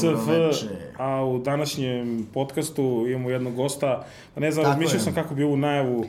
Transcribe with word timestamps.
THCF, 0.00 0.68
a 0.98 1.24
u 1.24 1.38
današnjem 1.38 2.26
podcastu 2.34 3.04
imamo 3.08 3.30
jednog 3.30 3.54
gosta, 3.54 4.04
pa 4.34 4.40
ne 4.40 4.50
znam, 4.50 4.66
razmišljao 4.66 5.00
sam 5.00 5.14
kako 5.14 5.34
bi 5.34 5.44
ovu 5.44 5.56
najavu 5.56 5.98
uh, 5.98 6.06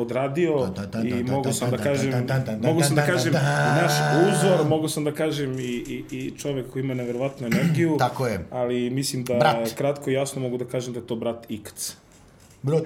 odradio 0.00 0.68
i 1.04 1.24
mogu 1.24 1.52
sam 1.52 1.70
da 1.70 1.76
kažem, 1.76 2.26
mogu 2.62 2.82
sam 2.82 2.96
da 2.96 3.06
kažem 3.06 3.32
naš 3.82 3.92
uzor, 4.28 4.68
mogu 4.68 4.88
sam 4.88 5.04
da 5.04 5.12
kažem 5.12 5.58
i, 5.58 5.62
i, 5.62 6.04
i 6.10 6.32
čovek 6.38 6.70
koji 6.72 6.82
ima 6.82 6.94
neverovatnu 6.94 7.46
energiju. 7.46 7.96
Tako 7.98 8.26
je. 8.26 8.46
Ali 8.50 8.90
mislim 8.90 9.24
da 9.24 9.34
brat. 9.34 9.74
kratko 9.74 10.10
i 10.10 10.12
jasno 10.12 10.42
mogu 10.42 10.58
da 10.58 10.64
kažem 10.64 10.92
da 10.92 11.00
je 11.00 11.06
to 11.06 11.16
brat 11.16 11.46
Ikc. 11.48 11.92
Brat, 12.62 12.82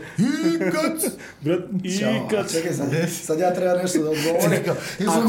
ikac! 0.54 1.12
Brat, 1.44 1.60
ikac! 1.82 2.52
Čekaj, 2.52 2.72
sad, 2.72 2.88
sad 3.10 3.38
ja 3.38 3.54
treba 3.54 3.74
nešto 3.74 4.02
da 4.02 4.10
odgovorim. 4.10 4.62
Ako, 5.08 5.28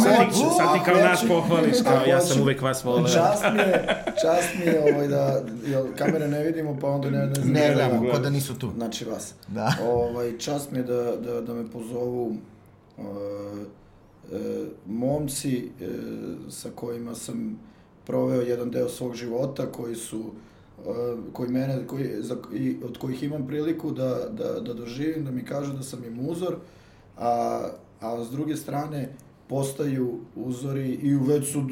sad 0.57 0.73
ti 0.73 0.79
kao 0.85 0.95
naš 0.95 1.27
pohvališ, 1.27 1.77
kao 1.83 2.05
ja 2.05 2.21
sam 2.21 2.41
uvek 2.41 2.61
vas 2.61 2.83
volio. 2.83 3.07
Čast 3.07 3.43
mi 3.53 3.59
je, 3.59 4.03
čast 4.21 4.49
mi 4.59 4.65
je 4.65 4.93
ovaj, 4.93 5.07
da 5.07 5.43
jel, 5.65 5.85
kamere 5.97 6.27
ne 6.27 6.43
vidimo, 6.43 6.77
pa 6.81 6.87
onda 6.87 7.09
ne, 7.09 7.25
ne 7.25 7.35
znam. 7.35 7.51
Ne 7.51 7.73
gledamo, 7.73 8.11
kod 8.11 8.21
da 8.21 8.29
nisu 8.29 8.59
tu. 8.59 8.71
Znači 8.75 9.05
vas. 9.05 9.33
Da. 9.47 9.73
Ovaj, 9.83 10.37
čast 10.37 10.71
mi 10.71 10.77
je 10.77 10.83
da, 10.83 11.15
da, 11.15 11.41
da 11.41 11.53
me 11.53 11.71
pozovu 11.71 12.35
uh, 12.97 13.05
uh, 14.31 14.39
momci 14.85 15.69
uh, 15.81 15.87
sa 16.51 16.69
kojima 16.75 17.15
sam 17.15 17.59
proveo 18.05 18.41
jedan 18.41 18.71
deo 18.71 18.89
svog 18.89 19.15
života, 19.15 19.71
koji 19.71 19.95
su 19.95 20.31
koji 21.33 21.49
mene, 21.49 21.87
koji, 21.87 22.09
za, 22.19 22.37
i, 22.53 22.77
od 22.83 22.97
kojih 22.97 23.23
imam 23.23 23.47
priliku 23.47 23.91
da, 23.91 24.29
da, 24.29 24.59
da 24.59 24.73
doživim, 24.73 25.25
da 25.25 25.31
mi 25.31 25.45
kažu 25.45 25.73
da 25.73 25.83
sam 25.83 26.03
im 26.03 26.29
uzor, 26.29 26.55
a, 27.17 27.69
a 27.99 28.23
s 28.23 28.29
druge 28.31 28.55
strane 28.55 29.09
postaju 29.47 30.19
uzori 30.35 30.89
i 30.89 31.15
već 31.15 31.51
su 31.51 31.63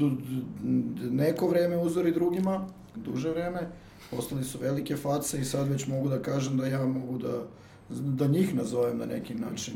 neko 1.12 1.48
vreme 1.48 1.78
uzori 1.78 2.12
drugima, 2.12 2.68
duže 2.96 3.30
vreme, 3.30 3.70
postali 4.12 4.44
su 4.44 4.58
velike 4.62 4.96
face 4.96 5.40
i 5.40 5.46
sad 5.46 5.68
već 5.68 5.88
mogu 5.88 6.10
da 6.10 6.22
kažem 6.22 6.58
da 6.58 6.68
ja 6.68 6.86
mogu 6.86 7.18
da, 7.18 7.44
da 7.90 8.28
njih 8.28 8.56
nazovem 8.56 8.98
na 8.98 9.06
neki 9.06 9.36
način 9.36 9.74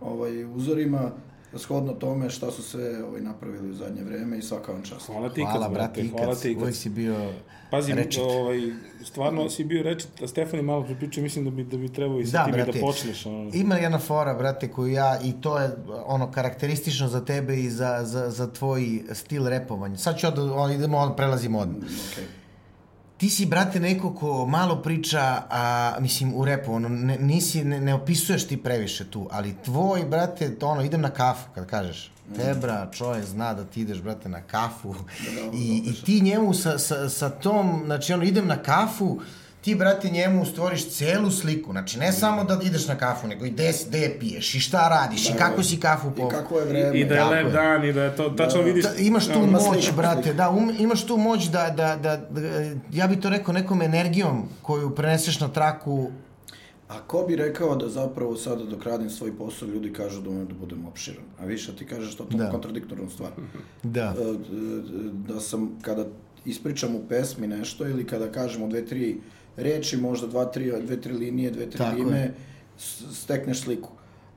ovaj, 0.00 0.44
uzorima, 0.44 1.10
shodno 1.56 1.92
tome 1.92 2.30
šta 2.30 2.50
su 2.50 2.62
sve 2.62 3.04
ovaj, 3.04 3.20
napravili 3.20 3.70
u 3.70 3.74
zadnje 3.74 4.02
vreme 4.02 4.38
i 4.38 4.42
svaka 4.42 4.72
vam 4.72 4.82
čast. 4.82 5.06
Hvala 5.06 5.28
ti, 5.28 5.42
hvala, 5.42 5.68
brate, 5.68 6.08
hvala 6.08 6.34
ti. 6.34 6.56
Uvijek 6.60 6.76
si 6.76 6.88
bio 6.88 7.32
Pazi, 7.70 7.94
rečit. 7.94 8.22
ovaj, 8.22 8.58
stvarno 9.04 9.50
si 9.50 9.64
bio 9.64 9.82
rečit, 9.82 10.22
a 10.22 10.28
Stefani 10.28 10.62
malo 10.62 10.84
pripričao, 10.84 11.22
mislim 11.22 11.44
da 11.44 11.50
bi, 11.50 11.64
da 11.64 11.76
bi 11.76 11.88
trebao 11.88 12.20
i 12.20 12.26
sa 12.26 12.44
da, 12.44 12.52
brate, 12.52 12.72
da 12.72 12.80
počneš. 12.80 13.26
Ono. 13.26 13.50
Ima 13.54 13.76
jedna 13.76 13.98
fora, 13.98 14.34
brate, 14.34 14.68
koju 14.68 14.92
ja, 14.92 15.20
i 15.24 15.32
to 15.40 15.58
je 15.58 15.70
ono 16.06 16.30
karakteristično 16.32 17.08
za 17.08 17.24
tebe 17.24 17.56
i 17.56 17.70
za, 17.70 18.00
za, 18.02 18.30
za 18.30 18.52
tvoj 18.52 19.02
stil 19.12 19.48
repovanja. 19.48 19.96
Sad 19.96 20.18
ću 20.18 20.26
da 20.30 20.54
on, 20.54 20.72
idemo, 20.72 20.98
on, 20.98 21.16
prelazimo 21.16 21.58
od... 21.58 21.68
Okay 21.68 22.40
ti 23.20 23.30
si, 23.30 23.46
brate, 23.46 23.80
neko 23.80 24.14
ko 24.14 24.46
malo 24.46 24.82
priča, 24.82 25.42
a, 25.50 25.96
mislim, 26.00 26.34
u 26.34 26.44
repu, 26.44 26.72
ono, 26.72 26.88
ne, 26.88 27.18
nisi, 27.18 27.64
ne, 27.64 27.80
ne 27.80 27.94
opisuješ 27.94 28.46
ti 28.48 28.56
previše 28.56 29.10
tu, 29.10 29.28
ali 29.30 29.54
tvoj, 29.64 30.04
brate, 30.04 30.54
to 30.58 30.66
ono, 30.66 30.82
idem 30.82 31.00
na 31.00 31.10
kafu, 31.10 31.48
kad 31.54 31.66
kažeš, 31.66 32.10
Tebra, 32.36 32.90
čovjek 32.92 33.24
zna 33.24 33.54
da 33.54 33.64
ti 33.64 33.80
ideš, 33.80 34.00
brate, 34.02 34.28
na 34.28 34.42
kafu. 34.42 34.94
Da, 34.94 35.42
da, 35.50 35.56
i, 35.56 35.82
i 35.86 36.04
ti 36.04 36.20
njemu 36.20 36.54
sa, 36.54 36.78
sa, 36.78 37.08
sa 37.08 37.30
tom, 37.30 37.82
znači, 37.84 38.12
ono, 38.12 38.24
idem 38.24 38.46
na 38.46 38.56
kafu, 38.56 39.20
ti, 39.60 39.74
brate, 39.74 40.10
njemu 40.10 40.44
stvoriš 40.44 40.88
celu 40.90 41.30
sliku. 41.30 41.72
Znači, 41.72 41.98
ne 41.98 42.12
samo 42.12 42.44
da 42.44 42.58
ideš 42.62 42.88
na 42.88 42.98
kafu, 42.98 43.26
nego 43.26 43.44
i 43.44 43.50
gde, 43.50 43.72
gde 43.88 44.16
piješ, 44.20 44.54
i 44.54 44.60
šta 44.60 44.88
radiš, 44.88 45.28
da, 45.28 45.34
i 45.34 45.38
kako 45.38 45.62
si 45.62 45.80
kafu 45.80 46.10
po... 46.16 46.26
I 46.26 46.30
kako 46.30 46.58
je 46.58 46.64
vreme. 46.64 46.98
I, 46.98 47.00
i 47.00 47.04
da 47.04 47.14
je 47.14 47.24
lep 47.24 47.52
dan, 47.52 47.84
i 47.84 47.92
da 47.92 48.04
je 48.04 48.16
to, 48.16 48.28
tačno 48.30 48.60
da, 48.60 48.66
vidiš... 48.66 48.84
Da, 48.84 48.94
imaš 48.98 49.26
tu 49.26 49.40
da, 49.40 49.46
moć, 49.46 49.84
sliku, 49.84 49.96
brate, 49.96 50.34
da, 50.34 50.50
um, 50.50 50.72
imaš 50.78 51.06
tu 51.06 51.16
moć 51.16 51.44
da, 51.44 51.70
da, 51.70 51.96
da, 51.96 52.16
da, 52.16 52.40
ja 52.92 53.06
bi 53.06 53.20
to 53.20 53.30
rekao 53.30 53.54
nekom 53.54 53.82
energijom 53.82 54.48
koju 54.62 54.94
preneseš 54.94 55.40
na 55.40 55.48
traku 55.48 56.10
A 56.90 56.98
ko 57.06 57.24
bi 57.28 57.36
rekao 57.36 57.76
da 57.76 57.88
zapravo 57.88 58.36
sada 58.36 58.64
dok 58.64 58.84
radim 58.84 59.10
svoj 59.10 59.36
posao 59.36 59.68
ljudi 59.68 59.92
kažu 59.92 60.20
da 60.20 60.30
umem 60.30 60.46
da 60.46 60.54
budem 60.54 60.86
opširan? 60.86 61.24
A 61.38 61.44
više 61.44 61.76
ti 61.76 61.86
kažeš 61.86 62.14
to, 62.14 62.24
to 62.24 62.38
da. 62.38 62.50
kontradiktornu 62.50 63.10
stvar. 63.10 63.30
Da. 63.82 64.14
E, 64.18 64.34
da 65.28 65.40
sam, 65.40 65.78
kada 65.82 66.06
ispričam 66.44 66.96
u 66.96 67.00
pesmi 67.08 67.46
nešto 67.46 67.88
ili 67.88 68.06
kada 68.06 68.32
kažemo 68.32 68.68
dve, 68.68 68.86
tri 68.86 69.20
reči, 69.62 69.96
možda 69.96 70.26
dva, 70.26 70.44
tri, 70.44 70.72
dve, 70.86 71.00
tri 71.00 71.12
linije, 71.12 71.50
dve, 71.50 71.70
tri 71.70 71.78
Tako 71.78 71.96
rime, 71.96 72.18
je. 72.18 72.34
stekneš 73.12 73.60
sliku. 73.60 73.88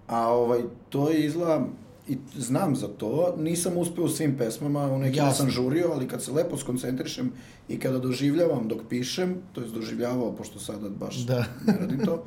A 0.07 0.27
ovaj, 0.27 0.61
to 0.89 1.09
je 1.09 1.25
izgleda, 1.25 1.67
i 2.07 2.17
znam 2.37 2.75
za 2.75 2.87
to, 2.87 3.35
nisam 3.37 3.77
uspeo 3.77 4.03
u 4.03 4.09
svim 4.09 4.37
pesmama, 4.37 4.85
u 4.85 4.99
nekima 4.99 5.25
Jasne. 5.25 5.37
sam 5.37 5.49
žurio, 5.49 5.89
ali 5.93 6.07
kad 6.07 6.23
se 6.23 6.31
lepo 6.31 6.57
skoncentrišem 6.57 7.31
i 7.69 7.79
kada 7.79 7.99
doživljavam 7.99 8.67
dok 8.67 8.81
pišem, 8.89 9.35
to 9.53 9.61
je 9.61 9.67
doživljavao, 9.67 10.35
pošto 10.35 10.59
sada 10.59 10.89
baš 10.89 11.15
da. 11.15 11.45
ne 11.67 11.77
radim 11.79 12.05
to, 12.05 12.23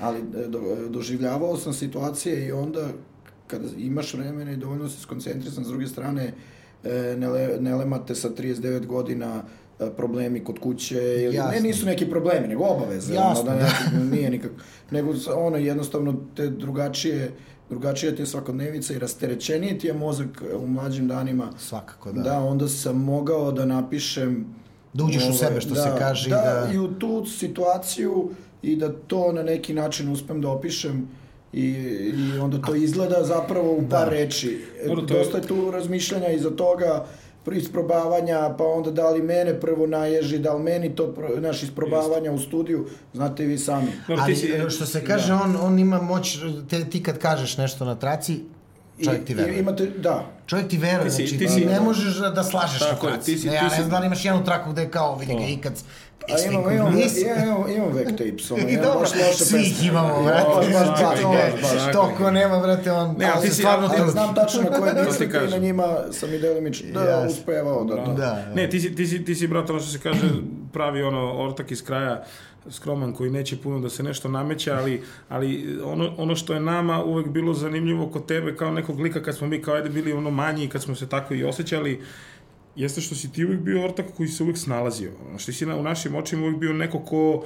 ali 0.00 0.18
e, 0.18 0.48
do, 0.48 0.60
doživljavao 0.88 1.56
sam 1.56 1.72
situacije 1.72 2.46
i 2.46 2.52
onda 2.52 2.88
kada 3.46 3.68
imaš 3.78 4.14
vremena 4.14 4.52
i 4.52 4.56
dovoljno 4.56 4.88
se 4.88 5.00
skoncentrisan, 5.00 5.64
s 5.64 5.68
druge 5.68 5.86
strane, 5.86 6.34
e, 6.84 7.16
ne, 7.18 7.28
le, 7.28 7.56
ne 7.60 7.74
lemate 7.74 8.14
sa 8.14 8.30
39 8.30 8.86
godina 8.86 9.42
problemi 9.96 10.44
kod 10.44 10.58
kuće 10.58 11.24
ili 11.24 11.34
Jasne. 11.34 11.56
ne 11.56 11.60
nisu 11.60 11.86
neki 11.86 12.10
problemi 12.10 12.48
nego 12.48 12.64
obaveze 12.64 13.14
Jasne, 13.14 13.50
ono, 13.50 13.60
da, 13.60 13.68
da. 13.92 14.04
nije 14.16 14.30
nikak 14.30 14.50
nego 14.90 15.12
ono 15.36 15.56
jednostavno 15.56 16.14
te 16.36 16.48
drugačije 16.48 17.32
drugačije 17.70 18.16
ti 18.16 18.22
je 18.22 18.26
svakodnevica 18.26 18.94
i 18.94 18.98
rasterećenije 18.98 19.78
ti 19.78 19.86
je 19.86 19.92
mozak 19.92 20.42
u 20.62 20.66
mlađim 20.66 21.08
danima 21.08 21.50
svakako 21.58 22.12
da 22.12 22.22
da 22.22 22.38
onda 22.38 22.68
sam 22.68 22.96
mogao 22.96 23.52
da 23.52 23.64
napišem 23.64 24.46
da 24.92 25.04
uđeš 25.04 25.22
ove, 25.22 25.32
u 25.32 25.34
sebe 25.34 25.60
što 25.60 25.74
da, 25.74 25.82
se 25.82 25.90
kaže 25.98 26.30
da, 26.30 26.36
da 26.36 26.72
i 26.74 26.78
u 26.78 26.98
tu 26.98 27.26
situaciju 27.26 28.30
i 28.62 28.76
da 28.76 28.92
to 28.92 29.32
na 29.32 29.42
neki 29.42 29.74
način 29.74 30.12
uspem 30.12 30.40
da 30.40 30.48
opišem 30.48 31.08
i, 31.52 31.64
i 31.64 32.38
onda 32.38 32.60
to 32.60 32.74
izgleda 32.74 33.24
zapravo 33.24 33.72
u 33.72 33.88
par 33.90 34.04
da. 34.04 34.10
reči. 34.10 34.58
Dosta 35.08 35.38
je 35.38 35.46
tu 35.46 35.70
razmišljanja 35.70 36.28
iza 36.28 36.50
toga, 36.50 37.06
isprobavanja, 37.52 38.54
pa 38.58 38.64
onda 38.64 38.90
da 38.90 39.10
li 39.10 39.22
mene 39.22 39.60
prvo 39.60 39.86
naježi, 39.86 40.38
da 40.38 40.54
li 40.54 40.62
meni 40.62 40.94
to, 40.94 41.14
naš 41.38 41.62
isprobavanja 41.62 42.30
Just. 42.30 42.44
u 42.44 42.48
studiju, 42.48 42.86
znate 43.12 43.44
vi 43.44 43.58
sami. 43.58 43.92
Ali 44.20 44.36
si, 44.36 44.52
što 44.70 44.86
se 44.86 45.04
kaže, 45.04 45.28
da. 45.28 45.42
on, 45.42 45.56
on 45.60 45.78
ima 45.78 46.02
moć, 46.02 46.38
te, 46.70 46.84
ti 46.84 47.02
kad 47.02 47.18
kažeš 47.18 47.56
nešto 47.56 47.84
na 47.84 47.94
traci, 47.94 48.40
čovjek 49.04 49.24
ti 49.24 49.34
veruje. 49.34 49.60
Imate, 49.60 49.86
da. 49.86 50.26
Čovjek 50.46 50.68
ti 50.68 50.78
veruje, 50.78 51.10
znači 51.10 51.38
ti, 51.38 51.48
si, 51.48 51.64
ne 51.64 51.80
možeš 51.80 52.16
da 52.16 52.44
slažeš 52.44 52.78
Tako 52.78 53.06
na 53.06 53.12
traci. 53.12 53.32
Ti 53.32 53.38
si, 53.38 53.48
ne, 53.48 53.54
ja 53.54 53.62
ne 53.62 53.76
znam 53.76 53.90
da 53.90 53.98
li 53.98 54.06
imaš 54.06 54.24
jednu 54.24 54.44
traku 54.44 54.72
gde 54.72 54.82
je 54.82 54.90
kao, 54.90 55.16
vidi 55.16 55.34
ga 55.34 55.46
ikad, 55.46 55.72
A 56.28 56.50
imamo, 56.50 56.70
imamo, 56.70 56.90
imamo, 56.90 57.68
imamo 57.68 57.90
back 57.90 58.10
tapes, 58.10 58.50
ono, 58.50 58.68
I 58.68 58.76
dobro, 58.76 59.06
svi 59.34 59.60
ih 59.60 59.86
imamo, 59.86 60.22
brate. 60.22 60.72
Baš, 60.72 60.86
baš, 60.96 61.62
baš, 61.62 61.92
to 61.92 62.12
ko 62.18 62.30
nema, 62.30 62.58
brate, 62.58 62.92
on, 62.92 63.14
ne, 63.18 63.30
ali 63.34 63.42
ti 63.42 63.54
si, 63.54 63.60
stvarno 63.60 63.90
ali, 63.98 64.10
znam 64.10 64.34
tačno 64.34 64.62
na 64.62 64.70
koje 64.70 64.94
nisam 64.94 65.26
i 65.46 65.50
na 65.50 65.58
njima 65.58 65.96
sam 66.10 66.34
i 66.34 66.38
delimično, 66.38 66.86
da, 66.92 67.00
yes. 67.00 67.26
uspevao 67.26 67.84
da 67.84 68.04
to. 68.04 68.12
Da, 68.12 68.52
Ne, 68.54 68.70
ti 68.70 68.80
si, 68.80 68.94
ti 68.94 69.06
si, 69.06 69.24
ti 69.24 69.34
si, 69.34 69.46
brate, 69.46 69.72
ono 69.72 69.80
što 69.80 69.90
se 69.90 69.98
kaže, 69.98 70.20
pravi 70.72 71.02
ono, 71.02 71.44
ortak 71.44 71.70
iz 71.70 71.84
kraja, 71.84 72.24
skroman 72.70 73.12
koji 73.12 73.30
neće 73.30 73.56
puno 73.56 73.80
da 73.80 73.88
se 73.88 74.02
nešto 74.02 74.28
nameće, 74.28 74.72
ali, 74.72 75.02
ali 75.28 75.78
ono, 75.84 76.14
ono 76.18 76.36
što 76.36 76.54
je 76.54 76.60
nama 76.60 77.04
uvek 77.04 77.28
bilo 77.28 77.54
zanimljivo 77.54 78.06
kod 78.06 78.26
tebe 78.26 78.56
kao 78.56 78.70
nekog 78.70 79.00
lika 79.00 79.22
kad 79.22 79.36
smo 79.36 79.46
mi 79.46 79.62
kao 79.62 79.74
ajde 79.74 79.88
bili 79.88 80.12
ono 80.12 80.30
manji 80.30 80.68
kad 80.68 80.82
smo 80.82 80.94
se 80.94 81.08
tako 81.08 81.34
i 81.34 81.44
osjećali, 81.44 82.00
jeste 82.76 83.00
što 83.00 83.14
si 83.14 83.32
ti 83.32 83.44
uvijek 83.44 83.60
bio 83.60 83.84
ortak 83.84 84.06
koji 84.16 84.28
se 84.28 84.42
uvijek 84.42 84.58
snalazio. 84.58 85.12
Ono, 85.28 85.38
što 85.38 85.52
si 85.52 85.66
na, 85.66 85.76
u 85.76 85.82
našim 85.82 86.14
očima 86.14 86.42
uvijek 86.42 86.58
bio 86.58 86.72
neko 86.72 86.98
ko 86.98 87.44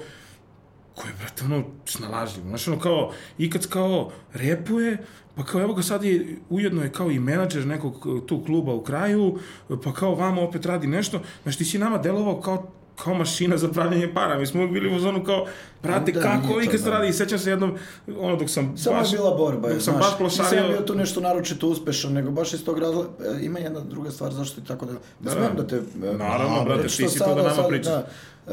ko 0.94 1.08
je, 1.08 1.14
brate, 1.18 1.44
ono, 1.44 1.64
snalažljiv. 1.84 2.44
Znaš, 2.44 2.68
ono, 2.68 2.78
kao, 2.78 3.12
i 3.38 3.50
kad 3.50 3.66
kao 3.66 4.10
repuje, 4.32 4.98
pa 5.34 5.44
kao, 5.44 5.60
evo 5.60 5.74
ga 5.74 5.82
sad 5.82 6.04
je, 6.04 6.36
ujedno 6.50 6.82
je 6.82 6.92
kao 6.92 7.10
i 7.10 7.18
menadžer 7.18 7.66
nekog 7.66 8.06
tu 8.26 8.44
kluba 8.44 8.74
u 8.74 8.82
kraju, 8.82 9.38
pa 9.84 9.92
kao 9.92 10.14
vama 10.14 10.40
opet 10.40 10.66
radi 10.66 10.86
nešto. 10.86 11.22
Znaš, 11.42 11.56
ti 11.56 11.64
si 11.64 11.78
nama 11.78 11.98
delovao 11.98 12.40
kao 12.40 12.70
kao 13.04 13.14
mašina 13.14 13.56
za 13.56 13.68
pravljanje 13.68 14.14
para. 14.14 14.38
Mi 14.38 14.46
smo 14.46 14.66
bili 14.66 14.96
u 14.96 14.98
zonu 14.98 15.24
kao, 15.24 15.46
brate, 15.82 16.12
da, 16.12 16.20
kako 16.20 16.60
i 16.60 16.66
kad 16.66 16.80
se 16.80 16.90
radi, 16.90 17.08
i 17.08 17.12
sećam 17.12 17.38
se 17.38 17.50
jednom, 17.50 17.74
ono, 18.18 18.36
dok 18.36 18.50
sam 18.50 18.76
Samo 18.76 18.96
baš... 18.96 19.10
Samo 19.10 19.16
je 19.16 19.18
bila 19.18 19.36
borba, 19.36 19.68
dok 19.68 19.82
sam 19.82 19.94
znaš, 19.94 20.06
baš 20.06 20.18
plošario... 20.18 20.62
Nisam 20.62 20.68
bio 20.68 20.86
tu 20.86 20.94
nešto 20.94 21.20
naročito 21.20 21.68
uspešan, 21.68 22.12
nego 22.12 22.30
baš 22.30 22.52
iz 22.52 22.64
tog 22.64 22.78
razloga, 22.78 23.08
e, 23.24 23.44
ima 23.44 23.58
jedna 23.58 23.80
druga 23.80 24.10
stvar, 24.10 24.32
zašto 24.32 24.60
ti 24.60 24.66
tako 24.66 24.86
da... 24.86 24.92
Da, 25.20 25.34
da 25.34 25.48
da 25.48 25.66
te... 25.66 25.76
E, 25.76 26.16
Naravno, 26.16 26.64
brate, 26.64 26.88
ti 26.88 27.08
si 27.08 27.18
to 27.18 27.34
da 27.34 27.42
nama 27.42 27.68
pričaš. 27.68 27.92
Da, 27.92 28.06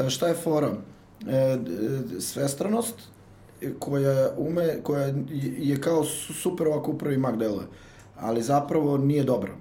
e, 0.05 0.09
šta 0.09 0.27
je 0.27 0.33
fora? 0.33 0.71
E, 1.27 1.57
svestranost, 2.19 2.95
koja 3.79 4.29
ume, 4.37 4.83
koja 4.83 5.13
je 5.57 5.81
kao 5.81 6.03
super 6.43 6.67
ovako 6.67 6.91
upravi 6.91 7.17
mag 7.17 7.37
deluje, 7.37 7.65
ali 8.19 8.41
zapravo 8.41 8.97
nije 8.97 9.23
dobra. 9.23 9.51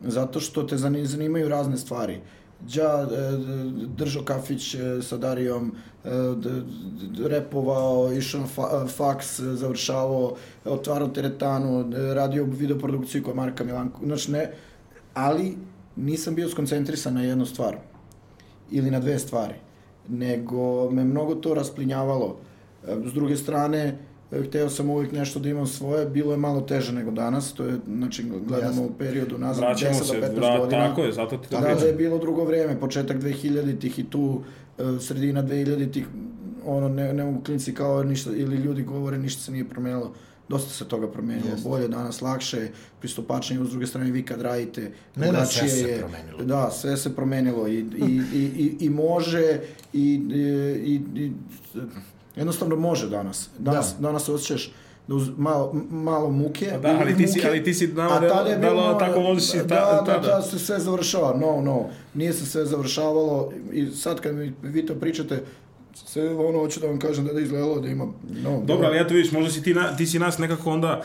Zato 0.00 0.40
što 0.40 0.62
te 0.62 0.76
zanimaju 1.04 1.48
razne 1.48 1.76
stvari. 1.76 2.20
Đa 2.60 3.08
e, 3.12 3.36
držao 3.96 4.24
kafić 4.24 4.74
e, 4.74 5.02
sa 5.02 5.16
Darijom, 5.16 5.72
e, 6.04 6.08
repovao, 7.28 8.12
išao 8.12 8.40
na 8.40 8.86
faks, 8.86 9.40
završavao, 9.40 10.34
otvarao 10.64 11.08
teretanu, 11.08 11.90
radio 12.14 12.44
videoprodukciju 12.44 13.24
koja 13.24 13.34
Marka 13.34 13.64
Milanko, 13.64 14.00
znači 14.04 14.32
ne, 14.32 14.52
ali 15.14 15.56
nisam 15.96 16.34
bio 16.34 16.48
skoncentrisan 16.48 17.14
na 17.14 17.22
jednu 17.22 17.46
stvar. 17.46 17.76
ili 18.70 18.90
na 18.90 19.00
dve 19.00 19.18
stvari, 19.18 19.54
nego 20.08 20.90
me 20.90 21.04
mnogo 21.04 21.34
to 21.34 21.54
rasplinjavalo. 21.54 22.36
S 23.04 23.12
druge 23.12 23.36
strane, 23.36 23.98
hteo 24.48 24.70
sam 24.70 24.90
uvijek 24.90 25.12
nešto 25.12 25.40
da 25.40 25.48
imam 25.48 25.66
svoje, 25.66 26.06
bilo 26.06 26.32
je 26.32 26.38
malo 26.38 26.60
teže 26.60 26.92
nego 26.92 27.10
danas, 27.10 27.52
to 27.52 27.64
je, 27.64 27.78
znači, 27.86 28.24
gledamo 28.46 28.82
u 28.82 28.90
periodu 28.98 29.38
nazad 29.38 29.64
10 29.64 29.66
Vraćamo 29.66 29.98
do 29.98 30.04
se, 30.04 30.16
15 30.16 30.36
vra, 30.36 30.58
godina. 30.58 30.88
tako 30.88 31.02
je, 31.02 31.12
zato 31.12 31.36
ti 31.36 31.48
to 31.48 31.56
Tada 31.56 31.86
je 31.86 31.92
bilo 31.92 32.18
drugo 32.18 32.44
vreme, 32.44 32.80
početak 32.80 33.16
2000-ih 33.16 33.98
i 33.98 34.04
tu 34.04 34.40
e, 34.78 34.82
sredina 35.00 35.42
2000-ih, 35.42 36.06
ono, 36.64 36.88
ne, 36.88 37.12
ne 37.12 37.24
mogu 37.24 37.40
klinci 37.44 37.74
kao 37.74 38.02
ništa, 38.02 38.30
ili 38.32 38.56
ljudi 38.56 38.82
govore 38.82 39.18
ništa 39.18 39.42
se 39.42 39.52
nije 39.52 39.68
promenilo. 39.68 40.14
Dosta 40.48 40.70
se 40.70 40.84
toga 40.84 41.08
promenilo, 41.08 41.48
Jeste. 41.48 41.68
bolje 41.68 41.88
danas, 41.88 42.20
lakše, 42.20 42.68
pristupačnije, 43.00 43.60
uz 43.62 43.70
druge 43.70 43.86
strane 43.86 44.10
vi 44.10 44.22
kad 44.22 44.40
radite, 44.40 44.92
Ne, 45.16 45.32
ne, 45.32 45.46
sve 45.46 45.68
se 45.68 45.88
je. 45.88 45.98
promenilo. 45.98 46.44
Da, 46.44 46.70
sve 46.70 46.96
se 46.96 47.16
promenilo 47.16 47.68
i, 47.68 47.78
i, 47.78 48.20
i, 48.34 48.38
i, 48.38 48.76
i 48.80 48.90
može 48.90 49.60
i, 49.92 50.20
i, 50.84 51.00
i, 51.16 51.32
jednostavno 52.38 52.76
može 52.76 53.08
danas. 53.08 53.48
Danas, 53.58 53.94
danas 53.98 54.24
se 54.24 54.32
osjećaš 54.32 54.72
da 55.08 55.14
uz 55.14 55.30
malo, 55.36 55.72
malo 55.90 56.30
muke. 56.30 56.72
Da, 56.82 56.98
ali 57.00 57.16
ti 57.16 57.26
si- 57.26 57.38
muke, 57.38 57.48
ali 57.48 57.64
ti 57.64 57.74
si 57.74 57.86
nama 57.86 58.20
da- 58.20 58.56
da 58.60 58.98
tako 58.98 59.20
možeš 59.20 59.48
i 59.50 59.58
ta- 59.58 59.62
da, 59.64 59.74
da, 59.96 60.04
tada? 60.06 60.26
da, 60.28 60.42
se 60.42 60.58
sve 60.58 60.78
završava. 60.78 61.36
No, 61.36 61.60
no, 61.62 61.84
nije 62.14 62.32
se 62.32 62.46
sve 62.46 62.64
završavalo 62.64 63.52
i 63.72 63.86
sad 63.86 64.20
kad 64.20 64.34
mi 64.34 64.52
vi 64.62 64.86
to 64.86 64.94
pričate, 64.94 65.42
sve 65.98 66.30
ono, 66.30 66.58
hoću 66.58 66.80
da 66.80 66.86
vam 66.86 66.98
kažem 66.98 67.24
da 67.24 67.32
je 67.32 67.42
izgledalo 67.42 67.80
da 67.80 67.88
ima... 67.88 68.06
No, 68.34 68.62
Dobro, 68.64 68.86
ali 68.86 68.98
eto 68.98 69.14
vidiš, 69.14 69.32
možda 69.32 69.50
si 69.50 69.62
ti, 69.62 69.74
na, 69.74 69.96
ti 69.96 70.06
si 70.06 70.18
nas 70.18 70.38
nekako 70.38 70.70
onda, 70.70 71.02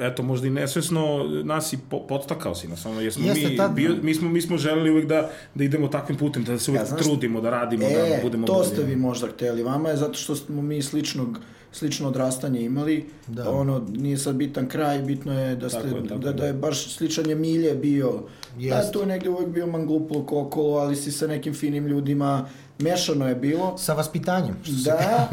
eto, 0.00 0.22
možda 0.22 0.46
i 0.46 0.50
nesvesno, 0.50 1.00
nas 1.44 1.72
i 1.72 1.78
po, 1.90 2.00
podstakao 2.00 2.54
si 2.54 2.68
nas, 2.68 2.86
ono, 2.86 3.00
jer 3.00 3.12
smo 3.12 3.26
Jeste, 3.26 3.48
mi, 3.48 3.56
tad- 3.56 3.74
bio, 3.74 3.96
mi, 4.02 4.14
smo, 4.14 4.28
mi 4.28 4.40
smo 4.40 4.56
želeli 4.56 4.90
uvijek 4.90 5.06
da, 5.06 5.30
da 5.54 5.64
idemo 5.64 5.88
takvim 5.88 6.18
putem, 6.18 6.44
da 6.44 6.58
se 6.58 6.70
uvijek 6.70 6.82
Ja, 6.82 6.86
znaš- 6.86 7.02
trudimo, 7.02 7.40
da 7.40 7.50
radimo, 7.50 7.84
E, 7.84 8.16
da 8.16 8.22
budemo 8.22 8.46
to 8.46 8.64
ste 8.64 8.82
vi 8.82 8.96
možda 8.96 9.26
hteli. 9.28 9.62
Vama 9.62 9.88
je 9.88 9.96
zato 9.96 10.14
što 10.14 10.36
smo 10.36 10.62
mi 10.62 10.82
sličnog 10.82 11.38
slično 11.72 12.08
odrastanje 12.08 12.60
imali. 12.60 13.04
Da. 13.26 13.50
Ono, 13.50 13.86
nije 13.90 14.18
sad 14.18 14.34
bitan 14.34 14.68
kraj, 14.68 14.98
bitno 14.98 15.40
je 15.40 15.56
da, 15.56 15.68
ste, 15.68 15.78
Tako 15.78 15.96
je, 15.96 16.02
tako 16.04 16.20
da, 16.20 16.28
je. 16.28 16.34
da 16.34 16.46
je 16.46 16.52
baš 16.52 16.94
sličan 16.94 17.26
je 17.26 17.34
milje 17.34 17.74
bio. 17.74 18.12
Da, 18.58 18.60
Jest. 18.66 18.92
tu 18.92 19.00
je 19.00 19.06
negdje 19.06 19.30
uvijek 19.30 19.50
bio 19.50 19.66
mangupluk 19.66 20.32
okolo, 20.32 20.76
ali 20.76 20.96
si 20.96 21.12
sa 21.12 21.26
nekim 21.26 21.54
finim 21.54 21.86
ljudima. 21.86 22.48
Mešano 22.78 23.28
je 23.28 23.34
bilo. 23.34 23.78
Sa 23.78 23.94
vaspitanjem. 23.94 24.54
što 24.62 24.90
Da, 24.90 25.30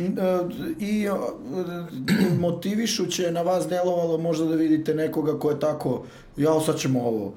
i 0.80 1.06
motivišuće 2.38 3.22
je 3.22 3.32
na 3.32 3.42
vas 3.42 3.68
delovalo 3.68 4.18
možda 4.18 4.44
da 4.44 4.54
vidite 4.54 4.94
nekoga 4.94 5.38
ko 5.38 5.50
je 5.50 5.60
tako, 5.60 6.02
ja 6.36 6.60
sad 6.60 6.78
ćemo 6.78 7.00
ovo, 7.02 7.34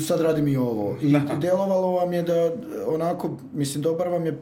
sad 0.00 0.20
radim 0.20 0.48
i 0.48 0.56
ovo. 0.56 0.96
I 1.02 1.16
delovalo 1.40 1.90
vam 1.90 2.12
je 2.12 2.22
da 2.22 2.52
onako, 2.86 3.30
mislim, 3.52 3.82
dobar 3.82 4.08
vam 4.08 4.26
je 4.26 4.38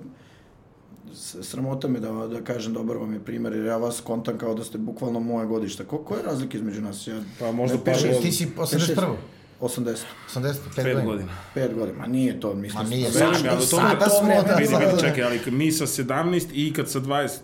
sramota 1.42 1.88
me 1.88 2.00
da, 2.00 2.12
da 2.12 2.44
kažem 2.44 2.72
dobar 2.72 2.96
vam 2.96 3.12
je 3.12 3.20
primjer, 3.20 3.52
jer 3.52 3.66
ja 3.66 3.76
vas 3.76 4.00
kontam 4.00 4.38
kao 4.38 4.54
da 4.54 4.64
ste 4.64 4.78
bukvalno 4.78 5.20
moje 5.20 5.46
godište. 5.46 5.84
Ko, 5.84 5.98
koja 5.98 6.18
je 6.18 6.24
razlika 6.24 6.58
između 6.58 6.80
nas? 6.80 7.06
Ja, 7.06 7.20
Pa 7.38 7.52
možda 7.52 7.76
ne, 7.76 7.92
godina. 7.92 8.20
Ti 8.20 8.32
si 8.32 8.46
pet, 8.46 8.80
šest- 8.80 8.96
81. 8.96 9.14
80. 9.60 9.96
85 10.28 10.54
Pet 10.76 10.84
godina. 10.84 11.04
godina. 11.04 11.32
5 11.54 11.74
godina. 11.74 11.98
Ma 11.98 12.06
nije 12.06 12.40
to, 12.40 12.54
mislim. 12.54 12.82
Ma 12.82 12.88
nije, 12.88 13.06
to- 13.06 13.12
sada 13.60 13.98
to 13.98 14.08
smo, 14.10 14.28
da, 14.46 14.54
Vidi, 14.54 14.74
vidi, 14.76 15.00
čekaj, 15.00 15.24
ali 15.24 15.40
mi 15.46 15.72
sa 15.72 15.86
17 15.86 16.46
i 16.52 16.72
kad 16.72 16.90
sa 16.90 17.00
23, 17.00 17.38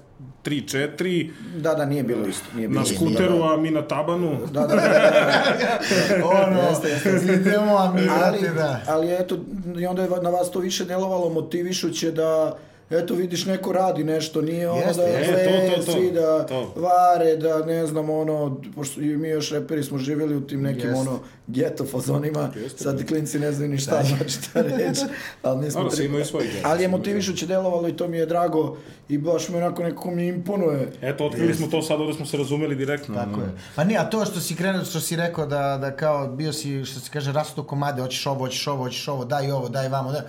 4 0.44 1.30
Da, 1.56 1.74
da, 1.74 1.86
nije 1.86 2.02
bilo 2.02 2.26
isto. 2.26 2.44
Nije 2.54 2.68
bilo 2.68 2.80
na 2.80 2.86
skuteru, 2.86 3.32
da, 3.32 3.38
da. 3.38 3.54
a 3.54 3.56
mi 3.56 3.70
na 3.70 3.82
tabanu. 3.82 4.38
Da, 4.46 4.60
da, 4.60 4.66
da, 4.66 4.74
da. 4.76 6.26
ono, 6.46 6.60
Jeste, 6.60 6.88
jeste. 6.88 7.32
idemo, 7.32 7.76
a 7.76 7.92
mi 7.92 8.00
ali, 8.22 8.38
da. 8.54 8.80
ali 8.86 9.14
eto, 9.14 9.38
i 9.78 9.86
onda 9.86 10.02
je 10.02 10.08
na 10.22 10.30
vas 10.30 10.50
to 10.50 10.58
više 10.58 10.84
delovalo 10.84 11.28
motivišuće 11.30 12.10
da 12.10 12.56
eto 12.90 13.14
vidiš 13.14 13.46
neko 13.46 13.72
radi 13.72 14.04
nešto, 14.04 14.42
nije 14.42 14.70
ono 14.70 14.80
Jeste, 14.80 15.02
da 15.02 15.24
zle, 15.24 15.44
to, 15.44 15.76
to, 15.76 15.82
to, 15.86 15.92
svi 15.92 16.10
da 16.12 16.46
to. 16.46 16.74
vare, 16.76 17.36
da 17.36 17.66
ne 17.66 17.86
znam 17.86 18.10
ono, 18.10 18.60
pošto 18.74 19.00
i 19.00 19.16
mi 19.16 19.28
još 19.28 19.50
reperi 19.52 19.82
smo 19.84 19.98
živjeli 19.98 20.36
u 20.36 20.46
tim 20.46 20.62
nekim 20.62 20.90
Jeste. 20.90 21.00
ono 21.00 21.20
geto 21.46 21.84
fazonima, 21.84 22.50
Jeste, 22.62 22.84
sad 22.84 23.06
klinci 23.06 23.38
ne 23.38 23.52
znaju 23.52 23.70
ni 23.70 23.78
šta 23.78 24.02
znači 24.02 24.38
ta 24.52 24.62
reč, 24.62 24.98
ali 25.42 25.64
nismo 25.64 25.90
svi 25.90 25.96
tri- 25.96 26.06
imaju 26.06 26.24
svoj 26.24 26.44
geto, 26.44 26.68
ali 26.68 26.82
je 26.82 26.88
motivišuće 26.88 27.46
delovalo 27.46 27.88
i 27.88 27.96
to 27.96 28.08
mi 28.08 28.16
je 28.16 28.26
drago 28.26 28.76
i 29.08 29.18
baš 29.18 29.48
mi 29.48 29.56
onako 29.56 29.82
nekako 29.82 30.10
mi 30.10 30.26
imponuje. 30.26 30.92
Eto, 31.02 31.26
otkrili 31.26 31.54
smo 31.54 31.66
to 31.66 31.82
sad, 31.82 32.00
ovdje 32.00 32.14
smo 32.14 32.26
se 32.26 32.36
razumeli 32.36 32.74
direktno. 32.74 33.14
Tako 33.14 33.30
ono. 33.32 33.42
je. 33.42 33.50
Pa 33.76 33.84
nije, 33.84 33.98
a 33.98 34.10
to 34.10 34.24
što 34.24 34.40
si 34.40 34.54
krenuo, 34.56 34.84
što 34.84 35.00
si 35.00 35.16
rekao 35.16 35.46
da, 35.46 35.78
da 35.80 35.96
kao 35.96 36.28
bio 36.28 36.52
si, 36.52 36.84
što 36.84 37.00
se 37.00 37.10
kaže, 37.12 37.32
rasto 37.32 37.62
komade, 37.62 38.02
hoćeš 38.02 38.26
ovo, 38.26 38.38
hoćeš 38.38 38.66
ovo, 38.68 38.82
hoćeš 38.84 39.08
ovo, 39.08 39.24
daj 39.24 39.50
ovo, 39.50 39.68
daj 39.68 39.88
vamo, 39.88 40.12
da. 40.12 40.22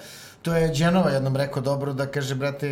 To 0.48 0.56
je 0.56 0.68
Đenova 0.68 1.10
jednom 1.10 1.36
rekao 1.36 1.62
dobro 1.62 1.94
da 1.94 2.06
kaže, 2.06 2.36
brate, 2.36 2.70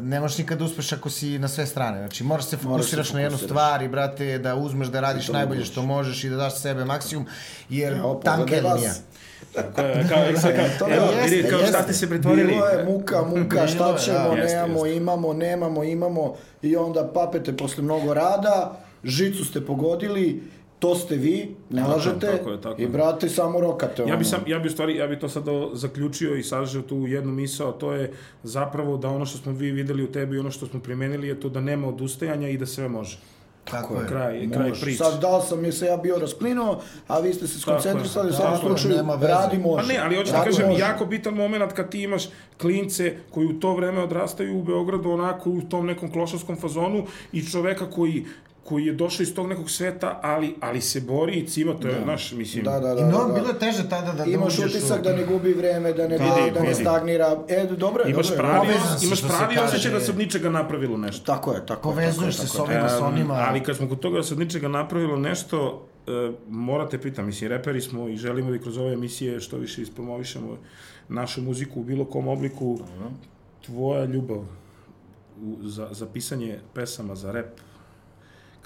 ne 0.00 0.20
možeš 0.20 0.38
nikad 0.38 0.62
uspeš 0.62 0.92
ako 0.92 1.10
si 1.10 1.38
na 1.38 1.48
sve 1.48 1.66
strane. 1.66 1.98
Znači, 1.98 2.24
moraš 2.24 2.44
se 2.44 2.56
Moraš 2.62 2.84
se 2.84 2.96
fokusiraš 2.96 3.12
na 3.12 3.20
jednu 3.20 3.38
fokusiraš. 3.38 3.50
stvar 3.60 3.82
i, 3.82 3.88
brate, 3.88 4.38
da 4.38 4.54
uzmeš 4.54 4.88
da 4.88 5.00
radiš 5.00 5.28
najbolje 5.28 5.64
što 5.64 5.82
možeš 5.82 6.24
i 6.24 6.28
da 6.28 6.36
daš 6.36 6.60
sebe 6.60 6.84
maksimum, 6.84 7.26
jer 7.68 7.92
Evo, 7.92 8.20
tanka 8.24 8.54
je 8.54 8.62
linija. 8.62 8.92
Tako 9.54 9.80
je, 9.80 10.06
kao, 10.08 10.22
kao, 10.42 10.64
To 10.78 10.84
kao, 10.84 10.94
evo, 10.94 11.06
jeste, 11.12 11.36
vidi, 11.36 11.48
kao 11.48 11.58
šta 11.58 11.66
jeste. 11.66 11.82
ste 11.82 11.92
se 11.92 12.08
pretvorili. 12.08 12.52
Bilo 12.52 12.66
je 12.66 12.84
muka, 12.84 13.22
muka, 13.22 13.66
šta 13.66 13.90
je, 13.90 13.98
ćemo, 13.98 14.18
da. 14.18 14.34
Nemamo, 14.34 14.86
jeste. 14.86 14.96
imamo, 14.96 15.32
nemamo, 15.32 15.84
imamo 15.84 16.34
i 16.62 16.76
onda 16.76 17.10
papete 17.14 17.56
posle 17.56 17.82
mnogo 17.82 18.14
rada, 18.14 18.76
žicu 19.04 19.44
ste 19.44 19.66
pogodili, 19.66 20.42
to 20.78 20.94
ste 20.94 21.16
vi, 21.16 21.54
ne 21.70 21.82
Tako 21.82 21.92
lažete 21.92 22.26
tako 22.26 22.50
je, 22.50 22.60
tako 22.60 22.80
i 22.80 22.84
je. 22.84 22.88
brate 22.88 23.28
samo 23.28 23.60
rokate. 23.60 24.02
Ja 24.02 24.16
bi 24.16 24.24
sam, 24.24 24.40
ja 24.46 24.58
bi 24.58 24.68
u 24.68 24.70
stvari, 24.70 24.96
ja 24.96 25.06
bi 25.06 25.18
to 25.18 25.28
sad 25.28 25.44
zaključio 25.72 26.36
i 26.36 26.42
sažeo 26.42 26.82
tu 26.82 26.96
jednu 27.06 27.32
misao, 27.32 27.72
to 27.72 27.92
je 27.92 28.12
zapravo 28.42 28.96
da 28.96 29.08
ono 29.08 29.26
što 29.26 29.38
smo 29.38 29.52
vi 29.52 29.70
videli 29.70 30.04
u 30.04 30.12
tebi 30.12 30.36
i 30.36 30.38
ono 30.38 30.50
što 30.50 30.66
smo 30.66 30.80
primenili 30.80 31.28
je 31.28 31.40
to 31.40 31.48
da 31.48 31.60
nema 31.60 31.88
odustajanja 31.88 32.48
i 32.48 32.56
da 32.56 32.66
sve 32.66 32.88
može. 32.88 33.18
Tako 33.70 33.94
je. 33.94 34.06
Kraj, 34.08 34.48
kraj 34.52 34.72
priče. 34.82 34.98
Sad 35.04 35.20
da 35.20 35.36
li 35.36 35.42
sam 35.48 35.64
je 35.64 35.72
se 35.72 35.86
ja 35.86 35.96
bio 35.96 36.18
rasplinuo, 36.18 36.80
a 37.08 37.18
vi 37.20 37.34
ste 37.34 37.46
se 37.46 37.60
skoncentrisali 37.60 38.28
u 38.30 38.32
Tako 38.32 38.52
je, 38.52 38.58
slučaju, 38.58 38.96
nema 38.96 39.14
veze. 39.14 39.32
radi 39.32 39.58
može. 39.58 39.82
Pa 39.82 39.92
ne, 39.92 39.98
ali 40.04 40.16
hoću 40.16 40.32
da 40.32 40.44
kažem, 40.44 40.68
može. 40.68 40.80
jako 40.80 41.06
bitan 41.06 41.34
moment 41.34 41.72
kad 41.72 41.90
ti 41.90 42.02
imaš 42.02 42.28
klince 42.60 43.16
koji 43.30 43.46
u 43.46 43.60
to 43.60 43.74
vreme 43.74 44.02
odrastaju 44.02 44.58
u 44.58 44.62
Beogradu 44.62 45.10
onako 45.10 45.50
u 45.50 45.60
tom 45.60 45.86
nekom 45.86 46.12
klošarskom 46.12 46.56
fazonu 46.56 47.04
i 47.32 47.42
čoveka 47.46 47.90
koji 47.90 48.24
koji 48.68 48.84
je 48.84 48.92
došao 48.94 49.22
iz 49.22 49.34
tog 49.34 49.48
nekog 49.48 49.70
sveta, 49.70 50.20
ali, 50.22 50.54
ali 50.60 50.80
se 50.82 51.00
bori 51.02 51.32
i 51.34 51.46
cima, 51.46 51.74
to 51.74 51.88
je 51.88 52.04
naš, 52.06 52.32
mislim, 52.32 52.64
Da, 52.64 52.80
da, 52.80 52.94
da. 52.94 53.00
I 53.00 53.04
no, 53.04 53.18
da, 53.18 53.24
da. 53.24 53.32
bilo 53.34 53.48
je 53.48 53.58
teže 53.58 53.88
tada 53.88 54.12
da, 54.12 54.24
da 54.24 54.24
Imaš 54.24 54.58
utisak 54.58 55.00
u- 55.00 55.02
da 55.02 55.12
ne 55.12 55.24
gubi 55.24 55.52
vreme, 55.52 55.92
da 55.92 56.02
ne, 56.02 56.18
Vidi, 56.18 56.24
da 56.54 56.60
ne 56.60 56.68
vidi. 56.68 56.74
stagnira. 56.74 57.36
E, 57.48 57.66
dobro 57.68 58.04
je, 58.04 58.10
imaš 58.10 58.28
dobro 58.28 58.44
je. 58.44 58.50
pravi, 58.50 58.66
Povezan 58.68 58.98
imaš 59.02 59.22
pravi 59.22 59.58
osjećaj 59.58 59.92
da 59.92 60.00
se 60.00 60.10
od 60.10 60.18
ničega 60.18 60.50
napravilo 60.50 60.96
nešto. 60.98 61.24
Tako 61.26 61.52
je, 61.52 61.66
tako 61.66 61.88
je. 61.88 61.94
Povezuješ 61.94 62.36
tako 62.36 62.48
se 62.48 62.56
tako 62.56 62.66
s 62.66 62.70
ovima, 62.70 62.88
sa 62.90 63.06
onima. 63.06 63.34
Ali 63.40 63.62
kad 63.62 63.76
smo 63.76 63.88
kod 63.88 63.98
toga 63.98 64.16
da 64.16 64.22
se 64.22 64.34
od 64.34 64.40
ničega 64.40 64.68
napravilo 64.68 65.16
nešto, 65.18 65.86
e, 66.06 66.10
morate 66.48 66.98
pitam, 66.98 67.26
mislim, 67.26 67.50
reperi 67.50 67.80
smo 67.80 68.08
i 68.08 68.16
želimo 68.16 68.50
da 68.50 68.58
kroz 68.58 68.78
ove 68.78 68.92
emisije 68.92 69.40
što 69.40 69.56
više 69.58 69.82
ispromovišemo 69.82 70.56
našu 71.08 71.42
muziku 71.42 71.80
u 71.80 71.84
bilo 71.84 72.04
kom 72.04 72.28
obliku. 72.28 72.78
Tvoja 73.60 74.04
ljubav 74.04 74.38
u, 75.38 75.56
za, 75.62 75.88
za 75.90 76.06
pisanje 76.06 76.58
pesama, 76.74 77.14
za 77.14 77.32
rep, 77.32 77.60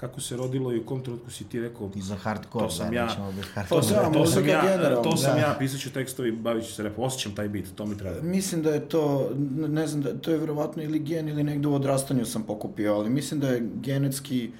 kako 0.03 0.21
se 0.21 0.37
rodilo 0.37 0.73
i 0.73 0.79
u 0.79 0.85
kom 0.85 1.01
trenutku 1.03 1.31
si 1.31 1.43
ti 1.43 1.59
rekao 1.59 1.89
I 1.95 2.01
za 2.01 2.15
hardcore, 2.15 2.65
to 2.65 2.71
sam 2.71 2.89
da, 2.89 2.95
ja, 2.95 3.05
nećemo 3.05 3.31
biti 3.31 3.47
to 3.69 3.81
sam, 3.83 3.95
Da, 4.13 4.19
to 4.19 4.25
sam 4.25 4.47
ja, 4.47 5.01
to 5.03 5.17
sam 5.17 5.33
da. 5.33 5.39
ja, 5.39 5.55
pisat 5.59 5.79
ću 5.79 5.93
tekstovi, 5.93 6.31
bavit 6.31 6.65
ću 6.65 6.73
se 6.73 6.83
rep, 6.83 6.99
osjećam 6.99 7.35
taj 7.35 7.47
bit, 7.47 7.75
to 7.75 7.85
mi 7.85 7.97
treba. 7.97 8.21
Mislim 8.21 8.61
da 8.61 8.73
je 8.73 8.79
to, 8.89 9.29
ne 9.67 9.87
znam, 9.87 10.01
da, 10.01 10.13
to 10.13 10.31
je 10.31 10.37
verovatno 10.37 10.83
ili 10.83 10.99
gen 10.99 11.29
ili 11.29 11.43
negde 11.43 11.67
u 11.67 11.75
odrastanju 11.75 12.25
sam 12.25 12.43
pokupio, 12.43 12.93
ali 12.95 13.09
mislim 13.09 13.39
da 13.39 13.47
je 13.49 13.69
genetski, 13.75 14.51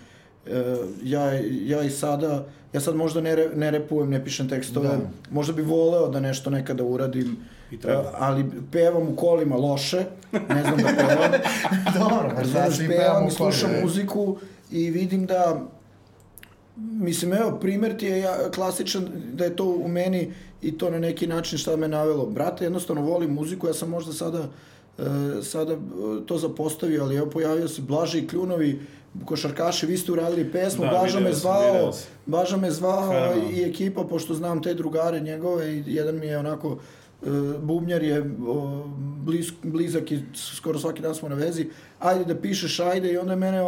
e, 0.47 0.75
ja, 1.03 1.31
ja 1.65 1.83
i 1.83 1.89
sada, 1.89 2.45
ja 2.73 2.81
sad 2.81 2.95
možda 2.95 3.21
ne, 3.21 3.35
re, 3.35 3.49
ne 3.55 3.71
repujem, 3.71 4.09
ne 4.09 4.23
pišem 4.23 4.49
tekstove, 4.49 4.87
Da. 4.87 4.99
možda 5.31 5.53
bi 5.53 5.61
voleo 5.61 6.09
da 6.09 6.19
nešto 6.19 6.49
nekada 6.49 6.83
uradim, 6.83 7.37
I 7.71 7.79
treba. 7.79 8.01
e, 8.01 8.05
ali 8.13 8.45
pevam 8.71 9.07
u 9.09 9.15
kolima 9.15 9.55
loše, 9.55 10.05
ne 10.31 10.63
znam 10.63 10.77
da 10.77 10.89
pevam, 10.97 11.31
Dobro, 11.99 12.45
Znaš, 12.45 12.75
svi 12.75 12.87
pevam 12.87 13.27
i 13.27 13.31
slušam 13.31 13.69
muziku 13.81 14.37
i 14.73 14.89
vidim 14.89 15.25
da 15.25 15.69
Mislim, 16.77 17.33
evo, 17.33 17.57
primjer 17.61 17.97
ti 17.97 18.05
je 18.05 18.19
ja, 18.19 18.51
klasičan 18.55 19.07
da 19.33 19.43
je 19.43 19.55
to 19.55 19.65
u 19.65 19.87
meni 19.87 20.33
i 20.61 20.77
to 20.77 20.89
na 20.89 20.99
neki 20.99 21.27
način 21.27 21.57
šta 21.57 21.75
me 21.75 21.87
navelo. 21.87 22.25
Brate, 22.25 22.65
jednostavno 22.65 23.01
volim 23.01 23.33
muziku, 23.33 23.67
ja 23.67 23.73
sam 23.73 23.89
možda 23.89 24.13
sada, 24.13 24.47
e, 24.97 25.03
sada 25.41 25.73
e, 25.73 25.77
to 26.25 26.37
zapostavio, 26.37 27.03
ali 27.03 27.15
evo 27.15 27.29
pojavio 27.29 27.67
se 27.67 27.81
Blaže 27.81 28.19
i 28.19 28.27
Kljunovi, 28.27 28.79
košarkaši, 29.25 29.85
vi 29.85 29.97
ste 29.97 30.11
uradili 30.11 30.51
pesmu, 30.51 30.83
Da, 30.83 30.89
Blaža 30.89 31.19
me 31.19 31.33
zvao. 31.33 31.93
Blaža 32.25 32.57
me 32.57 32.71
zvao 32.71 33.11
Fenomenalno. 33.11 33.51
i 33.51 33.63
ekipa, 33.63 34.03
pošto 34.03 34.33
znam 34.33 34.63
te 34.63 34.73
drugare 34.73 35.19
njegove, 35.19 35.73
i 35.73 35.83
jedan 35.87 36.19
mi 36.19 36.25
je 36.25 36.37
onako, 36.37 36.77
e, 37.21 37.27
bubnjar 37.61 38.03
je 38.03 38.21
o, 38.47 38.83
bliz, 39.25 39.51
blizak 39.63 40.11
i 40.11 40.19
skoro 40.33 40.79
svaki 40.79 41.01
dan 41.01 41.15
smo 41.15 41.29
na 41.29 41.35
vezi, 41.35 41.69
ajde 41.99 42.25
da 42.25 42.41
pišeš, 42.41 42.79
ajde, 42.79 43.11
i 43.11 43.17
onda 43.17 43.33
je 43.33 43.37
mene, 43.37 43.61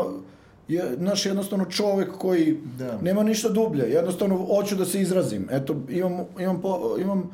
je, 0.68 0.96
znaš, 0.98 1.26
jednostavno 1.26 1.66
čovek 1.66 2.12
koji 2.18 2.58
Da. 2.78 2.98
nema 3.02 3.24
ništa 3.24 3.50
dublje, 3.50 3.84
jednostavno 3.84 4.38
hoću 4.46 4.76
da 4.76 4.86
se 4.86 5.02
izrazim. 5.02 5.48
Eto, 5.52 5.76
imam, 5.90 6.26
imam, 6.40 6.62
po, 6.62 6.96
imam, 7.02 7.32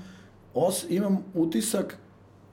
os, 0.54 0.86
imam 0.90 1.18
utisak 1.34 1.98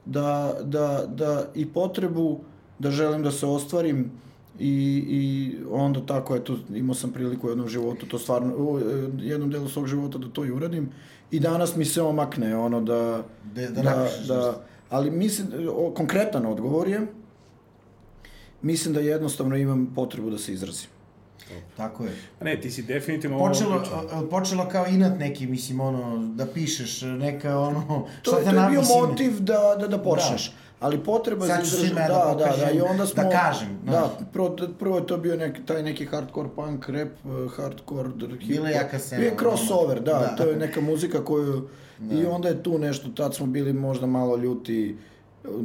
da, 0.04 0.54
da, 0.64 1.04
da 1.08 1.44
i 1.54 1.66
potrebu 1.66 2.40
da 2.78 2.90
želim 2.90 3.22
da 3.22 3.30
se 3.30 3.46
ostvarim 3.46 4.10
i, 4.58 5.04
i 5.08 5.52
onda 5.70 6.00
tako, 6.06 6.36
eto, 6.36 6.56
imao 6.74 6.94
sam 6.94 7.10
priliku 7.12 7.46
u 7.46 7.50
jednom 7.50 7.68
životu, 7.68 8.06
to 8.06 8.18
stvarno, 8.18 8.56
u 8.56 8.80
jednom 9.18 9.50
delu 9.50 9.68
svog 9.68 9.86
života 9.86 10.18
da 10.18 10.28
to 10.28 10.44
i 10.44 10.50
uradim. 10.50 10.90
I 11.30 11.40
danas 11.40 11.76
mi 11.76 11.84
se 11.84 12.02
omakne, 12.02 12.56
ono, 12.56 12.80
da... 12.80 13.22
Da- 13.54 13.66
da 13.70 13.82
da, 13.82 13.82
napišeš 13.82 14.26
da, 14.26 14.60
ali 14.90 15.10
mislim, 15.10 15.48
o, 15.72 15.90
konkretan 15.96 16.46
odgovor 16.46 16.88
je, 16.88 17.06
mislim 18.62 18.94
da 18.94 19.00
jednostavno 19.00 19.56
imam 19.56 19.92
potrebu 19.94 20.30
da 20.30 20.38
se 20.38 20.52
izrazim. 20.52 20.88
Tako 21.76 22.04
je. 22.04 22.10
A 22.40 22.44
Ne, 22.44 22.60
ti 22.60 22.70
si 22.70 22.82
definitivno... 22.82 23.38
Počelo, 23.38 23.74
a- 23.76 24.18
a- 24.18 24.26
počelo 24.30 24.68
kao 24.68 24.86
inat 24.86 25.18
neki, 25.18 25.46
mislim, 25.46 25.80
ono, 25.80 26.18
da 26.34 26.46
pišeš 26.46 27.02
neka, 27.02 27.58
ono, 27.58 28.06
To, 28.22 28.30
šta 28.32 28.50
to 28.50 28.60
je 28.60 28.68
bio 28.70 28.82
motiv 29.00 29.40
da, 29.40 29.76
da, 29.80 29.86
da 29.88 29.98
počneš. 29.98 30.52
Ali 30.80 30.98
potreba 30.98 31.46
Sad 31.46 31.64
za 31.64 31.76
svima 31.78 32.00
da 32.00 32.34
da, 32.38 32.46
da, 32.46 32.56
da, 32.56 32.70
i 32.70 32.80
onda 32.80 33.06
smo... 33.06 33.22
da 33.22 33.30
kažem, 33.30 33.68
Da, 33.84 33.90
znaš. 33.90 34.28
prvo, 34.32 34.56
prvo 34.78 34.98
je 34.98 35.06
to 35.06 35.16
bio 35.16 35.36
nek, 35.36 35.58
taj 35.66 35.82
neki 35.82 36.06
hardcore 36.06 36.48
punk, 36.56 36.88
rap, 36.88 37.08
uh, 37.24 37.52
hardcore, 37.52 38.08
Bila 38.46 38.68
je 38.68 38.74
jaka 38.74 38.98
scena, 38.98 39.20
Bio 39.20 39.28
je 39.28 39.36
crossover, 39.38 40.00
da, 40.00 40.12
da. 40.12 40.34
to 40.36 40.42
je 40.44 40.56
neka 40.56 40.80
muzika 40.80 41.24
koju... 41.24 41.68
I 42.12 42.26
onda 42.26 42.48
je 42.48 42.62
tu 42.62 42.78
nešto, 42.78 43.08
tad 43.08 43.34
smo 43.34 43.46
bili 43.46 43.72
možda 43.72 44.06
malo 44.06 44.36
ljuti 44.36 44.96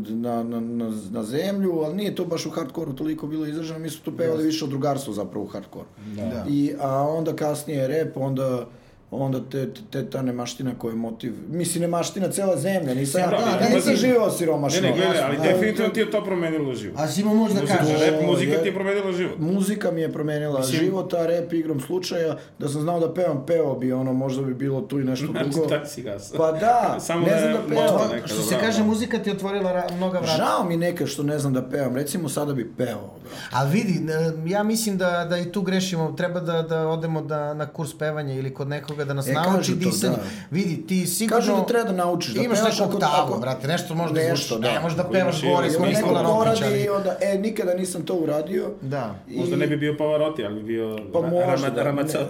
na, 0.09 0.43
na, 0.43 0.59
na, 0.59 0.91
na 1.11 1.23
zemlju, 1.23 1.79
ali 1.79 1.95
nije 1.95 2.15
to 2.15 2.25
baš 2.25 2.45
u 2.45 2.49
hardcore 2.49 2.95
toliko 2.95 3.27
bilo 3.27 3.45
izraženo, 3.45 3.79
mi 3.79 3.89
smo 3.89 4.05
tu 4.05 4.17
pevali 4.17 4.43
više 4.43 4.65
o 4.65 4.67
drugarstvu 4.67 5.13
zapravo 5.13 5.45
u 5.45 5.47
hardcore. 5.47 5.85
Da. 6.15 6.45
I, 6.49 6.73
a 6.79 7.01
onda 7.01 7.35
kasnije 7.35 7.87
rap, 7.87 8.17
onda 8.17 8.67
onda 9.15 9.39
te, 9.41 9.61
te 9.91 10.05
ta 10.05 10.21
nemaština 10.21 10.71
koja 10.77 10.91
je 10.91 10.97
motiv, 10.97 11.33
mislim 11.49 11.81
nemaština 11.81 12.27
cela 12.29 12.57
zemlja, 12.57 12.93
nisam, 12.93 13.21
Da, 13.21 13.27
ja, 13.27 13.41
da, 13.41 13.49
ja 13.51 13.57
da, 13.59 13.75
nisam 13.75 13.91
da. 13.91 13.97
živeo 13.97 14.25
Ne, 14.25 14.31
siromašno. 14.31 14.81
ne, 14.81 14.93
gledaj, 14.93 15.19
ali 15.19 15.37
Da, 15.37 15.43
definitivno 15.43 15.89
ti 15.89 15.99
je 15.99 16.11
to 16.11 16.23
promenilo 16.23 16.75
život. 16.75 16.99
A 16.99 17.07
si 17.07 17.21
imao 17.21 17.33
moć 17.33 17.51
da 17.51 17.61
Muzika, 17.61 17.77
kažeš. 17.77 18.01
rap 18.01 18.21
muzika 18.23 18.51
ti 18.53 18.67
je 18.67 18.73
promenila 18.73 19.11
život. 19.11 19.39
Muzika 19.39 19.91
mi 19.91 20.01
je 20.01 20.11
promenila 20.11 20.59
Mislim- 20.59 20.79
život, 20.79 21.13
a 21.13 21.25
rap 21.25 21.53
igrom 21.53 21.79
slučaja, 21.79 22.37
da 22.59 22.69
sam 22.69 22.81
znao 22.81 22.99
da 22.99 23.13
pevam, 23.13 23.43
peo 23.45 23.75
bi, 23.75 23.91
ono, 23.93 24.13
možda 24.13 24.43
bi 24.43 24.53
bilo 24.53 24.81
tu 24.81 24.99
i 24.99 25.03
nešto 25.03 25.27
Znači, 25.31 25.49
drugo. 25.49 25.67
tak 25.67 25.87
si 25.87 26.01
gasa. 26.01 26.37
Pa 26.37 26.51
da, 26.51 26.97
Samo 26.99 27.21
ne 27.21 27.31
da 27.31 27.39
znam 27.39 27.53
da 27.53 27.75
možda 27.75 27.97
pevam. 27.99 28.27
Što 28.27 28.41
se 28.41 28.55
kaže, 28.57 28.77
da. 28.77 28.83
muzika 28.83 29.19
ti 29.19 29.29
je 29.29 29.33
otvorila 29.33 29.83
mnoga 29.93 30.19
vrata. 30.19 30.33
Žao 30.37 30.63
mi 30.63 30.77
neka 30.77 31.05
što 31.05 31.23
ne 31.23 31.39
znam 31.39 31.53
da 31.53 31.61
pevam, 31.63 31.95
recimo 31.95 32.29
sada 32.29 32.53
bi 32.53 32.73
pevao. 32.73 33.13
Ali 33.51 33.71
vidi, 33.71 34.11
e, 34.45 34.49
ja 34.49 34.63
mislim 34.63 34.97
da, 34.97 35.25
da 35.25 35.37
i 35.37 35.45
tu 35.45 35.61
grešimo, 35.61 36.11
treba 36.11 36.39
da, 36.39 36.61
da 36.61 36.87
odemo 36.87 37.21
da, 37.21 37.53
na 37.53 37.65
kurs 37.67 37.93
pevanja 37.93 38.33
ili 38.33 38.53
kod 38.53 38.67
nekoga 38.67 39.02
da 39.03 39.13
nas 39.13 39.27
E, 39.27 39.33
nauči 39.33 39.75
disanje. 39.75 40.15
da. 40.15 40.21
Vidi, 40.51 40.87
ti 40.87 41.07
sigurno... 41.07 41.37
Kažu 41.37 41.51
da 41.53 41.65
treba 41.65 41.83
da 41.83 41.91
naučiš, 41.93 42.33
da 42.33 42.41
Imaš 42.41 42.57
neku 42.59 42.75
ako- 42.79 42.93
oktavu, 42.93 43.13
ako- 43.25 43.39
brate, 43.39 43.67
nešto 43.67 43.95
možda 43.95 44.13
Nešto, 44.15 44.31
nešto, 44.31 44.59
da. 44.59 44.67
Ne, 44.67 44.79
možda 44.79 45.03
pevaš 45.05 45.41
gore, 45.43 45.71
smo 45.71 45.85
Nikola 45.85 46.21
Rokić, 46.21 46.35
poradi 46.35 46.65
ali... 46.65 46.81
i 46.81 46.89
onda, 46.89 47.17
e, 47.21 47.37
nikada 47.37 47.73
nisam 47.73 48.01
to 48.01 48.13
uradio. 48.15 48.69
Da. 48.81 49.15
I- 49.29 49.39
Možda 49.39 49.55
ne 49.55 49.67
bi 49.67 49.77
bio 49.77 49.97
Pavarotti, 49.97 50.45
ali 50.45 50.55
bi 50.55 50.63
bio 50.63 50.97
Pa 51.13 51.19
Ra- 51.19 51.29
možda, 51.29 51.83
Rama- 51.83 52.03
da. 52.03 52.29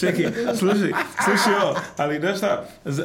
Čekaj, 0.00 0.24
slušaj, 0.50 0.90
slušaj 1.18 1.54
ovo, 1.62 1.74
ali 1.96 2.18
znaš 2.20 2.36
šta, 2.38 2.64
z- 2.84 3.00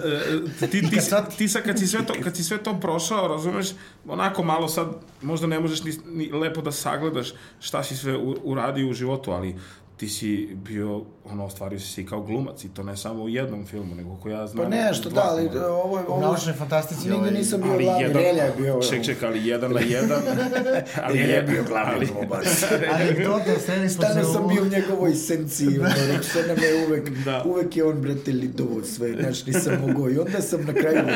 e, 0.62 0.68
ti, 0.68 0.82
ti, 0.82 0.96
Kacati. 0.96 1.38
ti 1.38 1.48
sad 1.48 1.64
kad 1.64 1.80
si, 1.80 1.88
sve 1.88 2.00
to, 2.02 2.14
kad 2.16 2.36
si 2.36 2.44
sve 2.44 2.58
to 2.58 2.74
prošao, 2.76 3.28
razumeš, 3.28 3.68
onako 4.08 4.44
malo 4.44 4.68
sad, 4.68 4.88
možda 5.22 5.48
ne 5.48 5.60
možeš 5.60 5.84
ni, 5.84 5.92
ni 6.08 6.32
lepo 6.32 6.62
da 6.62 6.72
sagledaš 6.72 7.28
šta 7.60 7.84
si 7.84 7.98
sve 7.98 8.18
u- 8.18 8.38
uradio 8.44 8.90
u 8.90 8.94
životu, 8.94 9.32
ali 9.32 9.56
ti 9.98 10.10
si 10.10 10.28
bio, 10.56 11.02
ono, 11.26 11.46
ostvario 11.46 11.80
si 11.80 11.88
se 11.88 12.02
i 12.02 12.06
kao 12.06 12.22
glumac 12.22 12.64
i 12.64 12.70
to 12.70 12.84
ne 12.84 12.98
samo 12.98 13.24
u 13.24 13.30
jednom 13.30 13.66
filmu, 13.66 13.96
nego 13.96 14.16
ko 14.16 14.30
ja 14.30 14.48
znam. 14.48 14.64
Pa 14.64 14.70
nešto, 14.70 15.10
da, 15.10 15.22
ali 15.24 15.50
filma. 15.50 15.68
ovo 15.68 15.98
je... 15.98 16.04
U 16.04 16.12
Ovo, 16.12 16.22
naučnoj 16.22 16.54
fantastici 16.54 17.02
Nigde 17.02 17.16
ovaj... 17.18 17.32
nisam 17.32 17.62
bio 17.62 17.72
ali 17.72 17.84
glavni, 17.84 18.04
jedan, 18.04 18.22
Relja 18.22 18.44
je 18.44 18.54
bio... 18.58 18.80
ček, 18.82 19.06
ček, 19.06 19.24
ali 19.24 19.48
jedan 19.48 19.72
na 19.72 19.80
jedan. 19.80 20.22
ali 21.04 21.20
Relja 21.20 21.36
je 21.36 21.42
bio 21.44 21.64
glavni 21.64 21.94
ali- 21.96 22.06
glumac. 22.08 22.64
Anegdota, 22.94 23.60
sreli 23.66 23.90
smo 23.90 24.04
se 24.04 24.10
Stano 24.12 24.34
sam 24.34 24.46
u... 24.46 24.48
bio 24.48 24.62
u 24.64 24.68
njegovoj 24.68 25.12
esenciji, 25.12 25.80
ono, 25.80 25.90
što 26.30 26.40
nam 26.42 26.58
je 26.58 26.86
uvek, 26.88 27.10
Da. 27.10 27.44
uvek 27.46 27.78
je 27.78 27.84
on, 27.84 28.02
brate, 28.02 28.32
lidovo 28.32 28.84
sve, 28.84 29.14
znaš, 29.14 29.46
nisam 29.46 29.74
mogao. 29.88 30.10
I 30.10 30.18
onda 30.18 30.42
sam 30.42 30.66
na 30.66 30.74
kraju. 30.74 31.00
U 31.00 31.10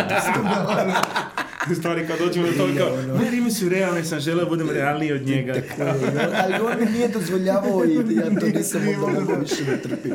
stvari, 1.79 2.07
kad 2.07 2.19
dođemo 2.19 2.47
do 2.47 2.53
toga, 2.53 2.73
kao, 2.77 3.15
moje 3.17 3.31
rime 3.31 3.51
su 3.51 3.69
realne, 3.69 4.03
sam 4.03 4.19
želeo 4.19 4.43
da 4.43 4.49
budem 4.49 4.69
realniji 4.69 5.13
od 5.13 5.27
njega. 5.27 5.53
Tako 5.77 6.05
ali 6.43 6.53
on 6.53 6.79
mi 6.79 6.91
nije 6.91 7.07
dozvoljavao 7.07 7.85
i 7.85 8.15
ja 8.15 8.39
to 8.39 8.45
nisam 8.45 8.81
onda 8.87 9.19
mogao 9.19 9.35
više 9.35 9.63
da 9.63 9.77
trpim. 9.77 10.13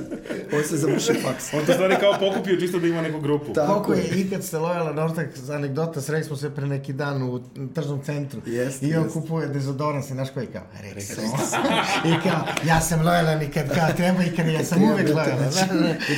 On 0.57 0.65
se 0.65 0.77
završio 0.77 1.15
faks. 1.23 1.55
On 1.55 1.67
to 1.67 1.73
stvari 1.73 1.97
kao 2.01 2.15
pokupio 2.21 2.61
čisto 2.61 2.79
da 2.79 2.87
ima 2.87 3.03
neku 3.03 3.21
grupu. 3.21 3.53
Tako 3.53 3.83
Koliko 3.83 3.95
je 3.95 4.21
ikad 4.21 4.45
ste 4.45 4.59
lojalan 4.59 4.99
ortak 4.99 5.37
za 5.37 5.55
anegdota, 5.55 6.01
sreli 6.01 6.25
smo 6.25 6.37
se 6.37 6.55
pre 6.55 6.67
neki 6.67 6.93
dan 6.93 7.23
u 7.23 7.41
tržnom 7.75 8.03
centru. 8.03 8.41
Jeste, 8.47 8.87
I 8.87 8.95
on 8.95 9.05
jeste. 9.05 9.21
kupuje 9.21 9.49
dezodorans 9.49 10.11
i 10.11 10.13
znaš 10.13 10.31
koji 10.31 10.47
kao, 10.47 10.63
Rexona. 10.83 11.59
I 12.11 12.29
kao, 12.29 12.47
ja 12.67 12.81
sam 12.81 13.07
lojalan 13.07 13.43
i 13.43 13.51
kad 13.51 13.75
kao 13.75 13.89
treba 13.97 14.23
i 14.23 14.37
kad 14.37 14.47
ja 14.47 14.65
sam 14.65 14.83
uvek 14.83 15.09
lojalan. 15.09 15.53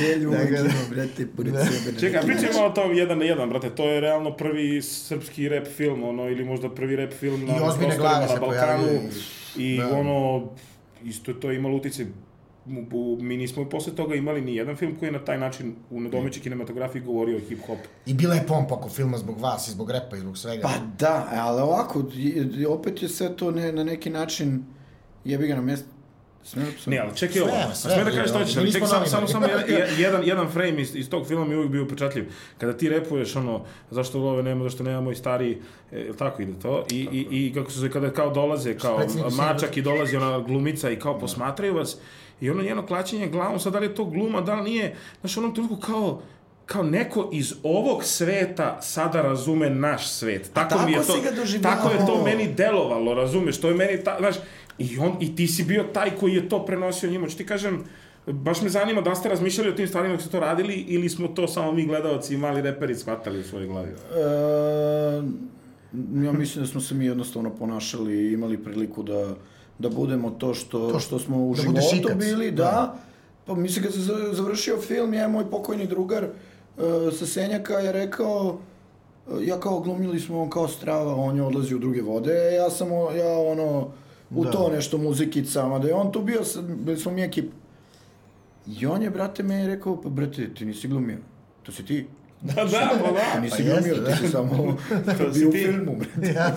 Relju 0.01 0.29
uvek 0.29 0.51
Dakle, 0.51 0.59
ima, 0.59 0.73
brate, 0.89 1.27
pored 1.35 1.53
sebe. 1.53 1.91
na 1.93 1.99
Čekaj, 1.99 2.21
neki 2.21 2.27
pričajmo 2.27 2.67
o 2.67 2.69
tom 2.69 2.93
jedan 2.93 3.17
na 3.17 3.25
jedan, 3.25 3.49
brate, 3.49 3.69
to 3.69 3.89
je 3.89 4.01
realno 4.01 4.37
prvi 4.37 4.81
srpski 5.21 5.49
rap 5.49 5.67
film, 5.67 6.03
ono, 6.03 6.29
ili 6.29 6.45
možda 6.45 6.69
prvi 6.69 6.95
rap 6.95 7.13
film 7.13 7.45
na 7.45 7.55
I 7.55 7.57
prostorima 7.57 7.95
glave 7.95 8.19
na 8.19 8.27
se 8.27 8.39
Balkanu. 8.39 8.47
pojavljaju. 8.47 9.09
I 9.57 9.77
Da. 9.77 9.89
ono, 9.89 10.47
isto 11.03 11.31
je 11.31 11.39
to 11.39 11.51
imalo 11.51 11.77
utice 11.77 12.05
mi 13.19 13.37
nismo 13.37 13.65
posle 13.65 13.95
toga 13.95 14.15
imali 14.15 14.41
ni 14.41 14.55
jedan 14.55 14.75
film 14.75 14.95
koji 14.95 15.07
je 15.07 15.13
na 15.13 15.19
taj 15.19 15.37
način 15.37 15.75
u 15.89 16.01
domaćoj 16.01 16.43
kinematografiji 16.43 17.01
govorio 17.01 17.37
o 17.37 17.41
hip-hop. 17.41 17.77
I 18.05 18.13
bila 18.13 18.35
je 18.35 18.47
pompa 18.47 18.75
oko 18.75 18.89
filma 18.89 19.17
zbog 19.17 19.39
vas 19.39 19.67
i 19.67 19.71
zbog 19.71 19.91
repa 19.91 20.15
i 20.15 20.19
zbog 20.19 20.37
svega. 20.37 20.61
Pa 20.63 20.69
da, 20.99 21.27
ali 21.33 21.61
ovako, 21.61 22.03
i- 22.15 22.27
i 22.55 22.65
opet 22.65 23.01
je 23.01 23.09
sve 23.09 23.35
to 23.35 23.51
ne, 23.51 23.71
na 23.71 23.83
neki 23.83 24.09
način, 24.09 24.63
jebi 25.25 25.47
ga 25.47 25.55
na 25.55 25.61
mjestu. 25.61 25.87
Smijem 26.43 26.73
Ne, 26.85 26.99
ali 26.99 27.15
čekaj 27.15 27.33
Sve, 27.33 27.43
ovo. 27.43 27.73
sve, 27.73 27.91
Sve 27.91 28.03
da 28.03 28.11
kažeš 28.11 28.35
ali 28.35 28.71
čekaj, 28.71 28.87
samo, 28.87 29.05
samo, 29.05 29.27
samo 29.27 29.45
jedan, 29.97 30.23
jedan, 30.23 30.49
frame 30.49 30.81
iz, 30.81 30.95
iz 30.95 31.09
tog 31.09 31.27
filma 31.27 31.45
mi 31.45 31.51
je 31.51 31.57
uvijek 31.57 31.71
bio 31.71 31.83
upečatljiv. 31.83 32.31
Kada 32.57 32.77
ti 32.77 32.89
repuješ 32.89 33.35
ono, 33.35 33.65
zašto 33.91 34.19
love 34.19 34.43
nema, 34.43 34.63
zašto 34.63 34.83
nemamo 34.83 35.11
i 35.11 35.15
stariji, 35.15 35.61
e, 35.91 36.09
tako 36.17 36.41
ide 36.41 36.53
to? 36.61 36.85
I, 36.91 37.07
i, 37.11 37.27
i 37.31 37.53
kako 37.53 37.71
su 37.71 37.81
se, 37.81 37.91
kada 37.91 38.13
kao 38.13 38.29
dolaze, 38.29 38.77
kao 38.77 38.99
mačak 39.37 39.77
i 39.77 39.81
dolazi 39.81 40.15
ona 40.15 40.39
glumica 40.39 40.89
i 40.89 40.99
kao 40.99 41.19
posmatraju 41.19 41.75
vas, 41.75 41.97
i 42.41 42.49
ono 42.49 42.63
njeno 42.63 42.85
klačenje 42.85 43.27
glavom, 43.27 43.59
sad 43.59 43.73
da 43.73 43.79
li 43.79 43.85
je 43.85 43.95
to 43.95 44.05
gluma, 44.05 44.41
da 44.41 44.55
li 44.55 44.63
nije, 44.63 44.95
znaš, 45.21 45.37
onom 45.37 45.53
trenutku 45.53 45.77
kao, 45.77 46.21
kao 46.65 46.83
neko 46.83 47.29
iz 47.33 47.53
ovog 47.63 48.03
sveta 48.03 48.81
sada 48.81 49.21
razume 49.21 49.69
naš 49.69 50.07
svet. 50.07 50.49
Tako, 50.53 50.85
mi 50.85 50.91
je 50.91 50.97
tako 50.97 51.13
to, 51.13 51.59
tako 51.61 51.89
je 51.89 52.05
to 52.05 52.23
meni 52.23 52.53
delovalo, 52.53 53.13
razumeš, 53.13 53.61
to 53.61 53.67
je 53.67 53.75
meni, 53.75 54.03
ta, 54.03 54.15
znaš, 54.19 54.35
i, 54.79 54.99
on, 54.99 55.17
i 55.19 55.35
ti 55.35 55.47
si 55.47 55.63
bio 55.63 55.83
taj 55.83 56.11
koji 56.11 56.33
je 56.33 56.49
to 56.49 56.65
prenosio 56.65 57.09
njima. 57.09 57.27
Ću 57.27 57.37
ti 57.37 57.45
kažem, 57.45 57.83
baš 58.27 58.61
me 58.61 58.69
zanima 58.69 59.01
da 59.01 59.15
ste 59.15 59.29
razmišljali 59.29 59.69
o 59.69 59.73
tim 59.73 59.87
stvarima 59.87 60.13
dok 60.13 60.21
ste 60.21 60.31
to 60.31 60.39
radili 60.39 60.73
ili 60.73 61.09
smo 61.09 61.27
to 61.27 61.47
samo 61.47 61.71
mi 61.71 61.85
gledalci 61.85 62.33
i 62.33 62.37
mali 62.37 62.61
reperi 62.61 62.95
shvatali 62.95 63.39
u 63.39 63.43
svojoj 63.43 63.67
glavi. 63.67 63.89
E, 63.89 63.95
ja 66.25 66.31
mislim 66.31 66.63
da 66.63 66.71
smo 66.71 66.81
se 66.81 66.95
mi 66.95 67.05
jednostavno 67.05 67.49
ponašali 67.49 68.13
i 68.15 68.33
imali 68.33 68.57
priliku 68.57 69.03
da, 69.03 69.35
da 69.79 69.89
budemo 69.89 70.29
to 70.29 70.53
što, 70.53 70.91
To 70.91 70.99
što 70.99 71.19
smo 71.19 71.37
u 71.37 71.55
da 71.55 71.61
životu 71.61 72.09
bili, 72.15 72.51
da. 72.51 72.95
Pa 73.45 73.55
mislim 73.55 73.83
kad 73.85 73.93
se 73.93 73.99
za- 73.99 74.29
završio 74.33 74.77
film, 74.77 75.13
je 75.13 75.27
moj 75.27 75.49
pokojni 75.49 75.87
drugar 75.87 76.23
e, 76.23 76.29
sa 77.11 77.25
Senjaka 77.25 77.73
je 77.73 77.91
rekao 77.91 78.57
e, 79.27 79.45
ja 79.45 79.59
kao 79.59 79.79
glumili 79.79 80.19
smo 80.19 80.41
on 80.41 80.49
kao 80.49 80.67
strava, 80.67 81.15
on 81.15 81.35
je 81.35 81.43
odlazi 81.43 81.75
u 81.75 81.79
druge 81.79 82.01
vode, 82.01 82.53
ja 82.53 82.69
sam 82.69 82.87
ja 82.91 83.37
ono 83.37 83.91
u 84.31 84.43
Da. 84.43 84.51
to 84.51 84.69
nešto 84.69 84.97
muzikicama, 84.97 85.79
da 85.79 85.87
je 85.87 85.93
on 85.93 86.11
tu 86.11 86.21
bio, 86.21 86.41
bili 86.77 86.97
smo 86.97 87.11
mi 87.11 87.21
ekip. 87.23 87.45
I 88.69 88.85
on 88.85 89.01
je, 89.01 89.09
brate, 89.09 89.43
meni 89.43 89.67
rekao, 89.67 90.01
pa 90.01 90.09
brate, 90.09 90.53
ti 90.53 90.65
nisi 90.65 90.87
glumio, 90.87 91.17
to 91.63 91.71
si 91.71 91.85
ti. 91.85 92.05
Da, 92.41 92.53
da, 92.55 92.63
pa 92.95 93.11
da. 93.11 93.19
Ti 93.33 93.41
nisi 93.41 93.57
Pa 93.57 93.63
glumio, 93.63 93.95
da. 93.95 94.11
ti 94.11 94.17
si 94.17 94.27
samo 94.27 94.77
bio 95.33 95.49
u 95.49 95.51
filmu, 95.53 95.95
bre. 95.97 96.27
Ja. 96.29 96.55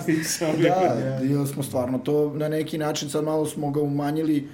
Da, 0.59 1.19
i 1.43 1.47
smo 1.47 1.63
stvarno 1.63 1.97
to 1.97 2.33
na 2.33 2.49
neki 2.49 2.77
način, 2.77 3.09
sad 3.09 3.23
malo 3.23 3.45
smo 3.45 3.71
ga 3.71 3.81
umanjili, 3.81 4.47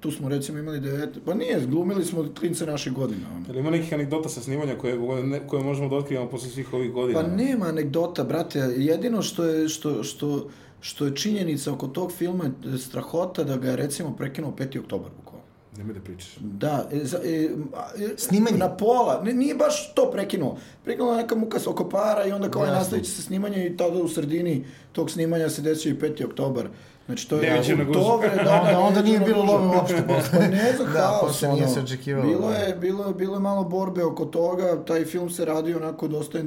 tu 0.00 0.10
smo 0.10 0.28
recimo 0.28 0.58
imali 0.58 0.80
devet, 0.80 1.18
pa 1.24 1.34
nije, 1.34 1.60
glumili 1.60 2.04
smo 2.04 2.24
klince 2.32 2.66
naših 2.66 2.92
godina. 2.92 3.26
ono. 3.48 3.58
Ima 3.58 3.70
nekih 3.70 3.94
anegdota 3.94 4.28
sa 4.28 4.40
snimanja 4.40 4.74
koje, 4.76 4.96
ne- 5.22 5.46
koje 5.46 5.62
možemo 5.64 5.88
da 5.88 5.96
otkrivamo 5.96 6.30
posle 6.30 6.48
svih 6.48 6.74
ovih 6.74 6.92
godina? 6.92 7.20
Pa 7.20 7.28
nema 7.28 7.66
anegdota, 7.66 8.24
brate, 8.24 8.58
jedino 8.76 9.22
što 9.22 9.44
je, 9.44 9.68
što, 9.68 10.02
što, 10.02 10.48
što 10.82 11.06
je 11.06 11.16
činjenica 11.16 11.72
oko 11.72 11.86
tog 11.88 12.12
filma 12.12 12.44
je 12.64 12.78
strahota 12.78 13.44
da 13.44 13.56
ga 13.56 13.68
je 13.68 13.76
recimo 13.76 14.12
prekinuo 14.12 14.52
5. 14.52 14.78
oktobar 14.78 15.10
bukvalno. 15.12 15.42
Nemoj 15.76 15.94
da 15.94 16.00
pričaš. 16.00 16.36
Da, 16.40 16.88
e, 16.92 16.98
za, 16.98 17.18
e, 17.18 17.48
a, 17.74 17.88
e, 17.96 18.08
Snimanje? 18.18 18.56
Na 18.58 18.68
pola, 18.70 19.22
ne, 19.24 19.32
nije 19.32 19.54
baš 19.54 19.94
to 19.94 20.10
prekinuo. 20.10 20.56
Prekinuo 20.84 21.16
neka 21.16 21.34
muka 21.36 21.60
s 21.60 21.66
oko 21.66 21.88
para 21.88 22.26
i 22.26 22.32
onda 22.32 22.50
kao 22.50 22.64
je 22.64 22.70
nastavit 22.70 23.04
će 23.04 23.10
se 23.10 23.22
snimanje 23.22 23.66
i 23.66 23.76
tada 23.76 23.98
u 23.98 24.08
sredini 24.08 24.64
tog 24.92 25.10
snimanja 25.10 25.50
se 25.50 25.62
desio 25.62 25.90
i 25.90 25.96
5. 25.96 26.24
oktobar. 26.24 26.68
Znači 27.06 27.28
to 27.28 27.36
je 27.36 27.50
Neviđena 27.50 27.84
gužva. 27.84 28.02
oktobre, 28.04 28.28
da, 28.36 28.52
Onda- 28.60 28.70
da, 28.70 28.78
onda 28.80 29.02
nije 29.02 29.18
neviđena 29.18 29.42
bilo 29.42 29.52
love 29.52 29.66
uopšte 29.68 30.02
posle. 30.08 30.30
Pa 30.32 30.46
ne 30.46 30.72
znam, 30.76 30.92
Da, 30.94 31.00
haos, 31.00 31.20
posle 31.22 31.48
nije 31.48 31.64
ono. 31.64 31.74
se 31.74 31.80
očekivalo, 31.80 32.26
Bilo 32.26 32.48
da. 32.48 32.56
je, 32.56 32.74
bilo, 32.76 33.04
je- 33.04 33.14
bilo 33.14 33.34
je 33.34 33.40
malo 33.40 33.64
borbe 33.64 34.04
oko 34.04 34.24
toga, 34.24 34.84
taj 34.84 35.04
film 35.04 35.30
se 35.30 35.44
radio 35.44 35.76
onako 35.76 36.08
dosta 36.08 36.38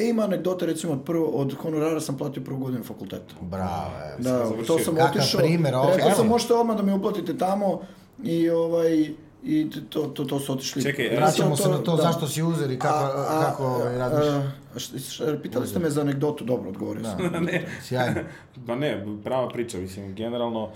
E, 0.00 0.08
ima 0.08 0.22
anegdota, 0.22 0.66
recimo, 0.66 0.92
od, 0.92 1.04
prvo, 1.04 1.26
od 1.26 1.54
honorara 1.54 2.00
sam 2.00 2.16
platio 2.16 2.42
prvu 2.42 2.58
godinu 2.58 2.84
fakulteta. 2.84 3.34
Bravo, 3.40 3.90
evo. 4.06 4.16
Da, 4.18 4.30
završio. 4.38 4.64
to 4.66 4.78
sam 4.78 4.94
Kakav 4.96 5.10
otišao. 5.12 5.40
primer, 5.40 5.74
ovo, 5.74 5.90
Rekao 5.90 6.10
sam, 6.10 6.26
možete 6.26 6.54
odmah 6.54 6.76
da 6.76 6.82
mi 6.82 6.92
uplatite 6.92 7.38
tamo 7.38 7.80
i 8.22 8.50
ovaj 8.50 9.10
i 9.44 9.70
to, 9.88 10.02
to, 10.02 10.24
to 10.24 10.40
su 10.40 10.52
otišli. 10.52 10.82
Čekaj, 10.82 11.16
Vraćamo 11.16 11.56
se 11.56 11.68
na 11.68 11.78
to 11.78 11.96
da. 11.96 12.02
zašto 12.02 12.26
si 12.26 12.42
uzer 12.42 12.70
i 12.70 12.78
kako, 12.78 12.94
A- 12.96 13.26
a- 13.28 13.44
kako 13.44 13.64
ovaj, 13.64 13.98
radiš. 13.98 14.26
a, 14.26 14.50
šta- 14.76 14.98
šta- 15.00 15.38
pitali 15.42 15.66
ste 15.66 15.78
me 15.78 15.90
za 15.90 16.00
anegdotu, 16.00 16.44
dobro, 16.44 16.68
odgovorio 16.68 17.04
sam. 17.04 17.18
ne, 17.42 17.66
Sjajno. 17.82 18.20
pa 18.66 18.74
ne, 18.74 19.06
prava 19.24 19.48
priča, 19.48 19.78
mislim, 19.78 20.14
generalno, 20.14 20.68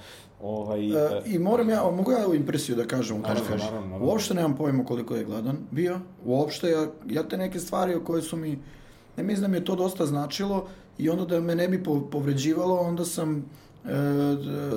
ovaj... 0.42 0.80
E, 1.06 1.22
I 1.26 1.38
moram 1.38 1.70
ja, 1.70 1.82
mogu 1.82 2.12
ja 2.12 2.24
ovu 2.26 2.34
impresiju 2.34 2.76
da 2.76 2.86
kažem 2.86 3.16
u? 3.16 3.20
Naravno, 3.20 3.42
naravno, 3.50 3.80
naravno. 3.80 4.06
Uopšte 4.06 4.34
nemam 4.34 4.56
pojma 4.56 4.84
koliko 4.84 5.14
je 5.16 5.24
gladan 5.24 5.56
bio. 5.70 6.00
Uopšte, 6.24 6.68
ja, 6.70 6.86
ja 7.08 7.22
te 7.22 7.36
neke 7.36 7.58
stvari 7.58 7.94
o 7.94 8.00
koje 8.00 8.22
su 8.22 8.36
mi, 8.36 8.58
ne 9.16 9.22
mislim 9.22 9.42
da 9.42 9.48
mi 9.48 9.56
je 9.56 9.64
to 9.64 9.76
dosta 9.76 10.06
značilo 10.06 10.66
i 10.98 11.10
onda 11.10 11.24
da 11.24 11.40
me 11.40 11.54
ne 11.54 11.68
bi 11.68 11.82
po- 11.82 12.08
povređivalo, 12.12 12.76
onda 12.76 13.04
sam 13.04 13.44
e, 13.84 13.88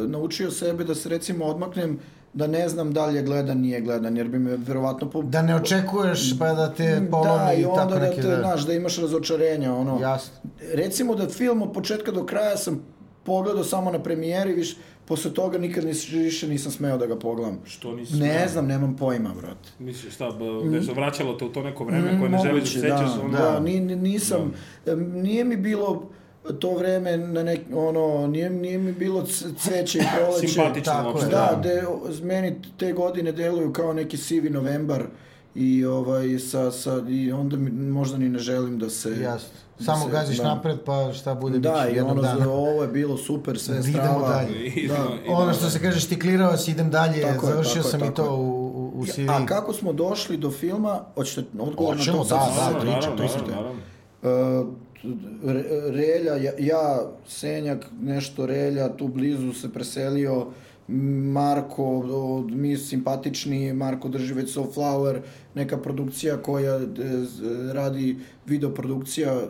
naučio 0.08 0.52
sebe 0.52 0.84
da 0.84 0.96
se 0.96 1.10
recimo 1.10 1.46
odmaknem 1.46 2.00
da 2.34 2.48
ne 2.48 2.70
znam 2.70 2.94
da 2.94 3.06
li 3.06 3.16
je 3.16 3.24
gledan, 3.24 3.58
nije 3.58 3.82
gledan, 3.82 4.18
jer 4.18 4.28
bi 4.28 4.40
me 4.40 4.58
verovatno... 4.58 5.10
Po... 5.10 5.22
Da 5.22 5.42
ne 5.42 5.56
očekuješ 5.56 6.40
pa 6.40 6.54
da 6.54 6.74
te 6.74 7.00
da, 7.00 7.12
polomi 7.12 7.56
i 7.58 7.62
i 7.62 7.66
onda 7.66 7.78
tako 7.78 7.94
da 7.94 8.00
neke... 8.00 8.22
te, 8.22 8.38
znaš, 8.40 8.66
da 8.66 8.74
imaš 8.74 8.98
razočarenja, 8.98 9.74
ono. 9.74 10.00
Jasno. 10.02 10.34
Recimo 10.74 11.16
da 11.16 11.30
film 11.30 11.62
od 11.62 11.74
početka 11.74 12.12
do 12.12 12.26
kraja 12.26 12.58
sam 12.58 12.82
pogledao 13.24 13.64
samo 13.64 13.92
na 13.92 14.04
premijeri, 14.04 14.54
viš, 14.54 14.78
posle 15.08 15.34
toga 15.34 15.58
nikad 15.58 15.86
nis, 15.86 16.10
više 16.10 16.48
nisam 16.48 16.72
smeo 16.72 16.98
da 16.98 17.06
ga 17.06 17.16
pogledam. 17.18 17.60
Što 17.66 17.96
nisi 17.96 18.14
Ne 18.14 18.18
smeo? 18.30 18.48
znam, 18.50 18.68
nemam 18.68 18.96
pojma, 18.96 19.30
brate. 19.32 19.70
Misliš, 19.80 20.14
šta, 20.14 20.32
b- 20.32 20.70
nešto 20.70 20.94
vraćalo 20.94 21.34
te 21.34 21.46
u 21.46 21.50
to 21.50 21.64
neko 21.64 21.84
vreme 21.84 22.20
koje 22.20 22.30
ne 22.30 22.40
želiš 22.40 22.64
da 22.66 22.82
sećaš? 22.82 22.90
da, 23.10 23.22
ono- 23.22 23.32
da, 23.32 23.60
ni, 23.60 23.80
ni- 23.80 23.96
nisam, 23.96 24.54
em, 24.86 25.12
nije 25.14 25.44
mi 25.44 25.58
bilo 25.58 26.10
to 26.54 26.72
vreme 26.72 27.18
na 27.18 27.44
nek, 27.44 27.60
ono, 27.74 28.28
nije, 28.28 28.50
nije 28.50 28.78
mi 28.78 28.92
bilo 28.94 29.26
cveće 29.58 30.00
i 30.00 30.04
proleće. 30.18 30.48
Simpatično 30.48 30.94
tako 30.94 31.20
je, 31.20 31.26
Da, 31.26 31.60
de, 31.64 31.84
meni 32.24 32.56
te 32.78 32.94
godine 32.94 33.32
deluju 33.32 33.74
kao 33.74 33.94
neki 33.94 34.18
sivi 34.18 34.50
novembar 34.50 35.04
i 35.58 35.86
ovaj 35.86 36.40
sa, 36.42 36.72
sa 36.72 37.02
i 37.10 37.32
onda 37.32 37.58
mi, 37.58 37.70
možda 37.72 38.18
ni 38.18 38.30
ne 38.30 38.40
želim 38.40 38.80
da 38.80 38.90
se 38.90 39.10
Jasno. 39.12 39.50
da 39.80 39.86
Samo 39.86 40.06
se- 40.06 40.12
gaziš 40.12 40.38
da. 40.38 40.44
napred 40.46 40.78
pa 40.82 41.14
šta 41.14 41.36
bude 41.36 41.60
Da, 41.60 41.72
biće 41.72 41.94
i 41.94 41.96
jednog 41.96 42.12
ono, 42.14 42.22
dana. 42.24 42.50
ovo 42.50 42.82
je 42.82 42.88
bilo 42.90 43.18
super, 43.18 43.60
sve 43.60 43.76
Idemo 43.78 43.92
strava. 43.94 44.30
dalje. 44.30 44.66
I- 44.68 44.88
Da. 44.88 44.94
i- 45.26 45.30
Ono 45.30 45.54
što 45.54 45.70
se 45.70 45.80
kaže 45.80 46.00
štiklirao 46.00 46.58
si, 46.58 46.72
idem 46.72 46.90
dalje, 46.90 47.22
Tako 47.24 47.46
je, 47.46 47.52
završio 47.52 47.74
tako 47.74 47.88
je, 47.88 47.92
sam 47.92 48.00
i 48.00 48.04
tako 48.06 48.16
to 48.16 48.24
je. 48.24 48.30
u, 48.30 48.42
u, 48.68 48.94
u 48.96 49.06
CV. 49.06 49.30
A 49.30 49.46
kako 49.46 49.74
smo 49.74 49.94
došli 49.94 50.38
do 50.38 50.52
filma? 50.52 51.00
Hoćete 51.16 51.42
odgovor 51.60 51.98
na 51.98 52.04
to? 52.06 52.24
da, 52.24 52.36
da, 52.76 53.16
priča, 53.16 53.38
naravno. 53.48 53.82
Uh, 54.64 54.68
Re- 55.46 55.64
Relja, 55.88 56.36
ja, 56.36 56.52
ja, 56.60 57.00
Senjak, 57.28 57.86
nešto 58.02 58.46
Relja, 58.46 58.90
tu 58.90 59.08
blizu 59.08 59.54
se 59.54 59.70
preselio, 59.70 60.48
Marko, 60.88 61.86
od, 62.00 62.52
mi 62.52 62.78
simpatični, 62.78 63.74
Marko 63.74 64.10
drži 64.10 64.34
već 64.34 64.58
Soulflower, 64.58 65.20
neka 65.56 65.78
produkcija 65.78 66.38
koja 66.38 66.76
e, 66.76 66.86
z- 67.24 67.72
radi 67.74 68.18
videoprodukcija 68.46 69.42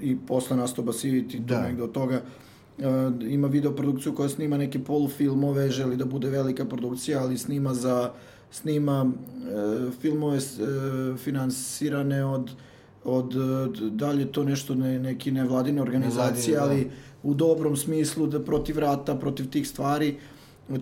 i 0.00 0.16
posle 0.26 0.56
nastoba 0.56 0.86
Basiviti, 0.86 1.38
Da. 1.38 1.54
da. 1.56 1.62
negde 1.62 1.82
od 1.82 1.92
toga. 1.92 2.20
Uh, 2.78 2.84
ima 3.28 3.48
videoprodukciju 3.48 4.14
koja 4.14 4.28
snima 4.28 4.58
neke 4.58 4.78
polufilmove, 4.78 5.70
želi 5.70 5.96
da 5.96 6.04
bude 6.04 6.30
velika 6.30 6.64
produkcija, 6.64 7.22
ali 7.22 7.38
snima 7.38 7.74
za 7.74 8.10
snima 8.50 9.06
e, 9.06 9.90
filmove 10.00 10.36
e, 10.36 10.40
finansirane 11.16 12.24
od 12.24 12.50
od 13.04 13.34
e, 13.34 13.38
da 13.90 14.10
li 14.10 14.22
je 14.22 14.32
to 14.32 14.44
nešto 14.44 14.74
ne, 14.74 14.98
neki 14.98 15.30
nevladine 15.30 15.82
organizacije, 15.82 16.56
Nevladine, 16.56 16.82
ali 16.82 16.90
u 17.22 17.34
dobrom 17.34 17.76
smislu 17.76 18.26
da 18.26 18.40
protiv 18.44 18.78
rata, 18.78 19.14
protiv 19.14 19.50
tih 19.50 19.68
stvari. 19.68 20.16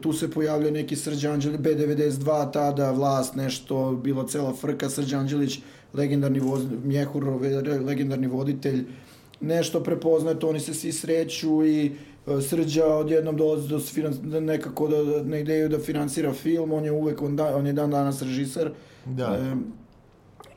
Tu 0.01 0.13
se 0.13 0.31
pojavljuje 0.31 0.73
neki 0.73 0.97
Srđan 0.97 1.33
Anđelić, 1.33 1.61
B92, 1.61 2.53
tada 2.53 2.91
vlast, 2.91 3.35
nešto, 3.35 4.01
bila 4.05 4.27
cela 4.27 4.55
frka, 4.55 4.91
Srđan 4.91 5.21
Anđelić, 5.21 5.61
legendarni 5.95 6.41
voz, 6.41 6.65
Mjehur, 6.85 7.25
legendarni 7.85 8.27
voditelj, 8.27 8.85
nešto 9.41 9.83
prepoznaje 9.83 10.39
to, 10.39 10.49
oni 10.49 10.61
se 10.61 10.75
svi 10.75 10.93
sreću 10.93 11.67
i 11.67 11.93
e, 12.27 12.41
Srđa 12.41 12.87
odjednom 12.87 13.37
dolazi 13.37 13.69
do 13.69 13.81
da 14.23 14.41
nekako 14.41 14.89
da, 14.89 15.23
na 15.23 15.39
ideju 15.39 15.69
da 15.69 15.79
finansira 15.79 16.33
film, 16.33 16.73
on 16.73 16.85
je 16.85 16.93
uvek, 16.93 17.23
on, 17.23 17.37
da, 17.37 17.57
on 17.57 17.67
je 17.67 17.73
dan 17.73 17.91
danas 17.91 18.23
režiser. 18.23 18.71
Da. 19.05 19.39
Em, 19.41 19.65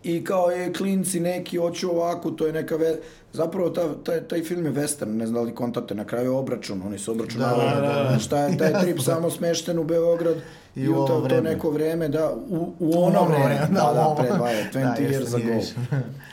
i 0.06 0.24
kao 0.24 0.50
je 0.50 0.74
klinci 0.74 1.20
neki 1.20 1.58
hoću 1.58 1.91
ovako, 1.91 2.32
to 2.32 2.48
je 2.48 2.54
neka 2.54 2.76
ve... 2.76 3.00
zapravo 3.34 3.70
ta, 3.70 3.94
taj, 3.96 4.22
taj 4.22 4.44
film 4.44 4.65
je 4.65 4.72
western, 4.74 5.06
ne 5.08 5.28
znam 5.28 5.36
da 5.36 5.41
li 5.41 5.56
kontate, 5.56 5.96
na 5.96 6.06
kraju 6.06 6.26
je 6.26 6.30
obračun, 6.30 6.82
oni 6.86 6.98
su 6.98 7.12
obračunavali, 7.12 7.70
Da, 7.72 7.82
da, 7.84 8.10
da. 8.12 8.20
šta 8.20 8.39
je 8.39 8.58
taj 8.58 8.82
trip 8.82 9.00
samo 9.06 9.30
smešten 9.30 9.80
u 9.80 9.84
Beograd 9.84 10.36
I 10.76 10.82
i, 10.82 10.89
u 10.89 10.94
to, 10.96 11.08
to 11.08 11.20
vreme. 11.20 11.50
neko 11.50 11.70
vreme, 11.70 12.08
da, 12.08 12.34
u, 12.50 12.74
u 12.80 12.91
ono 12.98 13.20
ono 13.20 13.26
vreme, 13.26 13.46
vreme, 13.46 13.68
da, 13.70 13.82
da, 13.84 13.94
da, 13.94 14.15
pre 14.18 14.30
20, 14.30 14.39
20 14.74 14.74
Da, 14.74 14.96
years 15.00 15.36
ago. 15.36 15.62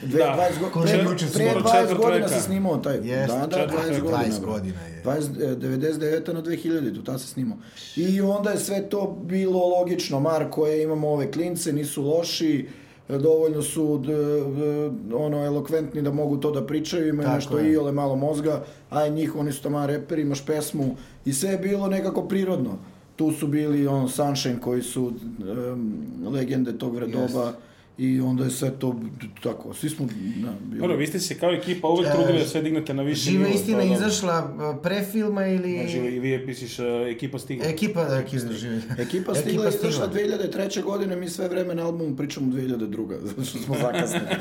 Dve, 0.02 0.18
Da. 0.18 0.48
20 0.56 0.60
go, 0.60 0.82
pre, 0.82 0.92
pre 0.92 1.28
skoro. 1.28 1.60
20 1.60 1.80
Četvrt 1.80 1.98
godina 1.98 2.28
se 2.28 2.40
snimao 2.40 2.76
taj, 2.76 2.96
Jeste, 2.96 3.38
da, 3.38 3.46
da, 3.46 3.56
četvrt 3.56 3.80
20 3.80 3.88
veka. 3.88 4.00
godina. 4.00 4.18
20 4.24 4.40
bro. 4.40 4.52
godina 4.52 4.80
je. 4.80 5.02
20, 5.04 5.42
e, 5.42 5.56
99. 5.56 6.32
na 6.32 6.42
2000, 6.42 6.94
tu 6.94 7.04
ta 7.04 7.18
se 7.18 7.26
snimao. 7.26 7.58
I 7.96 8.20
onda 8.20 8.50
je 8.50 8.58
sve 8.58 8.82
to 8.82 9.18
bilo 9.22 9.68
logično. 9.68 10.20
Marko 10.20 10.66
je, 10.66 10.82
imamo 10.82 11.08
ove 11.08 11.32
klince, 11.32 11.72
nisu 11.72 12.02
loši, 12.02 12.68
e, 12.68 12.81
dovoljno 13.08 13.62
su 13.62 13.98
d, 13.98 14.06
d, 14.06 15.14
ono 15.14 15.44
elokventni 15.44 16.02
da 16.02 16.12
mogu 16.12 16.36
to 16.36 16.50
da 16.50 16.66
pričaju, 16.66 17.08
imaju 17.08 17.26
Tako 17.26 17.34
nešto 17.36 17.58
je. 17.58 17.72
i 17.72 17.76
ole 17.76 17.92
malo 17.92 18.16
mozga, 18.16 18.64
a 18.90 19.06
i 19.06 19.10
njih, 19.10 19.36
oni 19.36 19.52
su 19.52 19.62
tamo 19.62 19.86
reperi, 19.86 20.22
imaš 20.22 20.46
pesmu 20.46 20.96
i 21.24 21.32
sve 21.32 21.50
je 21.50 21.58
bilo 21.58 21.86
nekako 21.88 22.22
prirodno. 22.22 22.70
Tu 23.16 23.32
su 23.32 23.46
bili 23.46 23.86
on 23.86 24.08
Sunshine 24.08 24.60
koji 24.60 24.82
su 24.82 25.12
em, 25.40 25.92
legende 26.26 26.78
tog 26.78 26.94
vre- 26.94 27.16
Jeste. 27.16 27.38
I 27.98 28.20
onda 28.20 28.44
je 28.44 28.50
sve 28.50 28.70
to 28.70 29.00
tako, 29.42 29.74
svi 29.74 29.90
smo 29.90 30.06
na, 30.36 30.52
bili. 30.64 30.80
Dobro, 30.80 30.96
vi 30.96 31.06
ste 31.06 31.20
se 31.20 31.38
kao 31.38 31.52
ekipa 31.52 31.88
uvek 31.88 32.06
E, 32.08 32.12
trudili 32.12 32.38
da 32.38 32.44
sve 32.44 32.62
dignete 32.62 32.94
na 32.94 33.02
više 33.02 33.30
Živa 33.30 33.48
istina 33.48 33.78
je 33.78 33.88
dobro. 33.88 34.06
izašla 34.06 34.56
e, 34.78 34.82
pre 34.82 35.04
filma 35.12 35.46
ili... 35.46 35.78
Znači, 35.78 35.96
i 35.96 36.18
vi 36.18 36.46
pišiš 36.46 36.78
uh, 36.78 36.86
ekipa 37.08 37.38
stigla. 37.38 37.66
Ekipa, 37.66 38.04
da, 38.04 38.18
ekipa 38.18 38.52
živa. 38.52 38.80
Ekipa 38.98 39.34
stigla 39.34 39.64
je 39.64 39.74
izašla 39.74 40.10
2003. 40.14 40.82
godine, 40.82 41.16
mi 41.16 41.28
sve 41.28 41.48
vreme 41.48 41.74
na 41.74 41.86
albumu 41.86 42.16
pričamo 42.16 42.52
2002. 42.52 43.20
zato 43.26 43.44
što 43.44 43.58
smo 43.58 43.74
zakasnili. 43.74 44.26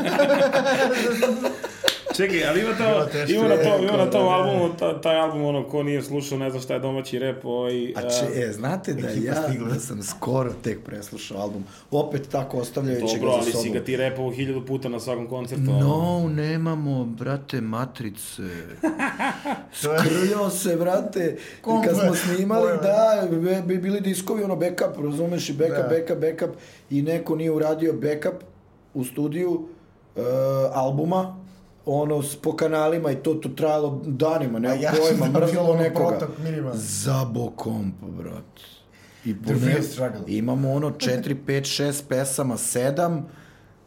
Čekaj, 2.13 2.45
ali 2.45 2.61
ima 2.61 2.69
to, 2.71 2.83
ima 3.29 3.47
na 3.47 3.55
to, 3.55 3.69
E, 3.69 3.83
ima 3.83 3.97
na 3.97 4.05
tom 4.07 4.27
albumu, 4.27 4.69
ta, 4.73 5.01
taj 5.01 5.17
album, 5.17 5.43
ono, 5.43 5.63
ko 5.63 5.83
nije 5.83 6.01
slušao, 6.01 6.37
ne 6.37 6.51
zna 6.51 6.59
šta 6.59 6.73
je 6.73 6.79
domaći 6.79 7.19
rep, 7.19 7.45
ovaj... 7.45 7.87
A 7.87 8.01
če, 8.01 8.39
e, 8.39 8.51
znate 8.51 8.93
da 8.93 9.07
ja 9.09 9.43
stigla. 9.43 9.67
da 9.67 9.79
sam 9.79 10.03
skoro 10.03 10.51
tek 10.53 10.79
preslušao 10.81 11.37
album, 11.37 11.63
opet 11.91 12.27
tako 12.29 12.57
ostavljajući 12.57 13.01
Dobro, 13.15 13.29
ga 13.29 13.33
ali 13.33 13.43
za 13.43 13.51
si 13.51 13.57
sobom. 13.57 13.73
ga 13.73 13.79
ti 13.79 13.97
repovao 13.97 14.31
hiljadu 14.31 14.65
puta 14.65 14.89
na 14.89 14.99
svakom 14.99 15.27
koncertu. 15.27 15.63
No, 15.63 16.29
nemamo, 16.29 17.05
brate, 17.05 17.61
matrice. 17.61 18.41
To 19.81 19.93
je- 19.93 19.99
Krljao 19.99 20.49
se, 20.49 20.75
brate. 20.75 21.37
Kad 21.85 21.95
smo 21.97 22.15
snimali, 22.15 22.67
da, 22.77 23.27
bi 23.61 23.77
bili 23.77 24.01
diskovi, 24.01 24.43
ono, 24.43 24.55
backup, 24.55 25.03
razumeš, 25.03 25.49
i 25.49 25.53
backup, 25.53 25.77
Da. 25.79 25.83
backup, 25.89 26.17
backup. 26.19 26.55
I 26.89 27.01
neko 27.01 27.35
nije 27.35 27.51
uradio 27.51 27.93
backup 27.93 28.43
u 28.93 29.03
studiju 29.03 29.67
e, 30.15 30.21
albuma, 30.73 31.40
ono, 31.85 32.23
po 32.41 32.53
kanalima 32.53 33.11
i 33.11 33.15
to, 33.15 33.33
to 33.33 33.49
trajalo 33.49 34.01
danima, 34.05 34.59
A 34.59 34.73
ja 34.73 34.91
pojma, 34.91 35.39
bilo 35.41 35.75
nekoga. 35.75 36.17
protok 36.17 36.37
minimalno. 36.39 36.71
Zabo 36.75 37.49
komp, 37.49 37.95
brat. 38.01 38.43
I 39.25 39.35
po 39.35 39.53
ne- 39.55 39.81
imamo 40.27 40.73
ono 40.73 40.89
4, 40.89 41.35
5, 41.37 41.61
6 41.83 42.03
pesama, 42.03 42.55
7, 42.55 43.21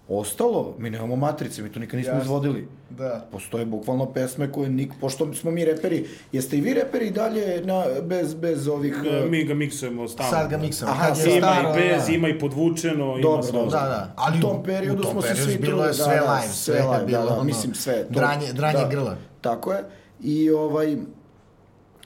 ostalo, 0.08 0.74
mi 0.78 0.90
nemamo 0.90 1.16
matrice, 1.16 1.62
mi 1.62 1.72
to 1.72 1.80
nikad 1.80 1.98
nismo 1.98 2.18
izvodili. 2.18 2.68
Da. 2.90 3.26
Postoje 3.32 3.64
bukvalno 3.66 4.06
pesme 4.06 4.52
koje 4.52 4.68
nik, 4.70 4.92
pošto 5.00 5.34
smo 5.34 5.50
mi 5.50 5.64
reperi, 5.64 6.00
jeste 6.32 6.56
i 6.56 6.60
vi 6.60 6.74
reperi 6.74 7.06
i 7.06 7.10
dalje 7.10 7.62
na, 7.64 7.84
bez, 8.02 8.34
bez 8.34 8.68
ovih... 8.68 8.94
E, 9.06 9.26
Mi 9.26 9.44
ga 9.44 9.54
miksujemo 9.54 10.08
stalno. 10.08 10.32
Sad 10.32 10.50
ga 10.50 10.56
miksamo. 10.58 10.92
Aha, 10.92 11.08
Kad 11.08 11.18
je 11.18 11.36
Ima 11.38 11.46
staro, 11.48 11.70
i 11.70 11.78
bez, 11.78 12.06
da. 12.06 12.12
ima 12.12 12.28
i 12.28 12.38
podvučeno, 12.38 13.04
ima 13.06 13.22
Dobro, 13.22 13.42
sve. 13.42 13.52
dobro. 13.52 13.70
Da, 13.70 13.80
da. 13.80 14.12
Ali 14.16 14.38
u 14.38 14.42
tom 14.42 14.62
periodu 14.62 15.00
u 15.00 15.02
tom 15.02 15.12
smo 15.12 15.22
se 15.22 15.28
periodu 15.28 15.50
svi 15.50 15.58
bilo 15.58 15.84
je 15.84 15.94
sve 15.94 16.14
da, 16.16 16.20
da, 16.22 16.34
live, 16.34 16.48
sve 16.48 16.76
je 16.76 16.82
live, 16.84 17.04
bilo 17.06 17.20
da, 17.20 17.26
da, 17.26 17.32
ono, 17.32 17.44
mislim 17.44 17.74
sve. 17.74 18.04
To, 18.04 18.10
dranje- 18.10 18.52
dranje 18.52 18.84
grla. 18.90 19.16
Tako 19.40 19.72
je. 19.72 19.84
I 20.20 20.50
ovaj, 20.50 20.96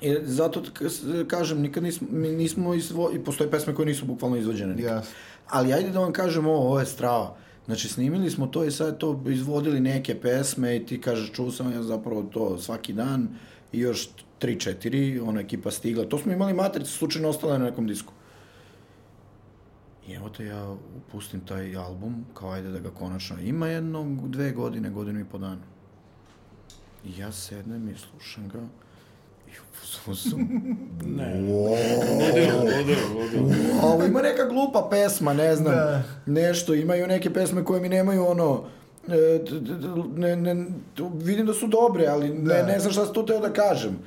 E, 0.03 0.21
zato 0.23 0.63
kažem, 1.27 1.61
nikad 1.61 1.83
nismo, 1.83 2.07
mi 2.11 2.29
nismo 2.29 2.75
izvo... 2.75 3.11
i 3.13 3.19
postoje 3.19 3.51
pesme 3.51 3.75
koje 3.75 3.87
nisu 3.87 4.05
bukvalno 4.07 4.37
izvođene 4.37 4.75
nikad. 4.75 4.93
Jasno. 4.93 5.11
Ali 5.49 5.73
ajde 5.73 5.91
da 5.91 5.99
vam 5.99 6.13
kažem 6.13 6.47
ovo, 6.47 6.59
ovo 6.59 6.81
je 6.81 6.87
strava. 6.87 7.37
Znači, 7.69 7.89
snimili 7.89 8.31
smo 8.31 8.47
to 8.47 8.65
i 8.65 8.71
sad 8.71 8.99
to 8.99 9.23
izvodili 9.27 9.81
neke 9.81 10.21
pesme 10.21 10.77
i 10.77 10.87
ti 10.87 11.01
kažeš, 11.01 11.33
čuo 11.33 11.51
sam 11.51 11.73
ja 11.73 11.83
zapravo 11.83 12.23
to 12.23 12.59
svaki 12.59 12.93
dan 12.93 13.29
i 13.73 13.79
još 13.79 14.09
3-4, 14.41 15.29
ona 15.29 15.41
ekipa 15.41 15.71
stigla. 15.71 16.05
To 16.05 16.19
smo 16.19 16.33
imali 16.33 16.55
matrice, 16.55 16.91
slučajno 16.91 17.29
ostale 17.29 17.59
na 17.59 17.65
nekom 17.65 17.87
disku. 17.87 18.13
I 20.07 20.13
evo 20.13 20.29
te 20.29 20.45
ja 20.45 20.77
pustim 21.13 21.41
taj 21.41 21.77
album, 21.77 22.25
kao 22.35 22.51
ajde 22.51 22.71
da 22.71 22.79
ga 22.79 22.91
konačno 22.91 23.41
ima 23.41 23.69
jedno, 23.69 24.19
dve 24.27 24.53
godine, 24.53 24.91
godinu 24.91 25.21
i 25.21 25.25
po 25.25 25.39
dana. 25.39 25.63
I 27.05 27.19
ja 27.19 27.33
sednem 27.33 27.89
i 27.89 27.95
slušam 27.95 28.49
ga 28.49 28.61
i 28.61 28.63
u 28.63 28.65
fazonu 28.65 28.69
sam, 28.69 29.38
Ne. 31.07 31.35
wow, 31.35 31.77
Ludilo, 32.21 32.59
ludilo, 32.59 33.09
ludilo. 33.15 33.51
ovo 33.83 34.05
ima 34.05 34.23
neka 34.23 34.45
glupa 34.45 34.89
pesma, 34.91 35.33
ne 35.33 35.57
znam, 35.57 35.75
Da. 35.75 36.03
nešto, 36.27 36.75
imaju 36.75 37.07
neke 37.07 37.33
pesme 37.33 37.65
koje 37.65 37.81
mi 37.81 37.89
nemaju 37.89 38.27
ono, 38.27 38.63
e, 39.09 39.41
ne, 40.17 40.37
ne, 40.37 40.67
vidim 41.15 41.47
da 41.47 41.55
su 41.55 41.67
dobre, 41.67 42.07
ali 42.07 42.29
ne, 42.29 42.55
Da. 42.55 42.63
ne 42.63 42.79
znam 42.79 42.93
šta 42.93 43.05
sam 43.05 43.15
tu 43.15 43.27
teo 43.27 43.41
da 43.41 43.53
kažem. 43.53 43.99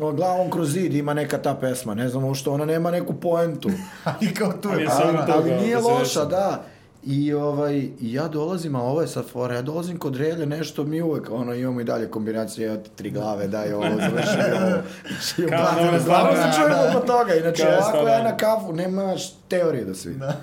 O, 0.00 0.12
glavom 0.12 0.50
kroz 0.50 0.72
zid 0.72 0.94
ima 0.94 1.14
neka 1.14 1.38
ta 1.38 1.54
pesma, 1.54 1.94
ne 1.94 2.08
znam 2.08 2.34
što, 2.34 2.52
ona 2.52 2.64
nema 2.64 2.90
neku 2.90 3.14
poentu. 3.14 3.70
Ali 4.04 4.34
kao 4.34 4.52
tu 4.52 4.68
Ali 4.68 4.82
je 4.82 4.86
to. 4.86 4.92
ali 5.28 5.50
da, 5.50 5.56
nije 5.56 5.76
da 5.76 5.82
se 5.82 5.88
loša, 5.88 6.24
da. 6.24 6.64
I 7.02 7.32
ovaj, 7.32 7.88
ja 8.00 8.28
dolazim, 8.28 8.74
a 8.76 8.82
ovo 8.82 9.00
je 9.00 9.08
sad 9.08 9.28
fora, 9.28 9.54
ja 9.54 9.62
dolazim 9.62 9.98
kod 9.98 10.16
Relje, 10.16 10.46
nešto 10.46 10.84
mi 10.84 11.02
uvek, 11.02 11.30
ono, 11.30 11.54
imamo 11.54 11.80
i 11.80 11.84
dalje 11.84 12.10
kombinacije, 12.10 12.66
ja 12.66 12.82
ti 12.82 12.90
tri 12.96 13.10
glave, 13.10 13.48
daj 13.48 13.72
ovo, 13.72 13.84
završi 14.08 14.38
ovo. 14.56 14.82
Znači, 15.08 15.50
Kao 15.50 15.84
nove 15.84 16.00
stvarno 16.00 16.32
se 16.32 16.58
čujemo 16.58 16.76
oko 16.90 17.06
toga, 17.06 17.34
inače, 17.34 17.62
Kao 17.62 17.78
ovako 17.78 18.08
ja 18.08 18.22
na 18.22 18.36
kafu, 18.36 18.72
nemaš 18.72 19.32
teorije 19.48 19.84
da 19.84 19.94
se 19.94 20.08
vidi. 20.08 20.20
Da. 20.20 20.40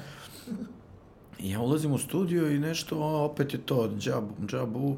I 1.40 1.52
ja 1.52 1.60
ulazim 1.60 1.94
u 1.94 1.98
studio 1.98 2.48
i 2.48 2.60
nešto, 2.60 2.96
a, 2.96 3.24
opet 3.24 3.54
je 3.54 3.60
to, 3.60 3.92
džabu, 3.98 4.34
džabu. 4.48 4.98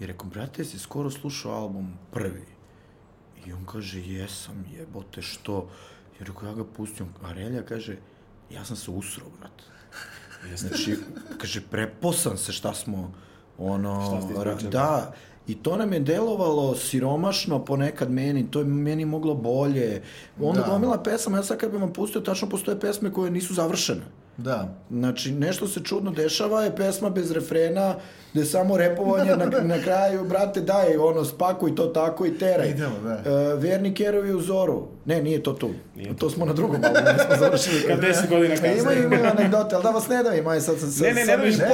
I 0.00 0.06
rekom, 0.06 0.30
brate, 0.30 0.64
si 0.64 0.78
skoro 0.78 1.10
slušao 1.10 1.52
album 1.52 1.92
prvi? 2.12 2.44
I 3.46 3.52
on 3.52 3.64
kaže, 3.64 4.00
jesam, 4.00 4.64
jebote, 4.78 5.22
što? 5.22 5.68
I 6.20 6.24
rekao, 6.24 6.48
ja 6.48 6.54
ga 6.54 6.64
pustim. 6.76 7.06
A 7.22 7.32
Relja 7.32 7.62
kaže, 7.62 7.96
ja 8.50 8.64
sam 8.64 8.76
se 8.76 8.90
usro, 8.90 9.24
brate. 9.38 9.77
Znači, 10.56 10.96
kaže, 11.38 11.60
preposan 11.60 12.38
se 12.38 12.52
šta 12.52 12.74
smo, 12.74 13.12
ono, 13.58 14.06
Šta 14.06 14.54
ste 14.56 14.68
da, 14.68 15.12
i 15.46 15.54
to 15.54 15.76
nam 15.76 15.92
je 15.92 16.00
delovalo 16.00 16.76
siromašno 16.76 17.64
ponekad 17.64 18.10
meni, 18.10 18.50
to 18.50 18.58
je 18.58 18.64
meni 18.64 19.04
moglo 19.04 19.34
bolje. 19.34 20.02
Onda 20.40 20.60
Da. 20.60 20.66
gomila 20.68 21.02
pesama, 21.02 21.36
ja 21.36 21.42
sad 21.42 21.58
kad 21.58 21.70
bih 21.70 21.80
vam 21.80 21.92
pustio, 21.92 22.20
tačno 22.20 22.48
postoje 22.48 22.80
pesme 22.80 23.12
koje 23.12 23.30
nisu 23.30 23.54
završene. 23.54 24.02
Da. 24.38 24.68
Znači, 24.90 25.32
nešto 25.32 25.68
se 25.68 25.80
čudno 25.80 26.10
dešava, 26.10 26.62
je 26.62 26.76
pesma 26.76 27.10
bez 27.10 27.30
refrena, 27.30 27.94
gde 28.32 28.40
je 28.40 28.46
samo 28.46 28.76
repovanje 28.76 29.36
na, 29.36 29.44
na 29.74 29.78
kraju, 29.78 30.24
brate, 30.24 30.60
daj, 30.60 30.96
ono, 30.96 31.24
spakuj 31.24 31.74
to 31.74 31.86
tako 31.86 32.26
i 32.26 32.38
teraj. 32.38 32.68
Idemo, 32.68 32.98
da. 32.98 33.10
E, 33.26 33.54
verni 33.56 33.94
kerovi 33.94 34.32
u 34.32 34.40
zoru. 34.40 34.88
Ne, 35.04 35.22
nije 35.22 35.42
to 35.42 35.52
tu. 35.52 35.70
Nije 35.96 36.16
to 36.16 36.30
smo 36.30 36.46
na 36.46 36.52
drugom 36.52 36.76
albumu, 36.76 37.06
nismo 37.12 37.36
završili. 37.38 37.82
Kad 37.88 38.00
10 38.00 38.28
godina 38.28 38.54
E, 38.54 38.56
kasnije. 38.56 38.78
imaju, 38.78 39.04
imaju 39.04 39.24
anegdote, 39.26 39.74
ali 39.74 39.82
da 39.84 39.90
vas 39.90 40.08
ne 40.08 40.22
davim, 40.22 40.46
aj 40.46 40.60
sad 40.60 40.78
sam 40.78 40.90
sad, 40.90 41.06
Ne, 41.06 41.14
ne, 41.14 41.24
ne, 41.26 41.36
ne, 41.36 41.44
ne, 41.44 41.56
da 41.56 41.64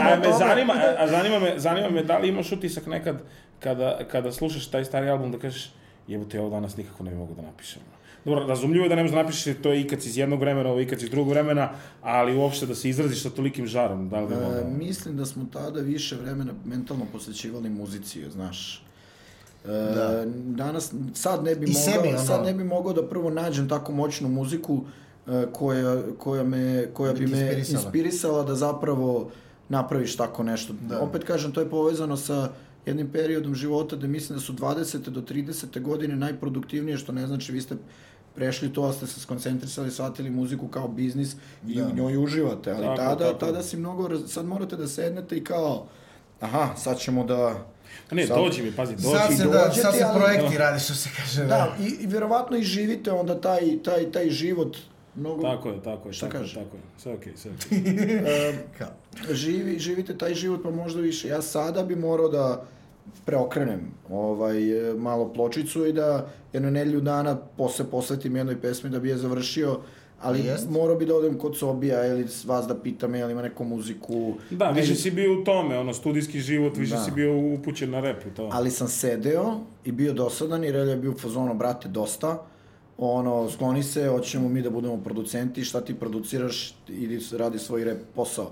a 0.00 0.16
me 0.16 0.22
tome. 0.22 0.36
zanima, 0.38 0.72
a, 0.74 1.04
a 1.04 1.08
zanima 1.08 1.38
me, 1.38 1.54
zanima 1.56 1.90
me 1.90 2.02
da 2.04 2.18
li 2.18 2.28
imaš 2.28 2.52
utisak 2.52 2.86
nekad 2.86 3.16
kada, 3.60 3.98
kada 4.04 4.32
slušaš 4.32 4.66
taj 4.66 4.84
stari 4.84 5.08
album 5.08 5.32
da 5.32 5.38
kažeš 5.38 5.72
jebote, 6.08 6.40
ovo 6.40 6.50
danas 6.50 6.76
nikako 6.76 7.04
ne 7.04 7.10
bi 7.10 7.16
mogu 7.16 7.34
da 7.34 7.42
napišem. 7.42 7.82
Dobro, 8.24 8.46
razumljivo 8.46 8.84
je 8.84 8.88
da 8.88 8.94
ne 8.94 9.02
možeš 9.02 9.14
da 9.14 9.22
napišeš 9.22 9.56
to 9.62 9.72
je 9.72 9.80
ikad 9.80 9.98
iz 9.98 10.16
jednog 10.16 10.40
vremena, 10.40 10.68
ovo 10.70 10.78
je 10.78 10.84
ikad 10.84 11.02
iz 11.02 11.10
drugog 11.10 11.28
vremena, 11.28 11.70
ali 12.02 12.36
uopšte 12.36 12.66
da 12.66 12.74
se 12.74 12.88
izraziš 12.88 13.22
sa 13.22 13.30
tolikim 13.30 13.66
žarom, 13.66 14.08
da 14.08 14.20
li 14.20 14.26
bi 14.28 14.34
E, 14.34 14.38
mislim 14.78 15.16
da 15.16 15.26
smo 15.26 15.46
tada 15.52 15.80
više 15.80 16.16
vremena 16.16 16.52
mentalno 16.64 17.06
posvećivali 17.12 17.70
muzici, 17.70 18.30
znaš. 18.30 18.84
E, 19.64 19.68
Da. 19.68 20.24
danas, 20.46 20.92
sad 21.14 21.44
ne 21.44 21.54
bi 21.54 21.66
I 21.66 21.68
mogao, 21.68 21.82
sebi, 21.82 22.08
ono- 22.08 22.18
sad 22.18 22.44
ne 22.44 22.54
bi 22.54 22.64
mogao 22.64 22.92
da 22.92 23.08
prvo 23.08 23.30
nađem 23.30 23.68
tako 23.68 23.92
moćnu 23.92 24.28
muziku 24.28 24.80
e, 25.28 25.46
koja, 25.52 26.02
koja, 26.18 26.44
me, 26.44 26.86
koja 26.92 27.12
Da 27.12 27.18
bi 27.18 27.26
me 27.26 27.38
inspirisala. 27.38 27.82
inspirisala 27.82 28.42
da 28.44 28.54
zapravo 28.54 29.30
napraviš 29.68 30.16
tako 30.16 30.42
nešto. 30.42 30.72
Da. 30.80 31.00
Opet 31.00 31.24
kažem, 31.24 31.52
to 31.52 31.60
je 31.60 31.70
povezano 31.70 32.16
sa 32.16 32.48
jednim 32.86 33.08
periodom 33.08 33.54
života 33.54 33.96
da 33.96 34.06
mislim 34.06 34.38
da 34.38 34.42
su 34.42 34.52
20. 34.52 34.98
do 35.00 35.20
30. 35.22 35.80
godine 35.80 36.16
najproduktivnije, 36.16 36.96
što 36.96 37.12
ne 37.12 37.26
znači 37.26 37.52
vi 37.52 37.60
ste 37.60 37.74
prešli 38.40 38.72
to, 38.72 38.82
ali 38.82 38.94
ste 38.94 39.06
se 39.06 39.20
skoncentrisali, 39.20 39.90
shvatili 39.90 40.30
muziku 40.30 40.68
kao 40.68 40.88
biznis 40.88 41.36
i 41.66 41.74
Da. 41.74 41.86
u 41.86 41.92
njoj 41.92 42.16
uživate, 42.16 42.70
ali 42.70 42.84
Tako, 42.86 42.96
tada, 42.98 43.24
tako. 43.26 43.38
tada 43.40 43.62
si 43.62 43.76
mnogo, 43.76 44.08
raz- 44.08 44.26
sad 44.26 44.46
morate 44.46 44.76
da 44.76 44.88
sednete 44.88 45.36
i 45.36 45.44
kao, 45.44 45.86
aha, 46.40 46.76
sad 46.76 46.98
ćemo 46.98 47.24
da... 47.24 47.64
A 48.10 48.14
ne, 48.14 48.26
sad- 48.26 48.36
dođi 48.36 48.62
mi, 48.62 48.72
pazi, 48.72 48.92
dođi. 48.94 49.08
Sad 49.08 49.28
se, 49.30 49.44
dođe 49.44 49.52
da, 49.54 49.72
sad 49.72 49.94
se 49.94 50.04
ali- 50.04 50.20
projekti 50.20 50.58
radi, 50.58 50.80
što 50.80 50.94
se 50.94 51.08
kaže. 51.16 51.44
Da, 51.44 51.76
i, 51.80 51.96
i 52.00 52.06
vjerovatno 52.06 52.56
i 52.56 52.62
živite 52.64 53.12
onda 53.12 53.40
taj, 53.40 53.60
taj, 53.84 54.12
taj 54.12 54.30
život 54.30 54.76
mnogo... 55.14 55.42
Tako 55.44 55.68
je, 55.68 55.82
tako 55.82 56.08
je, 56.08 56.12
Šta 56.12 56.26
tako, 56.26 56.38
kaže? 56.38 56.54
tako 56.54 56.76
je. 56.76 56.82
Sve 56.98 57.14
okej, 57.14 57.32
sve 57.36 57.50
okej. 57.52 57.78
e, 58.48 58.54
Kao. 58.78 58.88
živi, 59.32 59.78
živite 59.78 60.18
taj 60.18 60.34
život 60.34 60.60
pa 60.62 60.70
možda 60.72 61.00
više. 61.00 61.28
Ja 61.28 61.42
sada 61.42 61.82
bi 61.82 61.96
morao 61.96 62.28
da 62.28 62.64
preokrenem 63.24 63.80
ovaj, 64.10 64.58
e, 64.90 64.94
malo 64.94 65.32
pločicu 65.32 65.86
i 65.86 65.92
da 65.92 66.26
jedno 66.52 66.70
nedelju 66.70 67.00
dana 67.00 67.36
posle 67.56 67.84
posvetim 67.84 68.36
jednoj 68.36 68.60
pesmi 68.60 68.90
da 68.90 68.98
bi 68.98 69.08
je 69.08 69.16
završio, 69.16 69.78
ali 70.20 70.40
Jest. 70.40 70.70
morao 70.70 70.96
bi 70.96 71.06
da 71.06 71.14
odem 71.14 71.38
kod 71.38 71.56
Sobija 71.56 72.06
ili 72.06 72.28
s 72.28 72.44
vas 72.44 72.66
da 72.66 72.74
pitam 72.74 73.14
je 73.14 73.26
li 73.26 73.32
ima 73.32 73.42
neku 73.42 73.64
muziku. 73.64 74.34
Da, 74.50 74.70
više 74.70 74.86
Meni- 74.86 74.96
si 74.96 75.10
bio 75.10 75.40
u 75.40 75.44
tome, 75.44 75.78
ono, 75.78 75.94
studijski 75.94 76.40
život, 76.40 76.76
više 76.76 76.94
Da. 76.94 77.00
si 77.00 77.10
bio 77.10 77.54
upućen 77.54 77.90
na 77.90 78.00
rep 78.00 78.26
i 78.26 78.30
to. 78.30 78.48
Ali 78.52 78.70
sam 78.70 78.88
sedeo 78.88 79.54
i 79.84 79.92
bio 79.92 80.12
dosadan 80.12 80.64
i 80.64 80.72
Relja 80.72 80.90
je 80.90 80.96
bio 80.96 81.10
u 81.10 81.18
fazonu, 81.18 81.54
brate, 81.54 81.88
dosta. 81.88 82.42
Ono, 82.98 83.50
skloni 83.50 83.82
se, 83.82 84.08
hoćemo 84.08 84.48
mi 84.48 84.62
da 84.62 84.70
budemo 84.70 84.96
producenti, 84.96 85.64
šta 85.64 85.80
ti 85.80 85.94
produciraš, 85.94 86.74
idi 86.88 87.20
radi 87.32 87.58
svoj 87.58 87.84
rep 87.84 87.98
posao. 88.14 88.50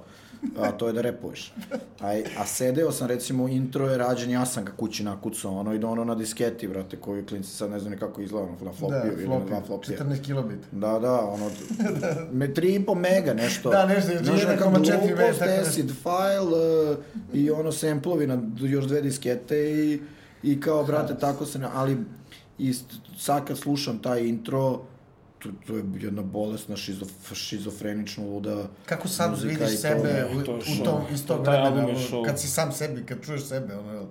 A 0.59 0.71
to 0.71 0.87
je 0.87 0.93
da 0.93 1.01
repuješ. 1.01 1.53
A, 2.01 2.23
a 2.39 2.47
sedeo 2.47 2.93
sam, 2.93 3.09
recimo, 3.09 3.49
intro 3.49 3.89
je 3.91 3.99
rađen, 3.99 4.31
ja 4.31 4.47
sam 4.47 4.65
ga 4.65 4.73
kući 4.73 5.05
nakucao, 5.05 5.59
ono, 5.59 5.75
i 5.75 5.79
da 5.79 5.89
ono 5.89 6.05
na 6.05 6.15
disketi, 6.15 6.69
brate, 6.69 6.97
koji 6.97 7.27
klinci 7.27 7.51
sad 7.51 7.71
ne 7.71 7.81
znam 7.81 7.93
ni 7.93 7.99
kako 7.99 8.21
izgleda, 8.21 8.47
ono, 8.47 8.57
na 8.59 8.65
Da, 8.65 8.73
flopiju 8.73 9.13
ili 9.13 9.29
na 9.29 9.41
dva 9.45 9.61
flopija. 9.67 9.99
14 9.99 10.25
kilobit. 10.25 10.59
Da, 10.73 10.99
da, 10.99 11.21
ono, 11.21 11.51
me 12.33 12.55
tri 12.55 12.75
i 12.75 12.85
po 12.87 12.95
mega 12.95 13.35
nešto. 13.35 13.71
Da, 13.71 13.87
nešto, 13.87 14.13
neka 14.13 14.65
1,4 14.65 14.73
mega, 14.73 15.15
glupost, 15.17 15.39
tako 15.39 15.51
nešto. 15.51 15.69
acid 15.69 15.91
file 16.03 16.91
uh, 16.93 16.97
i 17.33 17.51
ono 17.51 17.73
semplovi 17.73 18.27
na 18.27 18.43
još 18.61 18.85
dve 18.85 19.03
diskete 19.03 19.57
i, 19.59 20.01
i 20.43 20.61
kao, 20.61 20.85
brate, 20.85 21.15
tako 21.21 21.47
se, 21.47 21.61
ali 21.75 21.97
i 22.59 22.75
sad 23.19 23.47
kad 23.47 23.59
slušam 23.59 23.99
taj 23.99 24.23
intro, 24.23 24.81
to, 25.39 25.49
to 25.67 25.77
je 25.77 25.85
jedna 25.99 26.23
bolesna, 26.23 26.77
šizof, 26.77 27.09
šizofrenično 27.33 28.25
luda 28.27 28.69
Kako 28.87 29.09
sad 29.09 29.43
vidiš 29.43 29.59
to, 29.59 29.67
sebe 29.69 30.27
u, 30.37 30.43
to 30.43 30.55
u 30.55 30.61
show. 30.61 30.85
tom 30.85 31.03
ono, 31.85 31.99
show. 32.01 32.27
kad 32.27 32.41
si 32.41 32.49
sam 32.49 32.73
sebi, 32.73 33.07
kad 33.07 33.21
čuješ 33.23 33.45
sebe, 33.45 33.75
ono, 33.77 34.07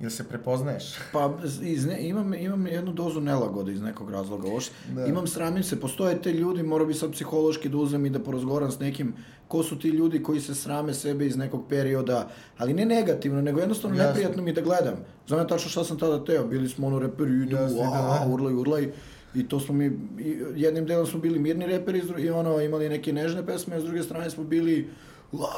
jel, 0.00 0.10
se 0.10 0.24
prepoznaješ? 0.24 0.84
Pa 1.12 1.34
iz 1.62 1.86
ne, 1.86 2.08
imam, 2.08 2.34
imam 2.34 2.66
jednu 2.66 2.92
dozu 2.92 3.20
nelagode 3.20 3.72
iz 3.72 3.80
nekog 3.82 4.10
razloga. 4.10 4.60
Što- 4.60 4.72
Da. 4.94 5.06
Imam 5.06 5.26
sramim 5.26 5.62
se, 5.62 5.80
postoje 5.80 6.22
te 6.22 6.32
ljudi, 6.32 6.62
morao 6.62 6.86
bi 6.86 6.94
sad 6.94 7.12
psihološki 7.12 7.68
da 7.68 7.76
uzem 7.76 8.06
i 8.06 8.10
da 8.10 8.18
porazgovaram 8.18 8.70
s 8.70 8.78
nekim 8.78 9.14
ko 9.48 9.62
su 9.62 9.78
ti 9.78 9.88
ljudi 9.88 10.22
koji 10.22 10.40
se 10.40 10.54
srame 10.54 10.94
sebe 10.94 11.26
iz 11.26 11.36
nekog 11.36 11.64
perioda, 11.68 12.28
ali 12.58 12.74
ne 12.74 12.84
negativno, 12.86 13.42
nego 13.42 13.60
jednostavno 13.60 13.96
Jasno. 13.96 14.08
neprijatno 14.08 14.42
mi 14.42 14.52
da 14.52 14.60
gledam. 14.60 14.94
Znam 15.26 15.40
ja 15.40 15.46
tačno 15.46 15.70
šta 15.70 15.84
sam 15.84 15.98
tada 15.98 16.24
teo, 16.24 16.46
bili 16.46 16.68
smo 16.68 16.86
ono 16.86 16.98
reperi, 16.98 17.54
a, 17.54 17.68
da. 17.68 18.26
urlaj, 18.28 18.54
urlaj. 18.54 18.92
I 19.34 19.48
to 19.48 19.60
smo 19.60 19.74
mi, 19.74 19.86
i 20.18 20.36
jednim 20.56 20.86
delom 20.86 21.06
smo 21.06 21.20
bili 21.20 21.38
mirni 21.38 21.66
reperi 21.66 22.02
i 22.18 22.30
ono, 22.30 22.60
imali 22.60 22.88
neke 22.88 23.12
nežne 23.12 23.46
pesme, 23.46 23.76
a 23.76 23.80
s 23.80 23.84
druge 23.84 24.02
strane 24.02 24.30
smo 24.30 24.44
bili 24.44 24.90
"Ua!" 25.32 25.48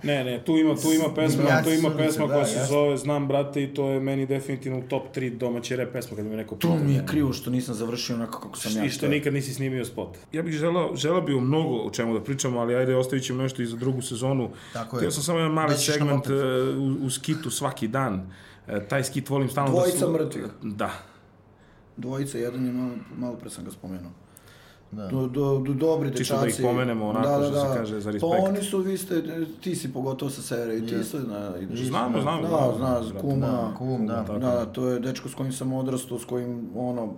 Ne, 0.02 0.24
ne, 0.24 0.44
tu 0.44 0.56
ima, 0.56 0.74
tu 0.74 0.92
ima 0.92 1.14
pesma, 1.14 1.42
Ja 1.42 1.62
tu 1.62 1.70
ima 1.70 1.90
pesma 1.96 2.26
da, 2.26 2.34
koja 2.34 2.46
se 2.46 2.58
jasno. 2.58 2.74
zove 2.74 2.96
Znam 2.96 3.28
brate 3.28 3.62
i 3.62 3.74
to 3.74 3.88
je 3.88 4.00
meni 4.00 4.26
definitivno 4.26 4.78
u 4.78 4.82
top 4.82 5.16
3 5.16 5.38
domaće 5.38 5.76
rap 5.76 5.92
pesma 5.92 6.16
kad 6.16 6.26
me 6.26 6.36
neko 6.36 6.54
To 6.54 6.76
mi 6.76 6.94
je 6.94 7.06
krivo 7.06 7.32
što 7.32 7.50
nisam 7.50 7.74
završio 7.74 8.16
onako 8.16 8.40
kako 8.40 8.58
sam 8.58 8.76
ja 8.76 8.84
I 8.84 8.90
što 8.90 9.08
nikad 9.08 9.32
nisi 9.34 9.54
snimio 9.54 9.84
spot. 9.84 10.16
Ja 10.32 10.42
bih 10.42 10.54
želao, 10.54 10.96
želao 10.96 11.22
bi 11.22 11.34
o 11.34 11.40
mnogo 11.40 11.74
o 11.76 11.90
čemu 11.90 12.14
da 12.14 12.24
pričamo, 12.24 12.60
ali 12.60 12.74
ajde 12.74 12.96
ostavit 12.96 13.24
ćemo 13.24 13.42
nešto 13.42 13.62
i 13.62 13.66
za 13.66 13.76
drugu 13.76 14.02
sezonu. 14.02 14.50
Tako 14.72 14.96
je. 14.96 15.00
Htio 15.00 15.10
sam 15.10 15.22
samo 15.22 15.38
jedan 15.38 15.52
mali 15.52 15.70
nam 15.70 15.78
segment 15.78 16.26
e, 16.26 16.32
u, 16.78 17.06
u 17.06 17.10
skitu 17.10 17.50
svaki 17.50 17.88
dan. 17.88 18.30
E, 18.68 18.88
taj 18.88 19.04
skit 19.04 19.28
volim 19.28 19.48
stalno 19.48 19.70
Dvojica 19.70 20.06
da... 20.06 20.12
mrtvih. 20.12 20.44
Da. 20.62 20.90
Dvojica, 21.96 22.38
jedan 22.38 22.66
je 22.66 22.72
malo, 22.72 22.90
malo 23.16 23.36
pre 23.36 23.50
sam 23.50 23.64
ga 23.64 23.70
spomenuo. 23.70 24.10
Da. 24.92 25.06
Do, 25.06 25.26
do, 25.28 25.58
do, 25.58 25.72
dobri 25.74 26.08
Čisto 26.10 26.34
dečaci. 26.34 26.42
da 26.42 26.64
ih 26.64 26.72
pomenemo 26.72 27.08
onako, 27.08 27.44
što 27.44 27.60
se 27.62 27.78
kaže, 27.78 27.94
za 27.96 28.04
Pa 28.04 28.12
respekt. 28.12 28.34
oni 28.40 28.62
su, 28.62 28.78
vi 28.78 28.98
ste, 28.98 29.22
ti 29.60 29.76
si 29.76 29.92
pogotovo 29.92 30.30
sa 30.30 30.42
serije, 30.42 30.78
i 30.78 30.86
ti 30.86 30.94
Yes. 30.94 31.00
isto, 31.00 31.18
na, 31.18 31.52
ideš. 31.58 31.80
Znamo, 31.80 32.20
znamo, 32.20 32.42
Da, 32.42 32.48
znamo, 32.48 32.72
zna, 32.74 33.00
brate. 33.02 33.18
kuma, 33.20 33.46
Da, 33.46 33.74
kum, 33.78 34.06
da. 34.06 34.24
Tako. 34.24 34.38
Da, 34.38 34.66
to 34.66 34.88
je 34.88 35.00
dečko 35.00 35.28
s 35.28 35.34
kojim 35.34 35.52
sam 35.52 35.72
odrastao, 35.72 36.18
s 36.18 36.24
kojim, 36.24 36.68
ono, 36.76 37.14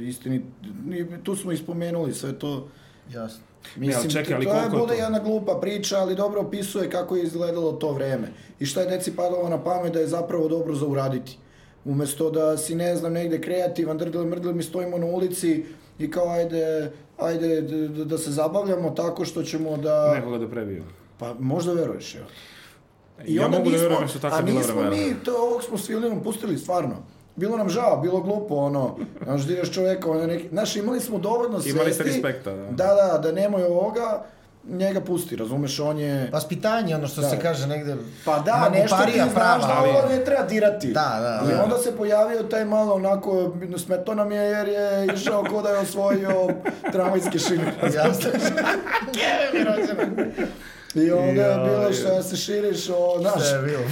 istini, 0.00 0.42
ni- 0.84 1.22
tu 1.22 1.36
smo 1.36 1.52
ispomenuli 1.52 2.14
sve 2.14 2.32
to. 2.34 2.68
Jasno. 3.10 3.40
Mislim, 3.76 3.96
ali 3.98 4.10
čekaj, 4.10 4.34
ali 4.34 4.44
to 4.46 4.52
je 4.52 4.68
bude 4.70 4.86
to? 4.88 4.92
jedna 4.94 5.18
glupa 5.18 5.54
priča, 5.54 5.96
ali 5.96 6.14
dobro 6.16 6.40
opisuje 6.40 6.90
kako 6.90 7.16
je 7.16 7.22
izgledalo 7.24 7.72
to 7.72 7.92
vreme. 7.92 8.28
I 8.60 8.66
šta 8.66 8.80
je 8.80 8.86
deci 8.88 9.16
padalo 9.16 9.48
na 9.48 9.58
pamet 9.58 9.92
da 9.92 10.00
je 10.00 10.06
zapravo 10.08 10.48
dobro 10.48 10.74
za 10.74 10.86
uraditi. 10.86 11.38
Umesto 11.88 12.30
da 12.30 12.56
si, 12.56 12.74
ne 12.74 12.96
znam, 12.96 13.12
negde 13.12 13.40
kreativan, 13.40 13.98
drdle 13.98 14.24
mrdle, 14.24 14.52
mi 14.52 14.62
stojimo 14.62 14.98
na 14.98 15.06
ulici 15.06 15.64
i 15.98 16.10
kao 16.10 16.28
ajde, 16.28 16.90
ajde 17.18 17.60
d- 17.62 17.88
d- 17.88 18.04
da 18.04 18.18
se 18.18 18.30
zabavljamo 18.30 18.90
tako 18.90 19.24
što 19.24 19.42
ćemo 19.42 19.76
da... 19.76 20.14
Nekoga 20.14 20.38
da 20.38 20.48
prebiju. 20.48 20.84
Pa 21.18 21.34
možda 21.34 21.72
veruješ, 21.72 22.14
evo. 22.14 22.26
ja 23.26 23.44
onda 23.44 23.58
mogu 23.58 23.70
da 23.70 23.76
nismo- 23.76 23.82
verujem 23.82 24.02
da 24.02 24.08
su 24.08 24.20
takva 24.20 24.38
A 24.38 24.42
bila 24.42 24.58
nismo 24.58 24.74
vremena. 24.74 24.96
mi, 24.98 25.14
to 25.16 25.32
ovog 25.38 25.62
smo 25.62 25.78
s 25.78 25.86
Filinom 25.86 26.22
pustili 26.22 26.58
stvarno. 26.58 26.96
Bilo 27.36 27.56
nam 27.56 27.68
žao, 27.68 27.96
bilo 27.96 28.20
glupo, 28.20 28.54
ono, 28.56 28.96
znaš, 29.24 29.42
diraš 29.42 29.70
čoveka, 29.70 30.10
ono 30.10 30.26
neki, 30.26 30.48
znaš, 30.48 30.76
imali 30.76 31.00
smo 31.00 31.18
dovoljno 31.18 31.52
svesti. 31.52 31.70
Imali 31.70 31.92
ste 31.92 32.02
respekta, 32.04 32.52
da. 32.52 32.62
Da, 32.64 32.86
da, 32.86 33.18
da 33.20 33.32
nemoj 33.32 33.62
ovoga, 33.64 34.24
njega 34.68 35.00
pusti, 35.00 35.36
razumeš, 35.36 35.80
on 35.80 35.98
je... 35.98 36.30
Vaspitanje, 36.32 36.94
ono 36.94 37.06
što 37.06 37.20
Da. 37.20 37.28
se 37.28 37.38
kaže 37.38 37.66
negde... 37.66 37.96
Pa 38.24 38.38
da, 38.38 38.70
nešto 38.72 38.96
ti 39.06 39.12
znaš 39.14 39.34
prava, 39.34 39.58
da 39.58 39.74
ali- 39.74 39.90
ovo 39.90 40.08
ne 40.08 40.24
treba 40.24 40.42
dirati. 40.44 40.86
Da, 40.88 41.18
da, 41.42 41.50
I 41.50 41.54
da. 41.54 41.64
onda 41.64 41.78
se 41.78 41.96
pojavio 41.96 42.42
taj 42.42 42.64
malo 42.64 42.94
onako, 42.94 43.52
smeto 43.78 44.14
nam 44.14 44.32
je 44.32 44.40
jer 44.40 44.68
je 44.68 44.84
išao 45.14 45.44
ko 45.44 45.62
da 45.62 45.68
je 45.68 45.78
osvojio 45.78 46.48
tramvajske 46.92 47.38
šine. 47.38 47.74
Jasno. 47.96 48.30
I 50.96 51.10
onda 51.10 51.42
je 51.42 51.48
Joj. 51.48 51.64
bilo 51.64 51.92
što 51.92 52.22
se 52.22 52.36
širiš 52.36 52.88
o, 52.88 53.16
znaš, 53.20 53.34
Sve 53.40 53.58
je 53.58 53.62
bilo. 53.62 53.82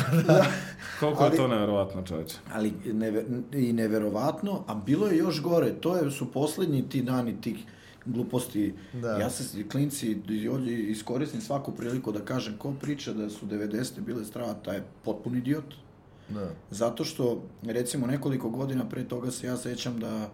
Koliko 1.01 1.25
Ali- 1.25 1.33
je 1.33 1.37
to 1.37 1.49
neverovatno, 1.49 2.03
čoveče. 2.03 2.37
Ali 2.55 2.73
neve, 2.85 3.25
i 3.53 3.73
neverovatno, 3.73 4.65
a 4.67 4.75
bilo 4.77 5.07
je 5.07 5.17
još 5.17 5.43
gore, 5.43 5.73
to 5.73 5.97
je, 5.97 6.11
su 6.11 6.33
poslednji 6.33 6.89
ti 6.89 7.03
dani 7.03 7.41
tih 7.41 7.57
gluposti. 8.07 8.75
Da. 8.93 9.09
Ja 9.09 9.31
se, 9.31 9.69
klinci, 9.69 10.17
ovdje 10.53 10.91
iskoristim 10.91 11.41
svaku 11.41 11.73
priliku 11.73 12.13
da 12.13 12.25
kažem, 12.25 12.59
ko 12.59 12.75
priča 12.81 13.13
da 13.13 13.31
su 13.31 13.47
90. 13.47 14.01
bile 14.01 14.25
strava, 14.25 14.55
taj 14.55 14.77
je 14.77 14.85
potpun 15.05 15.37
idiot. 15.37 15.75
Da. 16.29 16.51
Zato 16.71 17.05
što, 17.05 17.43
recimo, 17.63 18.07
nekoliko 18.07 18.51
godina 18.51 18.89
pre 18.89 19.05
toga 19.05 19.31
se 19.31 19.47
ja 19.47 19.57
sećam 19.57 20.01
da 20.01 20.31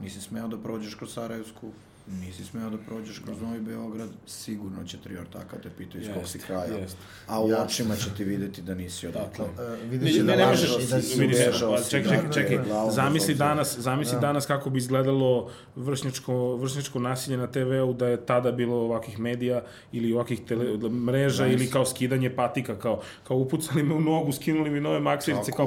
nisi 0.00 0.20
smeo 0.20 0.48
da 0.48 0.58
prođeš 0.58 0.94
kroz 0.94 1.12
Sarajevsku, 1.12 1.70
nisi 2.10 2.44
smeo 2.44 2.70
da 2.70 2.78
prođeš 2.78 3.18
kroz 3.18 3.40
Novi 3.40 3.60
Beograd, 3.60 4.08
sigurno 4.26 4.84
će 4.84 4.96
tri 4.98 5.18
ortaka 5.18 5.56
te 5.58 5.70
pitaju 5.70 6.02
iz 6.02 6.08
kog 6.14 6.26
si 6.26 6.38
kraja. 6.38 6.64
jest. 6.74 6.96
A 7.26 7.42
u 7.42 7.48
Jasno. 7.48 7.64
očima 7.64 7.96
će 7.96 8.10
ti 8.10 8.24
videti 8.24 8.62
da 8.62 8.74
nisi 8.74 9.06
odatle. 9.06 9.44
E, 9.58 9.62
Ne, 9.62 9.76
vidiš 9.88 10.16
ne, 10.16 10.22
da 10.22 10.36
ne 10.36 10.46
možeš, 10.46 10.70
i 10.70 10.86
da 10.86 11.02
si 11.02 11.24
ubežao 11.26 11.72
pa, 11.72 11.82
čekaj, 11.82 12.16
da, 12.16 12.22
čekaj, 12.22 12.32
čekaj, 12.34 12.56
da, 12.58 12.62
glavom 12.64 12.90
zamisli 12.92 13.32
obzira. 13.32 13.48
danas, 13.48 13.78
zamisli 13.78 14.18
danas 14.20 14.46
kako 14.46 14.70
bi 14.70 14.78
izgledalo 14.78 15.50
vršnjačko, 15.76 16.56
vršnjačko 16.56 16.98
nasilje 16.98 17.36
na 17.36 17.46
TV-u 17.46 17.92
da 17.92 18.06
je 18.06 18.26
tada 18.26 18.52
bilo 18.52 18.76
ovakvih 18.76 19.18
medija 19.18 19.62
ili 19.92 20.12
ovakvih 20.12 20.40
tele, 20.40 20.64
mreža 20.90 21.44
Nice. 21.44 21.54
ili 21.54 21.70
kao 21.70 21.86
skidanje 21.86 22.30
patika, 22.30 22.78
kao, 22.78 23.00
kao 23.24 23.36
upucali 23.36 23.82
me 23.82 23.94
u 23.94 24.00
nogu, 24.00 24.32
skinuli 24.32 24.70
mi 24.70 24.80
nove 24.80 25.00
maksirice, 25.00 25.52
kao 25.52 25.66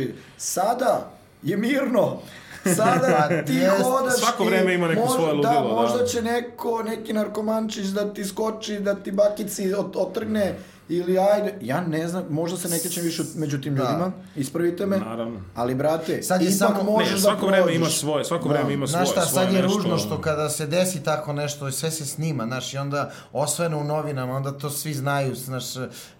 i- 0.00 0.12
Sada 0.36 1.10
je 1.42 1.56
mirno. 1.56 2.18
Sada 2.66 3.16
Pa, 3.18 3.42
ti 3.42 3.58
hodaš 3.82 4.14
Svako 4.16 4.44
vreme 4.44 4.74
ima 4.74 4.88
neko 4.88 5.00
možda- 5.00 5.14
svoje 5.14 5.32
ludilo, 5.32 5.52
Da, 5.54 5.60
da. 5.60 5.74
možda 5.74 6.04
će 6.04 6.22
neko, 6.22 6.82
neki 6.82 7.12
narkomančić 7.12 7.86
da 7.86 8.14
ti 8.14 8.24
skoči, 8.24 8.78
da 8.78 8.94
ti 8.94 9.12
bakici 9.12 9.74
ot, 9.74 9.96
otrgne 9.96 10.54
ili 10.88 11.18
ajde, 11.18 11.54
ja 11.60 11.80
ne 11.80 12.08
znam, 12.08 12.24
možda 12.30 12.58
se 12.58 12.68
ne 12.68 12.78
krećem 12.78 13.04
više 13.04 13.22
među 13.34 13.60
tim 13.60 13.74
Da. 13.74 13.82
ljudima, 13.82 14.12
ispravite 14.36 14.86
me, 14.86 14.98
Naravno. 14.98 15.40
ali 15.54 15.74
brate, 15.74 16.22
Sad 16.22 16.42
je 16.42 16.46
ipak 16.46 16.58
samo- 16.58 16.82
možeš 16.84 17.08
Ne, 17.08 17.14
da 17.14 17.20
svako 17.20 17.46
vreme 17.46 17.74
ima 17.74 17.86
svoje, 17.86 18.24
svako 18.24 18.48
Da. 18.48 18.54
vreme 18.54 18.72
ima 18.72 18.86
svoje, 18.86 18.98
Znaš 18.98 19.12
šta, 19.12 19.20
svoje 19.22 19.46
sad 19.46 19.54
je 19.54 19.62
nešto, 19.62 19.76
ružno 19.76 19.98
što 19.98 20.20
kada 20.20 20.48
se 20.48 20.66
desi 20.66 21.02
tako 21.02 21.32
nešto 21.32 21.68
i 21.68 21.72
sve 21.72 21.90
se 21.90 22.06
snima, 22.06 22.44
znaš, 22.44 22.74
i 22.74 22.78
onda 22.78 23.10
osvojeno 23.32 23.78
u 23.78 23.84
novinama, 23.84 24.32
onda 24.32 24.52
to 24.52 24.70
svi 24.70 24.94
znaju, 24.94 25.34
znaš, 25.36 25.64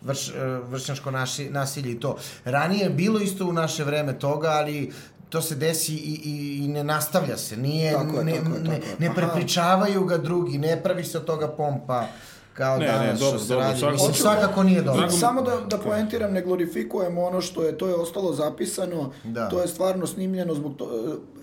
vrš, 0.01 0.33
vršnjačko 0.63 1.11
naši, 1.11 1.51
nasilje 1.51 1.93
i 1.93 2.01
to. 2.01 2.17
Ranije 2.45 2.83
je 2.83 2.91
bilo 2.91 3.21
isto 3.21 3.47
u 3.47 3.53
naše 3.53 3.85
vreme 3.85 4.19
toga, 4.19 4.49
ali 4.49 4.93
to 5.31 5.41
se 5.41 5.55
desi 5.57 5.95
i, 5.95 6.21
i, 6.25 6.33
i 6.57 6.69
ne 6.69 6.85
nastavlja 6.85 7.37
se, 7.39 7.57
nije, 7.59 7.93
Tako 7.95 8.19
je, 8.19 8.25
ne, 8.25 8.33
tako 8.35 8.47
je, 8.49 8.61
ne, 8.61 8.71
tako 8.71 8.87
je. 8.87 8.97
ne 8.99 9.07
Aha. 9.07 9.15
prepričavaju 9.17 10.05
ga 10.05 10.19
drugi, 10.19 10.59
ne 10.59 10.83
pravi 10.83 11.05
se 11.05 11.19
od 11.19 11.25
toga 11.25 11.49
pompa 11.49 12.05
kao 12.55 12.79
Ne, 12.79 12.87
ne, 12.87 12.93
danas 12.93 13.21
dobro, 13.21 13.29
što 13.31 13.47
se 13.47 13.49
dobro, 13.49 13.65
radi. 13.65 13.79
svakako- 13.79 13.93
Mislim, 13.95 14.11
Hoću- 14.11 14.23
svakako 14.23 14.63
nije 14.63 14.83
dobro. 14.83 14.99
Drago 14.99 15.13
Samo 15.13 15.43
da, 15.43 15.57
da 15.61 15.79
poentiram, 15.79 16.33
ne 16.33 16.43
glorifikujemo 16.43 17.23
ono 17.23 17.41
što 17.41 17.63
je, 17.63 17.79
to 17.79 17.89
je 17.89 17.95
ostalo 17.95 18.33
zapisano, 18.33 19.13
Da. 19.25 19.49
to 19.49 19.61
je 19.61 19.69
stvarno 19.69 20.07
snimljeno 20.07 20.55
zbog 20.55 20.77
to, 20.77 20.89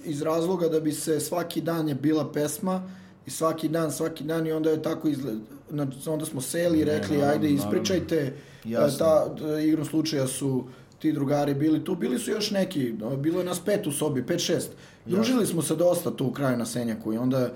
iz 0.03 0.21
razloga 0.21 0.67
da 0.67 0.79
bi 0.79 0.91
se 0.93 1.19
svaki 1.19 1.61
dan 1.61 1.89
je 1.89 1.95
bila 1.95 2.31
pesma 2.31 2.89
i 3.25 3.31
svaki 3.31 3.67
dan, 3.69 3.91
svaki 3.91 4.23
dan 4.23 4.47
i 4.47 4.51
onda 4.51 4.69
je 4.69 4.81
tako 4.81 5.07
izgled, 5.07 5.37
znači, 5.69 6.09
onda 6.09 6.25
smo 6.25 6.41
seli 6.41 6.79
i 6.79 6.85
rekli, 6.85 7.17
naravno, 7.17 7.33
ajde 7.33 7.49
ispričajte, 7.49 8.33
Jasno. 8.65 8.97
ta, 8.97 9.35
ta 9.35 9.59
igrom 9.59 9.85
slučaja 9.85 10.27
su 10.27 10.63
ti 10.99 11.11
drugari 11.11 11.53
bili 11.53 11.83
tu, 11.83 11.95
bili 11.95 12.19
su 12.19 12.31
još 12.31 12.51
neki, 12.51 12.93
bilo 13.17 13.39
je 13.39 13.45
nas 13.45 13.59
pet 13.59 13.87
u 13.87 13.91
sobi, 13.91 14.25
pet, 14.25 14.39
šest. 14.39 14.71
Družili 15.05 15.45
smo 15.45 15.61
se 15.61 15.75
dosta 15.75 16.11
tu 16.11 16.25
u 16.25 16.31
kraju 16.31 16.57
na 16.57 16.65
Senjaku 16.65 17.13
i 17.13 17.17
onda, 17.17 17.49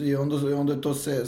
i 0.00 0.14
onda, 0.14 0.50
i 0.50 0.52
onda 0.52 0.72
je 0.72 0.80
to 0.80 0.94
se, 0.94 1.24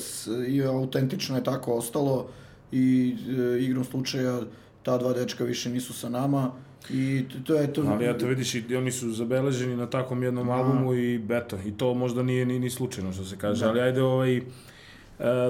i 0.49 0.63
autentično 0.63 1.37
je 1.37 1.45
tako 1.45 1.73
ostalo 1.73 2.29
i 2.73 3.17
e, 3.29 3.63
igrom 3.63 3.85
slučaja 3.85 4.41
ta 4.83 4.99
dva 4.99 5.13
dečka 5.13 5.45
više 5.45 5.71
nisu 5.71 5.93
sa 5.93 6.09
nama 6.09 6.53
i 6.91 7.25
to 7.45 7.55
je 7.55 7.73
to. 7.73 7.83
Ali 7.87 8.11
eto 8.11 8.27
vidiš, 8.27 8.55
i 8.55 8.77
oni 8.77 8.93
su 8.93 9.11
zabeleženi 9.11 9.77
na 9.77 9.87
takvom 9.87 10.23
jednom 10.23 10.51
albumu 10.51 10.95
i 10.95 11.23
eto, 11.31 11.59
i 11.67 11.73
to 11.73 11.95
možda 11.95 12.23
nije 12.23 12.47
ni, 12.47 12.59
ni 12.59 12.71
slučajno 12.71 13.13
što 13.13 13.25
se 13.25 13.37
kaže, 13.37 13.67
ali 13.67 13.81
ajde 13.81 14.03
ovaj, 14.03 14.41